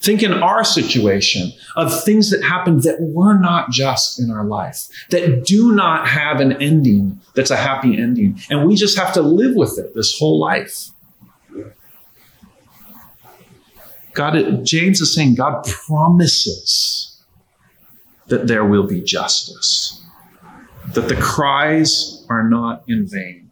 Think 0.06 0.22
in 0.22 0.32
our 0.32 0.62
situation 0.62 1.52
of 1.74 2.04
things 2.04 2.30
that 2.30 2.40
happened 2.44 2.82
that 2.82 2.98
were 3.00 3.36
not 3.36 3.70
just 3.70 4.20
in 4.20 4.30
our 4.30 4.44
life, 4.44 4.86
that 5.10 5.44
do 5.44 5.72
not 5.72 6.06
have 6.06 6.38
an 6.38 6.52
ending 6.62 7.20
that's 7.36 7.50
a 7.50 7.56
happy 7.56 7.96
ending. 7.96 8.40
And 8.50 8.66
we 8.66 8.74
just 8.74 8.98
have 8.98 9.12
to 9.12 9.22
live 9.22 9.54
with 9.54 9.78
it 9.78 9.94
this 9.94 10.18
whole 10.18 10.40
life. 10.40 10.90
God, 14.14 14.64
James 14.64 15.00
is 15.02 15.14
saying 15.14 15.34
God 15.34 15.64
promises 15.66 17.22
that 18.28 18.48
there 18.48 18.64
will 18.64 18.86
be 18.86 19.02
justice, 19.02 20.02
that 20.94 21.08
the 21.08 21.16
cries 21.16 22.26
are 22.30 22.42
not 22.42 22.82
in 22.88 23.06
vain. 23.06 23.50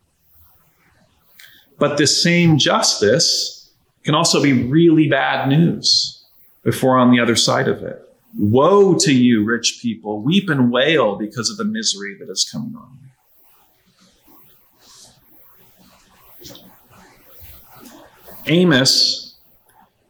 But 1.78 1.99
this 1.99 2.22
same 2.22 2.57
justice 2.57 3.70
can 4.05 4.14
also 4.14 4.43
be 4.43 4.64
really 4.64 5.09
bad 5.09 5.49
news 5.49 6.24
before 6.62 6.97
on 6.97 7.11
the 7.11 7.20
other 7.20 7.37
side 7.37 7.68
of 7.68 7.82
it. 7.82 8.01
Woe 8.37 8.95
to 9.01 9.12
you, 9.14 9.45
rich 9.45 9.80
people. 9.82 10.22
Weep 10.22 10.49
and 10.49 10.72
wail 10.72 11.16
because 11.16 11.51
of 11.51 11.59
the 11.59 11.64
misery 11.64 12.16
that 12.18 12.30
is 12.30 12.49
coming 12.51 12.74
on. 12.74 13.03
Amos 18.47 19.36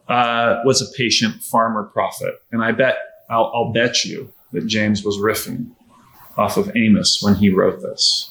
uh, 0.08 0.60
was 0.64 0.82
a 0.82 0.96
patient 0.96 1.42
farmer 1.42 1.84
prophet, 1.84 2.42
and 2.52 2.62
I 2.62 2.72
bet 2.72 2.96
I'll, 3.30 3.50
I'll 3.54 3.72
bet 3.72 4.04
you 4.04 4.32
that 4.52 4.66
James 4.66 5.04
was 5.04 5.18
riffing 5.18 5.70
off 6.36 6.56
of 6.56 6.70
Amos 6.76 7.20
when 7.22 7.34
he 7.34 7.48
wrote 7.48 7.80
this. 7.80 8.30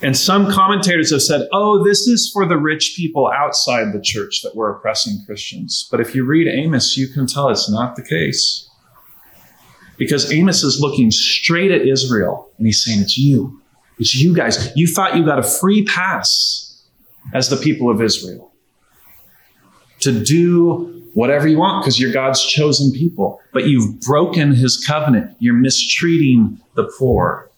And 0.00 0.16
some 0.16 0.50
commentators 0.50 1.10
have 1.10 1.22
said, 1.22 1.48
oh, 1.52 1.82
this 1.82 2.06
is 2.06 2.30
for 2.32 2.46
the 2.46 2.56
rich 2.56 2.94
people 2.96 3.28
outside 3.34 3.92
the 3.92 4.00
church 4.00 4.42
that 4.42 4.54
were 4.54 4.70
oppressing 4.70 5.24
Christians. 5.26 5.88
But 5.90 6.00
if 6.00 6.14
you 6.14 6.24
read 6.24 6.46
Amos, 6.46 6.96
you 6.96 7.08
can 7.08 7.26
tell 7.26 7.48
it's 7.48 7.68
not 7.68 7.96
the 7.96 8.04
case. 8.04 8.68
Because 9.96 10.30
Amos 10.30 10.62
is 10.62 10.80
looking 10.80 11.10
straight 11.10 11.72
at 11.72 11.82
Israel 11.82 12.48
and 12.56 12.66
he's 12.66 12.84
saying, 12.84 13.00
It's 13.00 13.18
you. 13.18 13.60
It's 13.98 14.14
you 14.14 14.32
guys. 14.32 14.70
You 14.76 14.86
thought 14.86 15.16
you 15.16 15.24
got 15.24 15.40
a 15.40 15.42
free 15.42 15.84
pass 15.84 16.67
as 17.34 17.48
the 17.48 17.56
people 17.56 17.90
of 17.90 18.00
Israel 18.00 18.52
to 20.00 20.24
do 20.24 20.98
whatever 21.14 21.48
you 21.48 21.58
want 21.58 21.82
because 21.82 21.98
you're 21.98 22.12
God's 22.12 22.44
chosen 22.44 22.92
people. 22.92 23.40
But 23.52 23.66
you've 23.66 24.00
broken 24.00 24.54
his 24.54 24.76
covenant. 24.86 25.36
You're 25.40 25.54
mistreating 25.54 26.60
the 26.74 26.84
poor. 26.98 27.50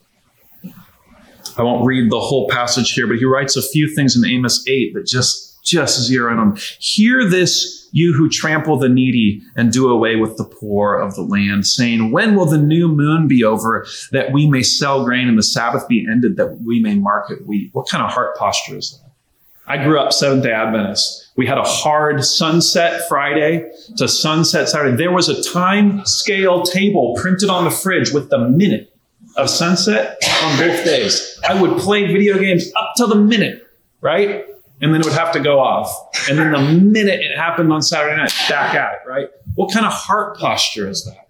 I 1.56 1.62
won't 1.62 1.84
read 1.84 2.10
the 2.10 2.20
whole 2.20 2.48
passage 2.48 2.92
here, 2.92 3.06
but 3.06 3.18
he 3.18 3.24
writes 3.24 3.56
a 3.56 3.62
few 3.62 3.94
things 3.94 4.16
in 4.16 4.24
Amos 4.24 4.64
8 4.66 4.94
that 4.94 5.06
just, 5.06 5.62
just 5.62 6.00
zero 6.00 6.32
in 6.32 6.38
on. 6.38 6.58
Hear 6.78 7.28
this, 7.28 7.88
you 7.92 8.14
who 8.14 8.30
trample 8.30 8.78
the 8.78 8.88
needy 8.88 9.42
and 9.56 9.70
do 9.70 9.90
away 9.90 10.16
with 10.16 10.38
the 10.38 10.44
poor 10.44 10.96
of 10.96 11.14
the 11.14 11.22
land, 11.22 11.66
saying, 11.66 12.12
When 12.12 12.34
will 12.34 12.46
the 12.46 12.56
new 12.56 12.88
moon 12.88 13.28
be 13.28 13.44
over 13.44 13.86
that 14.12 14.32
we 14.32 14.46
may 14.46 14.62
sell 14.62 15.04
grain 15.04 15.28
and 15.28 15.36
the 15.36 15.42
Sabbath 15.42 15.86
be 15.86 16.06
ended 16.10 16.36
that 16.36 16.60
we 16.64 16.80
may 16.80 16.94
market 16.94 17.46
wheat? 17.46 17.70
What 17.74 17.88
kind 17.88 18.02
of 18.02 18.10
heart 18.10 18.36
posture 18.36 18.78
is 18.78 18.98
that? 19.02 19.09
I 19.70 19.80
grew 19.84 20.00
up 20.00 20.12
Seventh 20.12 20.42
day 20.42 20.50
Adventist. 20.50 21.30
We 21.36 21.46
had 21.46 21.56
a 21.56 21.62
hard 21.62 22.24
sunset 22.24 23.06
Friday 23.08 23.70
to 23.98 24.08
sunset 24.08 24.68
Saturday. 24.68 24.96
There 24.96 25.12
was 25.12 25.28
a 25.28 25.40
time 25.44 26.04
scale 26.04 26.64
table 26.64 27.16
printed 27.20 27.50
on 27.50 27.62
the 27.62 27.70
fridge 27.70 28.10
with 28.10 28.30
the 28.30 28.38
minute 28.38 28.92
of 29.36 29.48
sunset 29.48 30.18
on 30.42 30.58
both 30.58 30.84
days. 30.84 31.40
I 31.48 31.62
would 31.62 31.78
play 31.78 32.08
video 32.08 32.36
games 32.36 32.68
up 32.76 32.94
till 32.96 33.06
the 33.06 33.14
minute, 33.14 33.64
right? 34.00 34.44
And 34.80 34.92
then 34.92 35.02
it 35.02 35.04
would 35.04 35.14
have 35.14 35.30
to 35.34 35.40
go 35.40 35.60
off. 35.60 35.94
And 36.28 36.36
then 36.36 36.50
the 36.50 36.58
minute 36.58 37.20
it 37.20 37.38
happened 37.38 37.72
on 37.72 37.80
Saturday 37.80 38.16
night, 38.16 38.34
back 38.48 38.74
at 38.74 38.94
it, 38.94 39.08
right? 39.08 39.28
What 39.54 39.72
kind 39.72 39.86
of 39.86 39.92
heart 39.92 40.36
posture 40.36 40.88
is 40.88 41.04
that? 41.04 41.28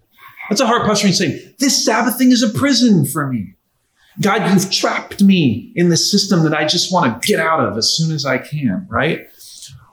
That's 0.49 0.61
a 0.61 0.65
heart 0.65 0.87
posture 0.87 1.09
saying, 1.09 1.53
this 1.59 1.85
Sabbath 1.85 2.17
thing 2.17 2.31
is 2.31 2.41
a 2.41 2.49
prison 2.49 3.05
for 3.05 3.27
me. 3.27 3.53
God, 4.19 4.51
you've 4.51 4.69
trapped 4.71 5.21
me 5.21 5.71
in 5.75 5.89
the 5.89 5.97
system 5.97 6.43
that 6.43 6.53
I 6.53 6.65
just 6.65 6.91
want 6.91 7.21
to 7.21 7.27
get 7.27 7.39
out 7.39 7.61
of 7.61 7.77
as 7.77 7.95
soon 7.95 8.13
as 8.13 8.25
I 8.25 8.37
can, 8.37 8.85
right? 8.89 9.27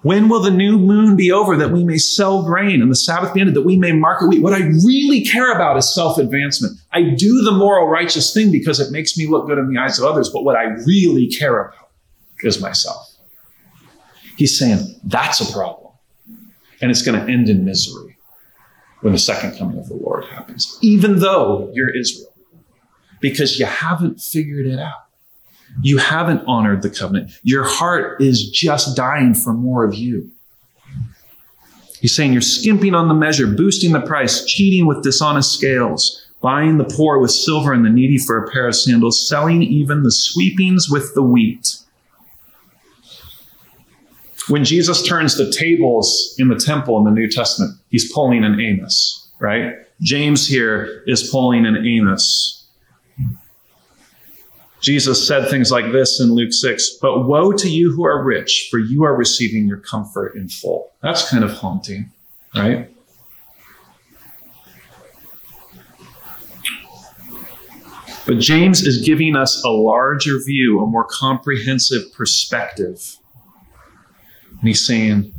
When 0.03 0.29
will 0.29 0.41
the 0.41 0.51
new 0.51 0.79
moon 0.79 1.17
be 1.17 1.33
over 1.33 1.57
that 1.57 1.71
we 1.71 1.85
may 1.85 1.99
sell 1.99 2.45
grain 2.45 2.83
and 2.83 2.91
the 2.91 2.97
Sabbath 2.97 3.35
be 3.35 3.41
ended 3.41 3.57
that 3.57 3.63
we 3.63 3.77
may 3.77 3.93
market 3.93 4.29
wheat? 4.29 4.43
What 4.43 4.55
I 4.55 4.61
really 4.85 5.25
care 5.25 5.53
about 5.53 5.77
is 5.77 5.93
self 5.93 6.19
advancement. 6.19 6.79
I 6.93 7.03
do 7.03 7.43
the 7.43 7.53
moral 7.53 7.89
righteous 7.89 8.33
thing 8.33 8.53
because 8.53 8.81
it 8.81 8.93
makes 8.93 9.17
me 9.17 9.27
look 9.27 9.47
good 9.47 9.59
in 9.59 9.73
the 9.73 9.79
eyes 9.79 9.99
of 9.99 10.05
others, 10.05 10.31
but 10.31 10.45
what 10.45 10.57
I 10.57 10.65
really 10.87 11.29
care 11.29 11.67
about 11.67 11.91
is 12.43 12.61
myself. 12.61 13.17
He's 14.37 14.57
saying 14.57 14.79
that's 15.05 15.41
a 15.41 15.53
problem. 15.53 15.93
And 16.81 16.93
it's 16.93 17.03
going 17.03 17.19
to 17.19 17.33
end 17.33 17.49
in 17.49 17.65
misery 17.65 18.17
when 19.01 19.13
the 19.13 19.19
second 19.19 19.59
coming 19.59 19.79
of 19.79 19.89
the 19.89 19.95
Lord 19.95 20.25
happens, 20.27 20.79
even 20.81 21.19
though 21.19 21.71
you're 21.75 21.95
Israel, 21.95 22.28
because 23.21 23.59
you 23.59 23.67
haven't 23.67 24.21
figured 24.21 24.67
it 24.67 24.79
out. 24.79 25.07
You 25.83 25.99
haven't 25.99 26.45
honored 26.47 26.83
the 26.83 26.91
covenant. 26.91 27.33
Your 27.43 27.65
heart 27.65 28.21
is 28.21 28.49
just 28.51 28.97
dying 28.97 29.35
for 29.35 29.53
more 29.53 29.85
of 29.85 29.95
you. 29.95 30.31
He's 32.01 32.15
saying 32.15 32.33
you're 32.33 32.43
skimping 32.43 32.95
on 32.95 33.09
the 33.09 33.15
measure, 33.15 33.47
boosting 33.47 33.93
the 33.93 34.01
price, 34.01 34.45
cheating 34.45 34.87
with 34.87 35.03
dishonest 35.03 35.53
scales, 35.53 36.25
buying 36.41 36.79
the 36.79 36.85
poor 36.85 37.19
with 37.19 37.33
silver 37.33 37.73
and 37.73 37.85
the 37.85 37.91
needy 37.91 38.19
for 38.19 38.43
a 38.43 38.51
pair 38.51 38.69
of 38.69 38.77
sandals, 38.77 39.29
selling 39.29 39.63
even 39.63 40.05
the 40.05 40.13
sweepings 40.13 40.89
with 40.89 41.15
the 41.15 41.23
wheat. 41.23 41.77
When 44.49 44.65
Jesus 44.65 45.07
turns 45.07 45.37
the 45.37 45.53
tables 45.53 46.35
in 46.39 46.49
the 46.49 46.57
temple 46.57 46.97
in 46.99 47.05
the 47.05 47.11
New 47.11 47.29
Testament, 47.29 47.79
he's 47.91 48.11
pulling 48.13 48.45
an 48.45 48.59
Amos, 48.59 49.29
right? 49.41 49.75
James 50.01 50.49
here 50.49 51.03
is 51.07 51.29
pulling 51.29 51.67
an 51.67 51.85
Amos. 51.85 52.58
Jesus 54.81 55.27
said 55.27 55.49
things 55.49 55.73
like 55.73 55.91
this 55.93 56.21
in 56.21 56.33
Luke 56.33 56.53
6 56.53 56.99
But 57.03 57.27
woe 57.27 57.53
to 57.53 57.69
you 57.69 57.93
who 57.93 58.05
are 58.05 58.23
rich, 58.23 58.69
for 58.71 58.79
you 58.79 59.05
are 59.05 59.15
receiving 59.15 59.67
your 59.67 59.79
comfort 59.79 60.37
in 60.37 60.49
full. 60.49 60.93
That's 61.03 61.29
kind 61.29 61.45
of 61.45 61.53
haunting, 61.53 62.11
right? 62.55 62.89
But 68.27 68.39
James 68.39 68.83
is 68.83 69.05
giving 69.07 69.37
us 69.37 69.63
a 69.65 69.71
larger 69.71 70.39
view, 70.45 70.83
a 70.83 70.87
more 70.87 71.07
comprehensive 71.11 72.13
perspective. 72.13 73.17
And 74.61 74.69
he's 74.69 74.87
saying, 74.87 75.33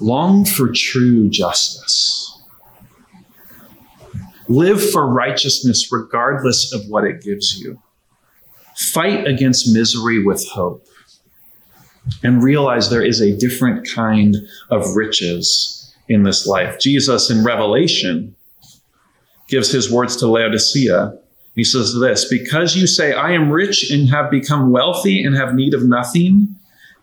long 0.00 0.44
for 0.44 0.72
true 0.74 1.30
justice. 1.30 2.42
Live 4.48 4.90
for 4.90 5.06
righteousness 5.06 5.90
regardless 5.92 6.72
of 6.72 6.82
what 6.88 7.04
it 7.04 7.22
gives 7.22 7.58
you. 7.58 7.80
Fight 8.76 9.26
against 9.26 9.72
misery 9.72 10.22
with 10.22 10.46
hope 10.48 10.86
and 12.22 12.42
realize 12.42 12.90
there 12.90 13.04
is 13.04 13.20
a 13.20 13.36
different 13.36 13.88
kind 13.88 14.36
of 14.70 14.96
riches 14.96 15.94
in 16.08 16.22
this 16.22 16.46
life. 16.46 16.78
Jesus 16.78 17.30
in 17.30 17.44
Revelation 17.44 18.34
gives 19.48 19.70
his 19.70 19.90
words 19.90 20.16
to 20.16 20.26
Laodicea. 20.26 21.16
He 21.54 21.64
says 21.64 21.98
this 22.00 22.28
Because 22.28 22.76
you 22.76 22.86
say, 22.86 23.12
I 23.12 23.32
am 23.32 23.50
rich 23.50 23.90
and 23.90 24.08
have 24.08 24.30
become 24.30 24.72
wealthy 24.72 25.22
and 25.22 25.36
have 25.36 25.54
need 25.54 25.74
of 25.74 25.84
nothing, 25.84 26.54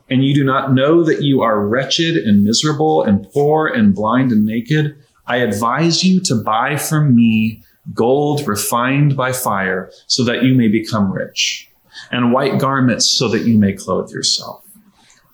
and 0.10 0.24
you 0.24 0.34
do 0.34 0.44
not 0.44 0.74
know 0.74 1.04
that 1.04 1.22
you 1.22 1.42
are 1.42 1.66
wretched 1.66 2.18
and 2.18 2.44
miserable 2.44 3.04
and 3.04 3.30
poor 3.32 3.68
and 3.68 3.94
blind 3.94 4.32
and 4.32 4.46
naked, 4.46 4.96
I 5.28 5.38
advise 5.38 6.04
you 6.04 6.20
to 6.22 6.36
buy 6.36 6.76
from 6.76 7.16
me 7.16 7.64
gold 7.94 8.48
refined 8.48 9.16
by 9.16 9.32
fire, 9.32 9.92
so 10.08 10.24
that 10.24 10.44
you 10.44 10.56
may 10.56 10.68
become 10.68 11.12
rich, 11.12 11.70
and 12.12 12.34
white 12.34 12.60
garments, 12.60 13.10
so 13.10 13.28
that 13.28 13.44
you 13.44 13.58
may 13.58 13.74
clothe 13.74 14.12
yourself, 14.12 14.64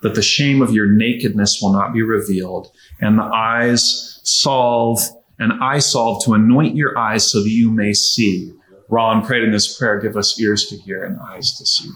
that 0.02 0.16
the 0.16 0.22
shame 0.22 0.62
of 0.62 0.72
your 0.72 0.88
nakedness 0.88 1.60
will 1.62 1.72
not 1.72 1.94
be 1.94 2.02
revealed, 2.02 2.72
and 3.00 3.18
the 3.18 3.24
eyes 3.24 4.20
salve, 4.24 5.00
and 5.40 5.54
eye 5.62 5.80
salve 5.80 6.24
to 6.24 6.34
anoint 6.34 6.76
your 6.76 6.98
eyes, 6.98 7.30
so 7.30 7.42
that 7.44 7.50
you 7.50 7.70
may 7.70 7.94
see. 7.94 8.54
Ron 8.90 9.26
prayed 9.26 9.44
in 9.44 9.52
this 9.52 9.78
prayer, 9.78 10.00
give 10.00 10.16
us 10.16 10.40
ears 10.40 10.68
to 10.68 10.78
hear 10.78 11.04
and 11.04 11.20
eyes 11.20 11.58
to 11.58 11.66
see. 11.66 11.90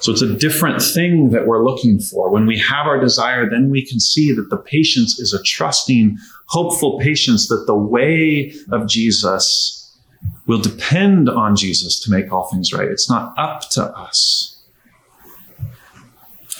So 0.00 0.12
it's 0.12 0.22
a 0.22 0.34
different 0.34 0.82
thing 0.82 1.30
that 1.30 1.46
we're 1.46 1.64
looking 1.64 1.98
for. 1.98 2.30
When 2.30 2.46
we 2.46 2.58
have 2.58 2.86
our 2.86 2.98
desire, 2.98 3.48
then 3.48 3.70
we 3.70 3.84
can 3.84 4.00
see 4.00 4.32
that 4.32 4.48
the 4.48 4.56
patience 4.56 5.18
is 5.18 5.34
a 5.34 5.42
trusting, 5.42 6.16
hopeful 6.46 6.98
patience 6.98 7.48
that 7.48 7.66
the 7.66 7.74
way 7.76 8.52
of 8.72 8.88
Jesus 8.88 9.76
will 10.46 10.60
depend 10.60 11.28
on 11.28 11.54
Jesus 11.54 12.00
to 12.00 12.10
make 12.10 12.32
all 12.32 12.48
things 12.50 12.72
right. 12.72 12.88
It's 12.88 13.10
not 13.10 13.34
up 13.38 13.68
to 13.70 13.84
us. 13.84 14.59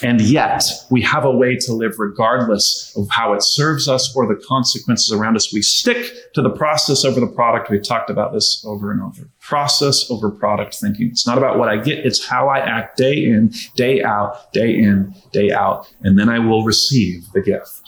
And 0.02 0.20
yet, 0.20 0.64
we 0.90 1.02
have 1.02 1.24
a 1.24 1.30
way 1.30 1.56
to 1.56 1.72
live 1.72 1.98
regardless 1.98 2.94
of 2.96 3.08
how 3.10 3.34
it 3.34 3.42
serves 3.42 3.86
us 3.86 4.14
or 4.16 4.26
the 4.26 4.42
consequences 4.46 5.12
around 5.12 5.36
us. 5.36 5.52
We 5.52 5.60
stick 5.60 6.32
to 6.34 6.42
the 6.42 6.50
process 6.50 7.04
over 7.04 7.20
the 7.20 7.26
product. 7.26 7.68
We've 7.68 7.86
talked 7.86 8.08
about 8.08 8.32
this 8.32 8.64
over 8.66 8.90
and 8.92 9.02
over. 9.02 9.28
Process 9.40 10.10
over 10.10 10.30
product 10.30 10.74
thinking. 10.74 11.08
It's 11.08 11.26
not 11.26 11.36
about 11.36 11.58
what 11.58 11.68
I 11.68 11.76
get, 11.76 12.06
it's 12.06 12.26
how 12.26 12.48
I 12.48 12.60
act 12.60 12.96
day 12.96 13.24
in, 13.24 13.52
day 13.76 14.02
out, 14.02 14.52
day 14.52 14.74
in, 14.74 15.14
day 15.32 15.52
out. 15.52 15.92
And 16.00 16.18
then 16.18 16.28
I 16.30 16.38
will 16.38 16.64
receive 16.64 17.30
the 17.32 17.42
gift. 17.42 17.82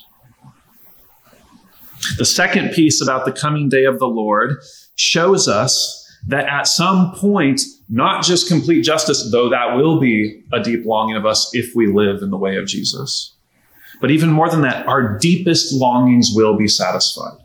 The 2.19 2.25
second 2.25 2.73
piece 2.73 3.01
about 3.01 3.25
the 3.25 3.33
coming 3.33 3.69
day 3.69 3.85
of 3.85 3.99
the 3.99 4.09
Lord 4.09 4.59
shows 4.97 5.49
us 5.49 5.99
that 6.27 6.47
at 6.47 6.67
some 6.67 7.13
point, 7.13 7.63
not 7.93 8.25
just 8.25 8.49
complete 8.49 8.81
justice, 8.83 9.31
though 9.31 9.51
that 9.51 9.77
will 9.77 10.01
be 10.01 10.43
a 10.51 10.63
deep 10.63 10.87
longing 10.87 11.15
of 11.15 11.27
us 11.27 11.51
if 11.53 11.75
we 11.77 11.87
live 11.87 12.23
in 12.23 12.31
the 12.31 12.39
way 12.39 12.57
of 12.57 12.67
Jesus, 12.67 13.35
but 14.01 14.11
even 14.11 14.31
more 14.31 14.49
than 14.49 14.63
that, 14.63 14.89
our 14.89 15.19
deepest 15.19 15.75
longings 15.75 16.31
will 16.35 16.57
be 16.57 16.67
satisfied. 16.67 17.37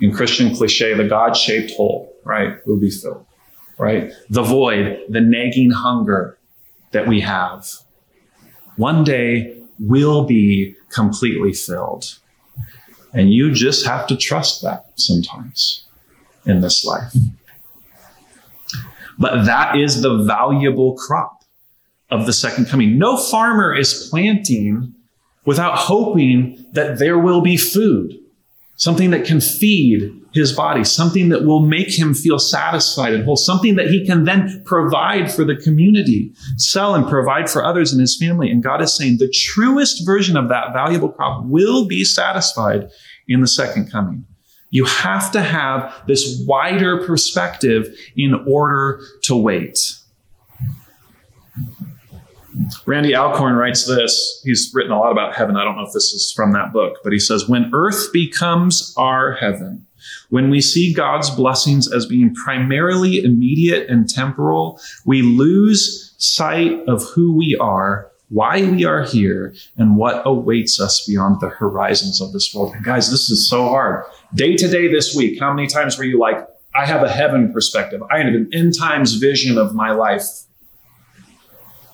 In 0.00 0.10
Christian 0.10 0.56
cliche, 0.56 0.94
the 0.94 1.06
God 1.06 1.36
shaped 1.36 1.72
hole, 1.72 2.10
right, 2.24 2.66
will 2.66 2.78
be 2.78 2.90
filled, 2.90 3.26
right? 3.76 4.10
The 4.30 4.42
void, 4.42 5.02
the 5.10 5.20
nagging 5.20 5.70
hunger 5.70 6.38
that 6.92 7.06
we 7.06 7.20
have, 7.20 7.68
one 8.76 9.04
day 9.04 9.62
will 9.78 10.24
be 10.24 10.74
completely 10.90 11.52
filled. 11.52 12.18
And 13.12 13.30
you 13.30 13.52
just 13.52 13.84
have 13.84 14.06
to 14.06 14.16
trust 14.16 14.62
that 14.62 14.92
sometimes 14.96 15.84
in 16.46 16.62
this 16.62 16.86
life. 16.86 17.12
But 19.18 19.44
that 19.46 19.76
is 19.76 20.02
the 20.02 20.18
valuable 20.18 20.94
crop 20.94 21.42
of 22.10 22.26
the 22.26 22.32
second 22.32 22.66
coming. 22.66 22.98
No 22.98 23.16
farmer 23.16 23.74
is 23.74 24.08
planting 24.10 24.94
without 25.44 25.76
hoping 25.76 26.64
that 26.72 26.98
there 26.98 27.18
will 27.18 27.40
be 27.40 27.56
food, 27.56 28.12
something 28.76 29.10
that 29.10 29.24
can 29.24 29.40
feed 29.40 30.14
his 30.32 30.52
body, 30.52 30.84
something 30.84 31.30
that 31.30 31.44
will 31.44 31.60
make 31.60 31.98
him 31.98 32.14
feel 32.14 32.38
satisfied 32.38 33.14
and 33.14 33.24
whole, 33.24 33.36
something 33.36 33.76
that 33.76 33.88
he 33.88 34.06
can 34.06 34.24
then 34.24 34.62
provide 34.64 35.32
for 35.32 35.44
the 35.44 35.56
community, 35.56 36.32
sell 36.56 36.94
and 36.94 37.08
provide 37.08 37.50
for 37.50 37.64
others 37.64 37.92
in 37.92 37.98
his 37.98 38.16
family. 38.16 38.50
And 38.50 38.62
God 38.62 38.82
is 38.82 38.94
saying 38.94 39.16
the 39.18 39.32
truest 39.34 40.04
version 40.04 40.36
of 40.36 40.48
that 40.50 40.72
valuable 40.72 41.08
crop 41.08 41.44
will 41.46 41.86
be 41.86 42.04
satisfied 42.04 42.88
in 43.26 43.40
the 43.40 43.48
second 43.48 43.90
coming. 43.90 44.26
You 44.70 44.84
have 44.84 45.32
to 45.32 45.40
have 45.40 45.94
this 46.06 46.42
wider 46.46 47.06
perspective 47.06 47.94
in 48.16 48.34
order 48.46 49.02
to 49.24 49.36
wait. 49.36 49.78
Randy 52.86 53.14
Alcorn 53.14 53.54
writes 53.54 53.86
this. 53.86 54.40
He's 54.44 54.70
written 54.74 54.92
a 54.92 54.98
lot 54.98 55.12
about 55.12 55.34
heaven. 55.34 55.56
I 55.56 55.64
don't 55.64 55.76
know 55.76 55.86
if 55.86 55.92
this 55.92 56.12
is 56.12 56.32
from 56.34 56.52
that 56.52 56.72
book, 56.72 56.98
but 57.04 57.12
he 57.12 57.18
says, 57.18 57.48
When 57.48 57.70
earth 57.72 58.12
becomes 58.12 58.92
our 58.96 59.32
heaven, 59.34 59.86
when 60.30 60.50
we 60.50 60.60
see 60.60 60.92
God's 60.92 61.30
blessings 61.30 61.90
as 61.90 62.06
being 62.06 62.34
primarily 62.34 63.18
immediate 63.18 63.88
and 63.88 64.08
temporal, 64.08 64.80
we 65.04 65.22
lose 65.22 66.14
sight 66.18 66.80
of 66.88 67.02
who 67.14 67.34
we 67.34 67.56
are, 67.60 68.10
why 68.30 68.62
we 68.62 68.84
are 68.84 69.04
here, 69.04 69.54
and 69.76 69.96
what 69.96 70.22
awaits 70.26 70.80
us 70.80 71.06
beyond 71.06 71.40
the 71.40 71.48
horizons 71.48 72.20
of 72.20 72.32
this 72.32 72.54
world. 72.54 72.74
And 72.74 72.84
guys, 72.84 73.10
this 73.10 73.30
is 73.30 73.48
so 73.48 73.68
hard. 73.68 74.04
Day 74.34 74.56
to 74.56 74.68
day 74.68 74.88
this 74.88 75.14
week, 75.14 75.40
how 75.40 75.52
many 75.52 75.66
times 75.66 75.96
were 75.96 76.04
you 76.04 76.18
like, 76.18 76.46
I 76.74 76.86
have 76.86 77.02
a 77.02 77.08
heaven 77.08 77.52
perspective. 77.52 78.02
I 78.10 78.18
have 78.18 78.26
an 78.26 78.50
end 78.52 78.78
times 78.78 79.14
vision 79.14 79.56
of 79.56 79.74
my 79.74 79.92
life. 79.92 80.24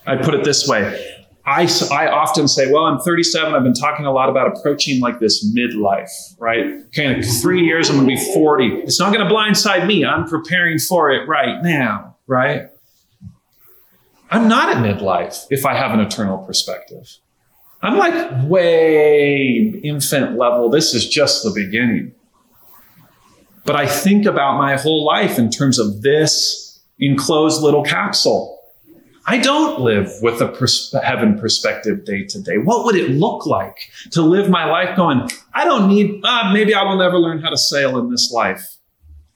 I 0.07 0.17
put 0.17 0.35
it 0.35 0.45
this 0.45 0.69
way. 0.69 1.11
I, 1.47 1.69
I 1.91 2.09
often 2.09 2.49
say, 2.49 2.71
well, 2.73 2.85
I'm 2.85 2.99
37. 2.99 3.55
I've 3.55 3.63
been 3.63 3.75
talking 3.75 4.07
a 4.07 4.13
lot 4.13 4.31
about 4.31 4.57
approaching 4.57 5.01
like 5.01 5.21
this 5.21 5.47
midlife, 5.55 6.09
right? 6.39 6.83
Kind 6.93 7.19
of 7.19 7.31
three 7.41 7.63
years, 7.63 7.91
I'm 7.91 7.97
going 7.97 8.09
to 8.09 8.15
be 8.15 8.35
40. 8.35 8.67
It's 8.83 8.99
not 8.99 9.13
going 9.13 9.27
to 9.27 9.33
blindside 9.33 9.87
me. 9.87 10.05
I'm 10.05 10.27
preparing 10.27 10.79
for 10.79 11.11
it 11.11 11.29
right 11.29 11.63
now, 11.63 12.17
right? 12.27 12.69
I'm 14.35 14.49
not 14.49 14.69
at 14.69 14.79
midlife 14.79 15.47
if 15.51 15.65
I 15.65 15.77
have 15.77 15.93
an 15.93 16.01
eternal 16.01 16.39
perspective. 16.39 17.19
I'm 17.83 17.97
like 17.97 18.49
way 18.49 19.81
infant 19.85 20.37
level. 20.37 20.71
This 20.71 20.93
is 20.93 21.09
just 21.09 21.45
the 21.45 21.53
beginning. 21.55 22.13
But 23.65 23.77
I 23.77 23.87
think 23.87 24.27
about 24.27 24.59
my 24.59 24.77
whole 24.77 25.05
life 25.05 25.39
in 25.39 25.51
terms 25.51 25.79
of 25.79 26.03
this 26.03 26.81
enclosed 26.99 27.63
little 27.63 27.85
capsule. 27.85 28.59
I 29.25 29.39
don't 29.39 29.81
live 29.81 30.11
with 30.21 30.41
a 30.41 30.49
pers- 30.49 30.93
heaven 31.01 31.39
perspective 31.39 32.05
day 32.05 32.25
to 32.25 32.43
day. 32.43 32.59
What 32.59 32.85
would 32.87 32.97
it 32.97 33.11
look 33.11 33.47
like 33.47 33.89
to 34.11 34.23
live 34.23 34.51
my 34.51 34.65
life 34.65 34.97
going, 34.97 35.29
I 35.55 35.65
don't 35.65 35.89
need, 35.89 36.23
uh, 36.25 36.53
maybe 36.53 36.75
I 36.75 36.83
will 36.83 36.99
never 36.99 37.21
learn 37.21 37.41
how 37.41 37.51
to 37.51 37.57
sail 37.57 37.99
in 37.99 38.11
this 38.11 38.33
life. 38.33 38.79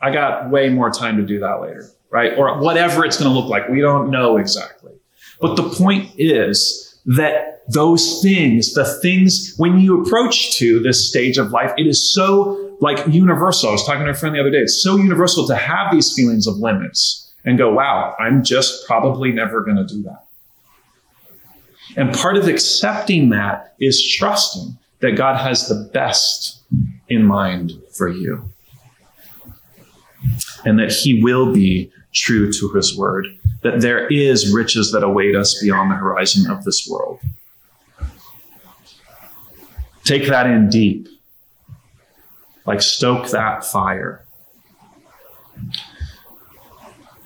I 0.01 0.11
got 0.11 0.51
way 0.51 0.71
more 0.71 0.91
time 0.91 1.19
to 1.19 1.23
do 1.23 1.39
that 1.39 1.61
later, 1.63 1.89
right? 2.11 2.37
Or 2.37 2.59
whatever 2.61 3.05
it's 3.05 3.19
going 3.19 3.31
to 3.33 3.39
look 3.39 3.49
like. 3.49 3.69
We 3.69 3.81
don't 3.81 4.11
know 4.11 4.37
exactly. 4.37 4.93
But 5.41 5.57
the 5.57 5.69
point 5.69 6.11
is 6.17 6.99
that 7.07 7.63
those 7.69 8.21
things, 8.23 8.75
the 8.75 8.85
things, 9.03 9.55
when 9.57 9.79
you 9.79 10.03
approach 10.03 10.57
to 10.57 10.81
this 10.81 11.09
stage 11.09 11.39
of 11.39 11.51
life, 11.51 11.73
it 11.77 11.87
is 11.87 12.13
so 12.13 12.77
like 12.81 13.07
universal. 13.09 13.69
I 13.69 13.73
was 13.73 13.85
talking 13.85 14.05
to 14.05 14.11
a 14.11 14.15
friend 14.15 14.35
the 14.35 14.41
other 14.41 14.51
day. 14.51 14.59
It's 14.59 14.83
so 14.83 14.97
universal 14.97 15.47
to 15.49 15.57
have 15.57 15.93
these 15.93 16.13
feelings 16.15 16.47
of 16.47 16.57
limits 16.57 17.31
and 17.45 17.59
go, 17.59 17.73
wow, 17.73 18.15
I'm 18.19 18.43
just 18.43 18.87
probably 18.87 19.33
never 19.33 19.63
going 19.63 19.77
to 19.77 19.87
do 19.87 20.03
that. 20.03 20.25
And 21.97 22.15
part 22.15 22.37
of 22.37 22.47
accepting 22.49 23.31
that 23.31 23.75
is 23.81 24.07
trusting 24.17 24.77
that 25.01 25.13
God 25.13 25.37
has 25.37 25.69
the 25.69 25.89
best 25.93 26.63
in 27.09 27.25
mind 27.25 27.73
for 27.93 28.09
you 28.09 28.51
and 30.65 30.79
that 30.79 30.93
He 30.93 31.23
will 31.23 31.53
be 31.53 31.91
true 32.13 32.53
to 32.53 32.69
His 32.71 32.97
word, 32.97 33.27
that 33.63 33.81
there 33.81 34.07
is 34.09 34.53
riches 34.55 34.93
that 34.93 35.03
await 35.03 35.37
us 35.37 35.61
beyond 35.61 35.91
the 35.91 35.97
horizon 35.97 36.51
of 36.51 36.65
this 36.65 36.89
world. 36.91 37.21
Take 40.05 40.29
that 40.29 40.47
in 40.47 40.71
deep, 40.71 41.09
like 42.67 42.81
stoke 42.81 43.29
that 43.29 43.65
fire 43.65 44.25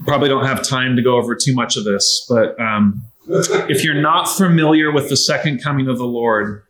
probably 0.04 0.28
don't 0.28 0.44
have 0.44 0.62
time 0.62 0.96
to 0.96 1.02
go 1.02 1.16
over 1.16 1.34
too 1.34 1.54
much 1.54 1.76
of 1.76 1.84
this, 1.84 2.26
but 2.28 2.58
um, 2.60 3.02
if 3.28 3.84
you're 3.84 4.00
not 4.00 4.24
familiar 4.24 4.90
with 4.90 5.08
the 5.08 5.16
second 5.16 5.62
coming 5.62 5.88
of 5.88 5.98
the 5.98 6.06
Lord, 6.06 6.62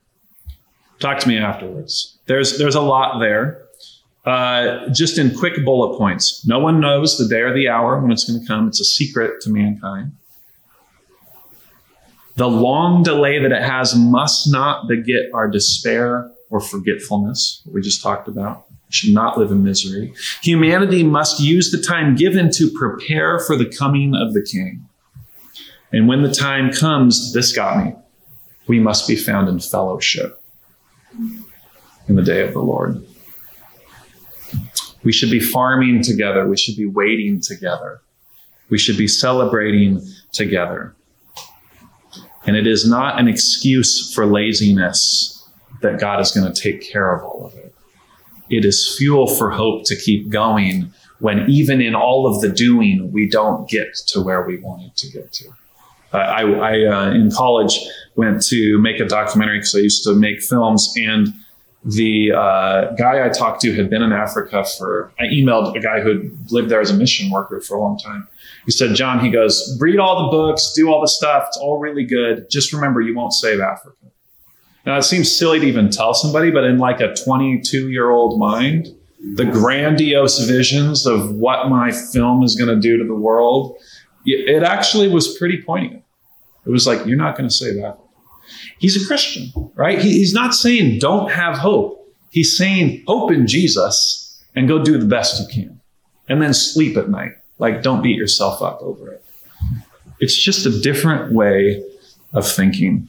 talk 0.99 1.19
to 1.21 1.29
me 1.29 1.39
afterwards. 1.39 2.19
There's 2.27 2.59
there's 2.59 2.75
a 2.75 2.81
lot 2.81 3.19
there. 3.21 3.63
Uh, 4.25 4.89
just 4.91 5.19
in 5.19 5.37
quick 5.37 5.65
bullet 5.65 5.99
points. 5.99 6.47
No 6.47 6.61
one 6.61 6.79
knows 6.79 7.19
the 7.19 7.27
day 7.27 7.41
or 7.41 7.53
the 7.53 7.69
hour 7.69 8.01
when 8.01 8.13
it's 8.13 8.23
going 8.23 8.41
to 8.41 8.47
come. 8.47 8.69
It's 8.69 8.81
a 8.81 8.85
secret 8.85 9.41
to 9.43 9.51
mankind. 9.51 10.13
The 12.37 12.49
long 12.49 13.03
delay 13.03 13.41
that 13.41 13.51
it 13.51 13.63
has 13.63 13.97
must 13.97 14.51
not 14.51 14.87
beget 14.89 15.27
our 15.35 15.49
despair 15.49 16.31
or 16.51 16.61
forgetfulness, 16.61 17.63
what 17.65 17.75
we 17.75 17.81
just 17.81 18.03
talked 18.03 18.29
about 18.29 18.67
We 18.71 18.93
should 18.93 19.15
not 19.15 19.39
live 19.39 19.51
in 19.51 19.65
misery. 19.65 20.15
Humanity 20.43 21.03
must 21.03 21.41
use 21.41 21.73
the 21.73 21.83
time 21.83 22.15
given 22.15 22.51
to 22.53 22.71
prepare 22.71 23.41
for 23.41 23.57
the 23.57 23.67
coming 23.67 24.15
of 24.15 24.35
the 24.35 24.43
King. 24.43 24.87
And 25.93 26.07
when 26.07 26.23
the 26.23 26.33
time 26.33 26.73
comes, 26.73 27.33
this 27.33 27.53
got 27.53 27.85
me, 27.85 27.95
we 28.67 28.79
must 28.79 29.09
be 29.09 29.17
found 29.17 29.49
in 29.49 29.61
fellowship 29.61 30.41
in 32.09 32.17
the 32.17 32.23
day 32.23 32.47
of 32.47 32.53
the 32.53 32.61
Lord. 32.63 33.05
We 35.05 35.13
should 35.13 35.31
be 35.31 35.41
farming 35.41 36.03
together. 36.03 36.47
We 36.47 36.57
should 36.57 36.77
be 36.77 36.87
waiting 36.87 37.41
together. 37.41 38.01
We 38.71 38.79
should 38.79 38.97
be 38.97 39.09
celebrating 39.09 40.01
together. 40.33 40.95
And 42.47 42.57
it 42.57 42.67
is 42.67 42.89
not 42.89 43.21
an 43.21 43.29
excuse 43.29 44.13
for 44.15 44.27
laziness 44.27 45.49
that 45.81 46.01
God 46.01 46.21
is 46.21 46.31
going 46.31 46.53
to 46.53 46.61
take 46.61 46.81
care 46.81 47.15
of 47.15 47.23
all 47.23 47.47
of 47.47 47.55
it 47.55 47.73
it 48.53 48.67
is 48.67 48.97
fuel 48.97 49.27
for 49.27 49.51
hope 49.51 49.85
to 49.87 49.97
keep 49.97 50.29
going 50.29 50.93
when 51.21 51.49
even 51.49 51.81
in 51.81 51.95
all 51.95 52.27
of 52.27 52.41
the 52.41 52.49
doing, 52.49 53.11
we 53.13 53.29
don't 53.29 53.69
get 53.69 53.95
to 54.09 54.21
where 54.21 54.43
we 54.43 54.59
wanted 54.59 54.95
to 54.97 55.11
get 55.11 55.33
to. 55.33 55.49
I, 56.13 56.43
I 56.43 56.85
uh, 56.85 57.11
in 57.13 57.31
college, 57.31 57.79
went 58.17 58.45
to 58.49 58.79
make 58.79 59.01
a 59.01 59.07
documentary 59.07 59.59
because 59.59 59.75
I 59.75 59.79
used 59.79 60.05
to 60.05 60.15
make 60.15 60.43
films 60.43 60.93
and 60.99 61.29
the 61.85 62.33
uh, 62.33 62.93
guy 62.93 63.25
I 63.25 63.29
talked 63.29 63.61
to 63.63 63.75
had 63.75 63.91
been 63.91 64.03
in 64.03 64.13
Africa 64.13 64.65
for, 64.79 65.13
I 65.19 65.25
emailed 65.25 65.77
a 65.77 65.81
guy 65.81 66.01
who 66.01 66.09
had 66.11 66.53
lived 66.53 66.69
there 66.69 66.81
as 66.81 66.91
a 66.91 66.95
mission 66.95 67.31
worker 67.31 67.61
for 67.61 67.77
a 67.77 67.81
long 67.81 67.99
time. 67.99 68.29
He 68.67 68.73
said, 68.73 68.95
John, 68.95 69.19
he 69.19 69.31
goes, 69.31 69.77
read 69.81 69.99
all 69.99 70.25
the 70.25 70.31
books, 70.31 70.73
do 70.77 70.89
all 70.89 71.01
the 71.01 71.09
stuff. 71.09 71.45
It's 71.49 71.57
all 71.57 71.79
really 71.79 72.05
good. 72.05 72.47
Just 72.51 72.73
remember, 72.73 73.01
you 73.01 73.17
won't 73.17 73.33
save 73.33 73.61
Africa. 73.61 73.97
Now, 74.87 74.97
it 74.97 75.03
seems 75.03 75.37
silly 75.37 75.59
to 75.61 75.67
even 75.67 75.91
tell 75.91 76.15
somebody, 76.15 76.51
but 76.51 76.65
in 76.65 76.79
like 76.79 77.01
a 77.01 77.15
22 77.15 77.91
year 77.91 78.11
old 78.11 78.39
mind, 78.39 78.89
the 79.35 79.45
grandiose 79.45 80.41
visions 80.47 81.07
of 81.07 81.35
what 81.35 81.69
my 81.69 81.91
film 81.91 82.43
is 82.43 82.57
going 82.57 82.69
to 82.69 82.81
do 82.81 82.97
to 82.99 83.05
the 83.05 83.15
world, 83.15 83.77
it 84.25 84.63
actually 84.63 85.09
was 85.09 85.37
pretty 85.37 85.61
poignant. 85.63 86.05
It 86.65 86.71
was 86.71 86.87
like, 86.87 87.07
you're 87.07 87.17
not 87.17 87.37
going 87.37 87.49
to 87.49 87.55
say 87.55 87.75
that. 87.81 87.99
He's 88.83 89.01
a 89.01 89.07
Christian, 89.07 89.53
right? 89.77 90.01
He's 90.01 90.35
not 90.35 90.55
saying 90.55 90.99
don't 90.99 91.31
have 91.31 91.57
hope. 91.57 92.13
He's 92.31 92.59
saying 92.59 93.05
hope 93.07 93.31
in 93.31 93.47
Jesus 93.47 94.43
and 94.57 94.67
go 94.67 94.83
do 94.83 94.99
the 94.99 95.07
best 95.07 95.41
you 95.41 95.47
can. 95.47 95.81
And 96.29 96.43
then 96.43 96.53
sleep 96.53 96.97
at 96.97 97.09
night. 97.09 97.33
Like, 97.59 97.85
don't 97.85 98.03
beat 98.03 98.17
yourself 98.17 98.61
up 98.61 98.83
over 98.83 99.13
it. 99.13 99.25
It's 100.19 100.37
just 100.37 100.67
a 100.67 100.81
different 100.81 101.33
way 101.33 101.81
of 102.35 102.45
thinking. 102.45 103.09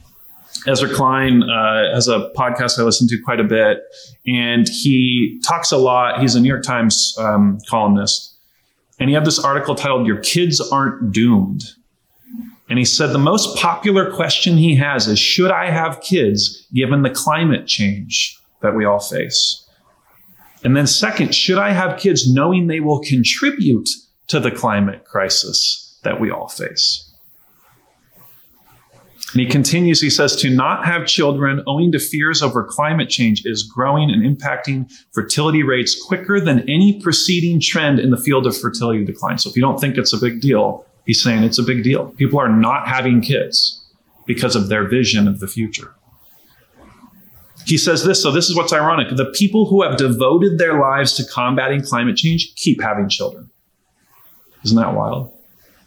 Ezra 0.67 0.93
Klein 0.93 1.41
uh, 1.41 1.95
has 1.95 2.07
a 2.07 2.31
podcast 2.35 2.77
I 2.77 2.83
listen 2.83 3.07
to 3.07 3.19
quite 3.21 3.39
a 3.39 3.43
bit, 3.43 3.79
and 4.27 4.69
he 4.69 5.41
talks 5.43 5.71
a 5.71 5.77
lot. 5.77 6.21
He's 6.21 6.35
a 6.35 6.39
New 6.39 6.49
York 6.49 6.63
Times 6.63 7.15
um, 7.17 7.57
columnist, 7.67 8.35
and 8.99 9.09
he 9.09 9.15
had 9.15 9.25
this 9.25 9.39
article 9.39 9.73
titled 9.73 10.05
"Your 10.05 10.19
Kids 10.19 10.61
Aren't 10.61 11.11
Doomed." 11.11 11.63
And 12.73 12.79
he 12.79 12.85
said 12.85 13.11
the 13.11 13.19
most 13.19 13.55
popular 13.55 14.09
question 14.09 14.57
he 14.57 14.75
has 14.77 15.07
is, 15.07 15.19
"Should 15.19 15.51
I 15.51 15.69
have 15.69 16.01
kids 16.01 16.65
given 16.73 17.03
the 17.03 17.11
climate 17.11 17.67
change 17.67 18.35
that 18.63 18.75
we 18.75 18.83
all 18.83 18.99
face?" 18.99 19.63
And 20.63 20.75
then, 20.75 20.87
second, 20.87 21.35
should 21.35 21.59
I 21.59 21.71
have 21.71 21.99
kids 21.99 22.27
knowing 22.33 22.65
they 22.65 22.79
will 22.79 22.99
contribute 23.01 23.87
to 24.25 24.39
the 24.39 24.49
climate 24.49 25.05
crisis 25.05 25.99
that 26.03 26.19
we 26.19 26.31
all 26.31 26.47
face? 26.47 27.11
And 29.33 29.41
he 29.41 29.45
continues, 29.45 30.01
he 30.01 30.09
says, 30.09 30.35
to 30.37 30.49
not 30.49 30.83
have 30.83 31.05
children 31.05 31.61
owing 31.67 31.91
to 31.91 31.99
fears 31.99 32.41
over 32.41 32.63
climate 32.63 33.09
change 33.09 33.43
is 33.45 33.61
growing 33.61 34.09
and 34.09 34.23
impacting 34.23 34.91
fertility 35.11 35.61
rates 35.61 35.95
quicker 36.07 36.39
than 36.39 36.67
any 36.67 36.99
preceding 36.99 37.61
trend 37.61 37.99
in 37.99 38.09
the 38.09 38.17
field 38.17 38.47
of 38.47 38.57
fertility 38.57 39.05
decline. 39.05 39.37
So 39.37 39.51
if 39.51 39.55
you 39.55 39.61
don't 39.61 39.79
think 39.79 39.95
it's 39.95 40.11
a 40.11 40.17
big 40.17 40.41
deal, 40.41 40.87
he's 41.05 41.21
saying 41.21 41.43
it's 41.43 41.59
a 41.59 41.63
big 41.63 41.83
deal. 41.83 42.07
People 42.17 42.39
are 42.39 42.49
not 42.49 42.87
having 42.87 43.21
kids 43.21 43.83
because 44.25 44.55
of 44.55 44.69
their 44.69 44.87
vision 44.87 45.27
of 45.27 45.39
the 45.39 45.47
future. 45.47 45.93
He 47.65 47.77
says 47.77 48.03
this, 48.03 48.21
so 48.21 48.31
this 48.31 48.49
is 48.49 48.55
what's 48.55 48.73
ironic. 48.73 49.15
The 49.15 49.31
people 49.31 49.65
who 49.65 49.83
have 49.83 49.97
devoted 49.97 50.57
their 50.57 50.79
lives 50.79 51.13
to 51.13 51.23
combating 51.25 51.81
climate 51.81 52.17
change 52.17 52.53
keep 52.55 52.81
having 52.81 53.07
children. 53.07 53.49
Isn't 54.65 54.77
that 54.77 54.93
wild? 54.93 55.31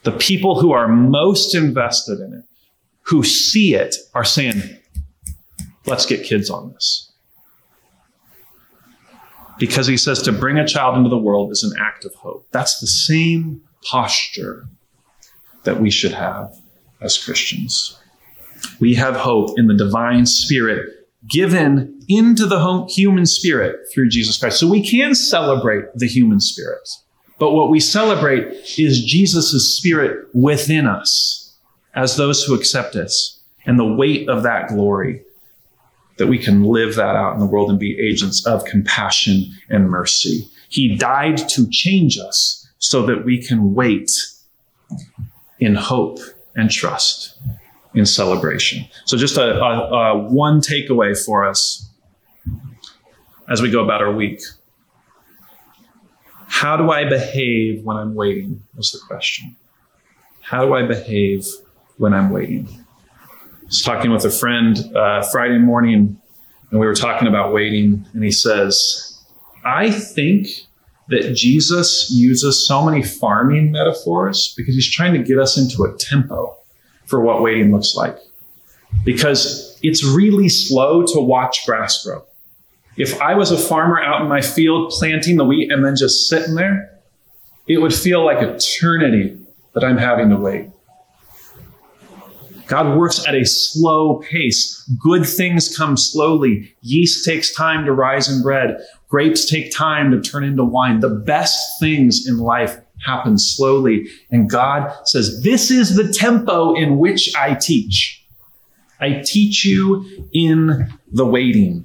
The 0.05 0.13
people 0.13 0.61
who 0.61 0.73
are 0.73 0.89
most 0.89 1.55
invested 1.55 2.21
in 2.21 2.33
it, 2.33 2.45
who 3.03 3.23
see 3.23 3.75
it 3.75 3.95
are 4.15 4.25
saying, 4.25 4.63
let's 5.85 6.07
get 6.07 6.25
kids 6.25 6.49
on 6.49 6.73
this. 6.73 7.13
Because 9.59 9.87
he 9.87 9.97
says 9.97 10.23
to 10.23 10.33
bring 10.33 10.59
a 10.59 10.67
child 10.67 10.97
into 10.97 11.09
the 11.09 11.19
world 11.19 11.51
is 11.51 11.63
an 11.63 11.73
act 11.81 12.05
of 12.05 12.15
hope. 12.15 12.47
That's 12.53 12.81
the 12.81 12.87
same 12.87 13.63
posture 13.83 14.69
that 15.67 15.81
we 15.81 15.91
should 15.91 16.13
have 16.13 16.55
as 17.03 17.23
Christians. 17.23 17.99
We 18.81 18.95
have 18.95 19.15
hope 19.15 19.59
in 19.59 19.67
the 19.67 19.77
divine 19.77 20.25
spirit 20.25 20.89
given 21.29 22.01
into 22.09 22.47
the 22.47 22.87
human 22.89 23.27
spirit 23.27 23.77
through 23.93 24.09
Jesus 24.09 24.39
Christ. 24.39 24.59
So 24.59 24.69
we 24.69 24.83
can 24.83 25.15
celebrate 25.15 25.85
the 25.95 26.07
human 26.07 26.41
spirit. 26.41 26.89
But 27.39 27.53
what 27.53 27.69
we 27.69 27.81
celebrate 27.81 28.47
is 28.79 29.05
Jesus' 29.05 29.77
spirit 29.77 30.27
within 30.33 30.87
us 30.87 31.55
as 31.95 32.17
those 32.17 32.45
who 32.45 32.55
accept 32.55 32.97
us 32.97 33.41
and 33.67 33.79
the 33.79 33.85
weight 33.85 34.29
of 34.29 34.43
that 34.45 34.69
glory 34.69 35.23
that 36.17 36.29
we 36.29 36.39
can 36.39 36.63
live 36.63 36.95
that 36.95 37.17
out 37.17 37.35
in 37.35 37.41
the 37.41 37.47
world 37.47 37.69
and 37.69 37.79
be 37.79 37.99
agents 37.99 38.47
of 38.47 38.65
compassion 38.65 39.45
and 39.69 39.91
mercy. 39.91 40.49
He 40.69 40.97
died 40.97 41.37
to 41.49 41.69
change 41.71 42.19
us 42.19 42.67
so 42.79 43.05
that 43.07 43.25
we 43.25 43.43
can 43.43 43.75
wait 43.75 44.11
in 45.61 45.75
hope 45.75 46.19
and 46.55 46.71
trust 46.71 47.39
in 47.95 48.07
celebration. 48.07 48.85
So, 49.05 49.17
just 49.17 49.37
a, 49.37 49.59
a, 49.61 50.15
a 50.15 50.19
one 50.19 50.61
takeaway 50.61 51.17
for 51.23 51.45
us 51.45 51.89
as 53.49 53.63
we 53.63 53.71
go 53.71 53.83
about 53.83 54.03
our 54.03 54.13
week. 54.13 54.41
How 56.49 56.77
do 56.77 56.91
I 56.91 57.09
behave 57.09 57.85
when 57.85 57.97
I'm 57.97 58.15
waiting? 58.15 58.63
Was 58.77 58.93
the 58.93 59.01
question. 59.07 59.57
How 60.41 60.65
do 60.65 60.75
I 60.75 60.87
behave 60.87 61.47
when 61.97 62.15
I'm 62.15 62.31
waiting? 62.31 62.69
I 62.71 63.67
was 63.67 63.83
talking 63.83 64.13
with 64.13 64.25
a 64.25 64.31
friend 64.31 64.79
uh, 64.97 65.23
Friday 65.23 65.59
morning, 65.59 66.21
and 66.71 66.81
we 66.81 66.87
were 66.87 66.95
talking 66.95 67.27
about 67.27 67.53
waiting, 67.53 68.07
and 68.13 68.23
he 68.23 68.31
says, 68.31 69.21
I 69.65 69.91
think 69.91 70.66
that 71.09 71.35
Jesus 71.35 72.11
uses 72.11 72.67
so 72.67 72.85
many 72.85 73.03
farming 73.03 73.71
metaphors 73.71 74.55
because 74.57 74.75
he's 74.75 74.91
trying 74.91 75.13
to 75.13 75.23
get 75.23 75.39
us 75.39 75.57
into 75.57 75.85
a 75.85 75.97
tempo 75.97 76.57
for 77.07 77.21
what 77.21 77.43
waiting 77.43 77.73
looks 77.73 77.95
like. 77.95 78.17
Because 79.05 79.79
it's 79.83 80.05
really 80.05 80.49
slow 80.49 81.05
to 81.07 81.21
watch 81.21 81.65
grass 81.65 82.05
grow. 82.05 82.25
If 82.97 83.21
I 83.21 83.35
was 83.35 83.51
a 83.51 83.59
farmer 83.59 84.01
out 84.01 84.23
in 84.23 84.29
my 84.29 84.41
field 84.41 84.91
planting 84.91 85.37
the 85.37 85.45
wheat 85.45 85.71
and 85.71 85.85
then 85.85 85.97
just 85.97 86.29
sitting 86.29 86.55
there, 86.55 86.91
it 87.69 87.79
would 87.79 87.95
feel 87.95 88.25
like 88.25 88.39
eternity 88.43 89.39
that 89.75 89.85
I'm 89.85 89.99
having 89.99 90.31
to 90.31 90.37
wait. 90.37 90.71
God 92.67 92.97
works 92.97 93.25
at 93.27 93.35
a 93.35 93.45
slow 93.45 94.17
pace. 94.29 94.83
Good 95.01 95.25
things 95.25 95.77
come 95.77 95.97
slowly. 95.97 96.75
Yeast 96.83 97.25
takes 97.25 97.55
time 97.55 97.85
to 97.85 97.93
rise 97.93 98.29
in 98.29 98.43
bread. 98.43 98.81
Grapes 99.09 99.49
take 99.49 99.73
time 99.73 100.11
to 100.11 100.21
turn 100.21 100.45
into 100.45 100.65
wine. 100.65 101.01
The 101.01 101.11
best 101.11 101.79
things 101.79 102.27
in 102.27 102.39
life 102.39 102.79
happen 103.05 103.39
slowly. 103.39 104.09
And 104.31 104.51
God 104.51 104.93
says, 105.05 105.43
this 105.43 105.71
is 105.71 105.97
the 105.97 106.13
tempo 106.13 106.75
in 106.75 106.99
which 106.99 107.35
I 107.37 107.55
teach. 107.55 108.25
I 108.99 109.23
teach 109.25 109.65
you 109.65 110.29
in 110.33 110.93
the 111.13 111.27
waiting. 111.27 111.85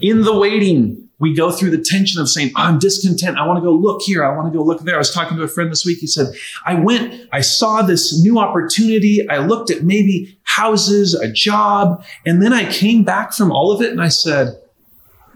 In 0.00 0.22
the 0.22 0.36
waiting, 0.36 1.08
we 1.18 1.34
go 1.34 1.52
through 1.52 1.70
the 1.70 1.82
tension 1.82 2.20
of 2.20 2.28
saying, 2.28 2.50
I'm 2.56 2.80
discontent. 2.80 3.38
I 3.38 3.46
want 3.46 3.58
to 3.58 3.62
go 3.62 3.72
look 3.72 4.02
here. 4.02 4.24
I 4.24 4.36
want 4.36 4.52
to 4.52 4.58
go 4.58 4.64
look 4.64 4.80
there. 4.80 4.96
I 4.96 4.98
was 4.98 5.14
talking 5.14 5.36
to 5.36 5.44
a 5.44 5.48
friend 5.48 5.70
this 5.70 5.86
week. 5.86 5.98
He 5.98 6.08
said, 6.08 6.34
I 6.66 6.74
went, 6.74 7.28
I 7.32 7.40
saw 7.40 7.82
this 7.82 8.20
new 8.20 8.38
opportunity. 8.40 9.26
I 9.28 9.38
looked 9.38 9.70
at 9.70 9.84
maybe 9.84 10.36
houses, 10.56 11.14
a 11.14 11.30
job, 11.30 12.04
and 12.26 12.42
then 12.42 12.52
I 12.52 12.70
came 12.70 13.04
back 13.04 13.32
from 13.32 13.50
all 13.50 13.72
of 13.72 13.80
it 13.80 13.90
and 13.90 14.02
I 14.02 14.08
said, 14.08 14.60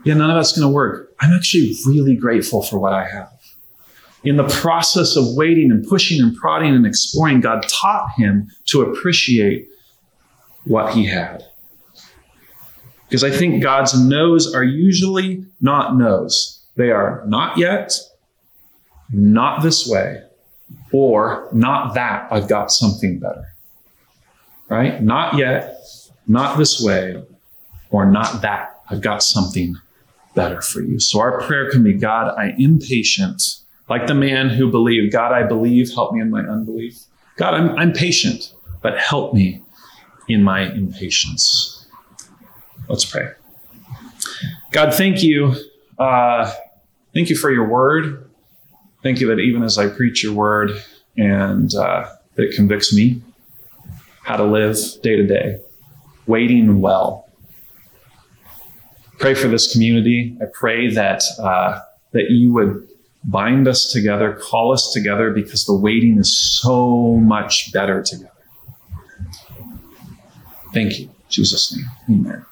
yeah, 0.04 0.14
none 0.14 0.30
of 0.30 0.36
that's 0.36 0.52
going 0.52 0.68
to 0.68 0.72
work. 0.72 1.12
I'm 1.20 1.32
actually 1.32 1.74
really 1.86 2.14
grateful 2.14 2.62
for 2.62 2.78
what 2.78 2.92
I 2.92 3.08
have. 3.08 3.32
In 4.24 4.36
the 4.36 4.46
process 4.48 5.16
of 5.16 5.24
waiting 5.36 5.70
and 5.70 5.86
pushing 5.86 6.20
and 6.20 6.36
prodding 6.36 6.74
and 6.74 6.86
exploring, 6.86 7.40
God 7.40 7.66
taught 7.68 8.10
him 8.16 8.50
to 8.66 8.82
appreciate 8.82 9.68
what 10.64 10.92
he 10.94 11.06
had. 11.06 11.44
Because 13.08 13.24
I 13.24 13.30
think 13.30 13.62
God's 13.62 13.98
no's 13.98 14.52
are 14.52 14.64
usually 14.64 15.44
not 15.60 15.96
no's. 15.96 16.62
They 16.76 16.90
are 16.90 17.24
not 17.26 17.56
yet, 17.56 17.92
not 19.12 19.62
this 19.62 19.88
way, 19.88 20.22
or 20.92 21.48
not 21.52 21.94
that. 21.94 22.28
I've 22.30 22.48
got 22.48 22.70
something 22.70 23.18
better. 23.18 23.44
Right? 24.68 25.02
Not 25.02 25.36
yet, 25.36 25.80
not 26.26 26.58
this 26.58 26.80
way, 26.80 27.22
or 27.90 28.06
not 28.06 28.42
that. 28.42 28.80
I've 28.90 29.00
got 29.00 29.22
something 29.22 29.76
better 30.34 30.60
for 30.60 30.80
you. 30.80 31.00
So 31.00 31.20
our 31.20 31.40
prayer 31.40 31.70
can 31.70 31.82
be 31.82 31.94
God, 31.94 32.34
I 32.36 32.54
am 32.60 32.78
patient, 32.78 33.42
like 33.88 34.06
the 34.06 34.14
man 34.14 34.50
who 34.50 34.70
believed. 34.70 35.12
God, 35.12 35.32
I 35.32 35.44
believe, 35.44 35.92
help 35.94 36.12
me 36.12 36.20
in 36.20 36.30
my 36.30 36.40
unbelief. 36.40 37.04
God, 37.36 37.54
I'm, 37.54 37.70
I'm 37.78 37.92
patient, 37.92 38.52
but 38.82 38.98
help 38.98 39.34
me 39.34 39.62
in 40.28 40.42
my 40.42 40.72
impatience. 40.72 41.86
Let's 42.88 43.04
pray. 43.04 43.30
God, 44.70 44.94
thank 44.94 45.22
you. 45.22 45.54
Uh, 45.98 46.52
thank 47.14 47.30
you 47.30 47.36
for 47.36 47.50
your 47.50 47.66
word. 47.66 48.28
Thank 49.02 49.20
you 49.20 49.28
that 49.28 49.38
even 49.38 49.62
as 49.62 49.78
I 49.78 49.88
preach 49.88 50.22
your 50.22 50.34
word 50.34 50.82
and 51.16 51.74
uh, 51.74 52.10
it 52.36 52.54
convicts 52.54 52.94
me 52.94 53.22
how 54.26 54.36
to 54.36 54.44
live 54.44 54.76
day 55.02 55.14
to 55.14 55.24
day, 55.24 55.60
waiting 56.26 56.80
well. 56.80 57.28
Pray 59.20 59.34
for 59.34 59.46
this 59.46 59.72
community. 59.72 60.36
I 60.42 60.46
pray 60.52 60.92
that 60.92 61.22
uh, 61.38 61.80
that 62.10 62.30
you 62.30 62.52
would 62.52 62.88
bind 63.22 63.68
us 63.68 63.92
together, 63.92 64.32
call 64.42 64.72
us 64.72 64.92
together, 64.92 65.30
because 65.30 65.64
the 65.64 65.76
waiting 65.76 66.18
is 66.18 66.36
so 66.36 67.14
much 67.14 67.72
better 67.72 68.02
together. 68.02 68.32
Thank 70.74 70.98
you. 70.98 71.08
Jesus' 71.28 71.76
name. 71.76 71.86
Amen. 72.26 72.46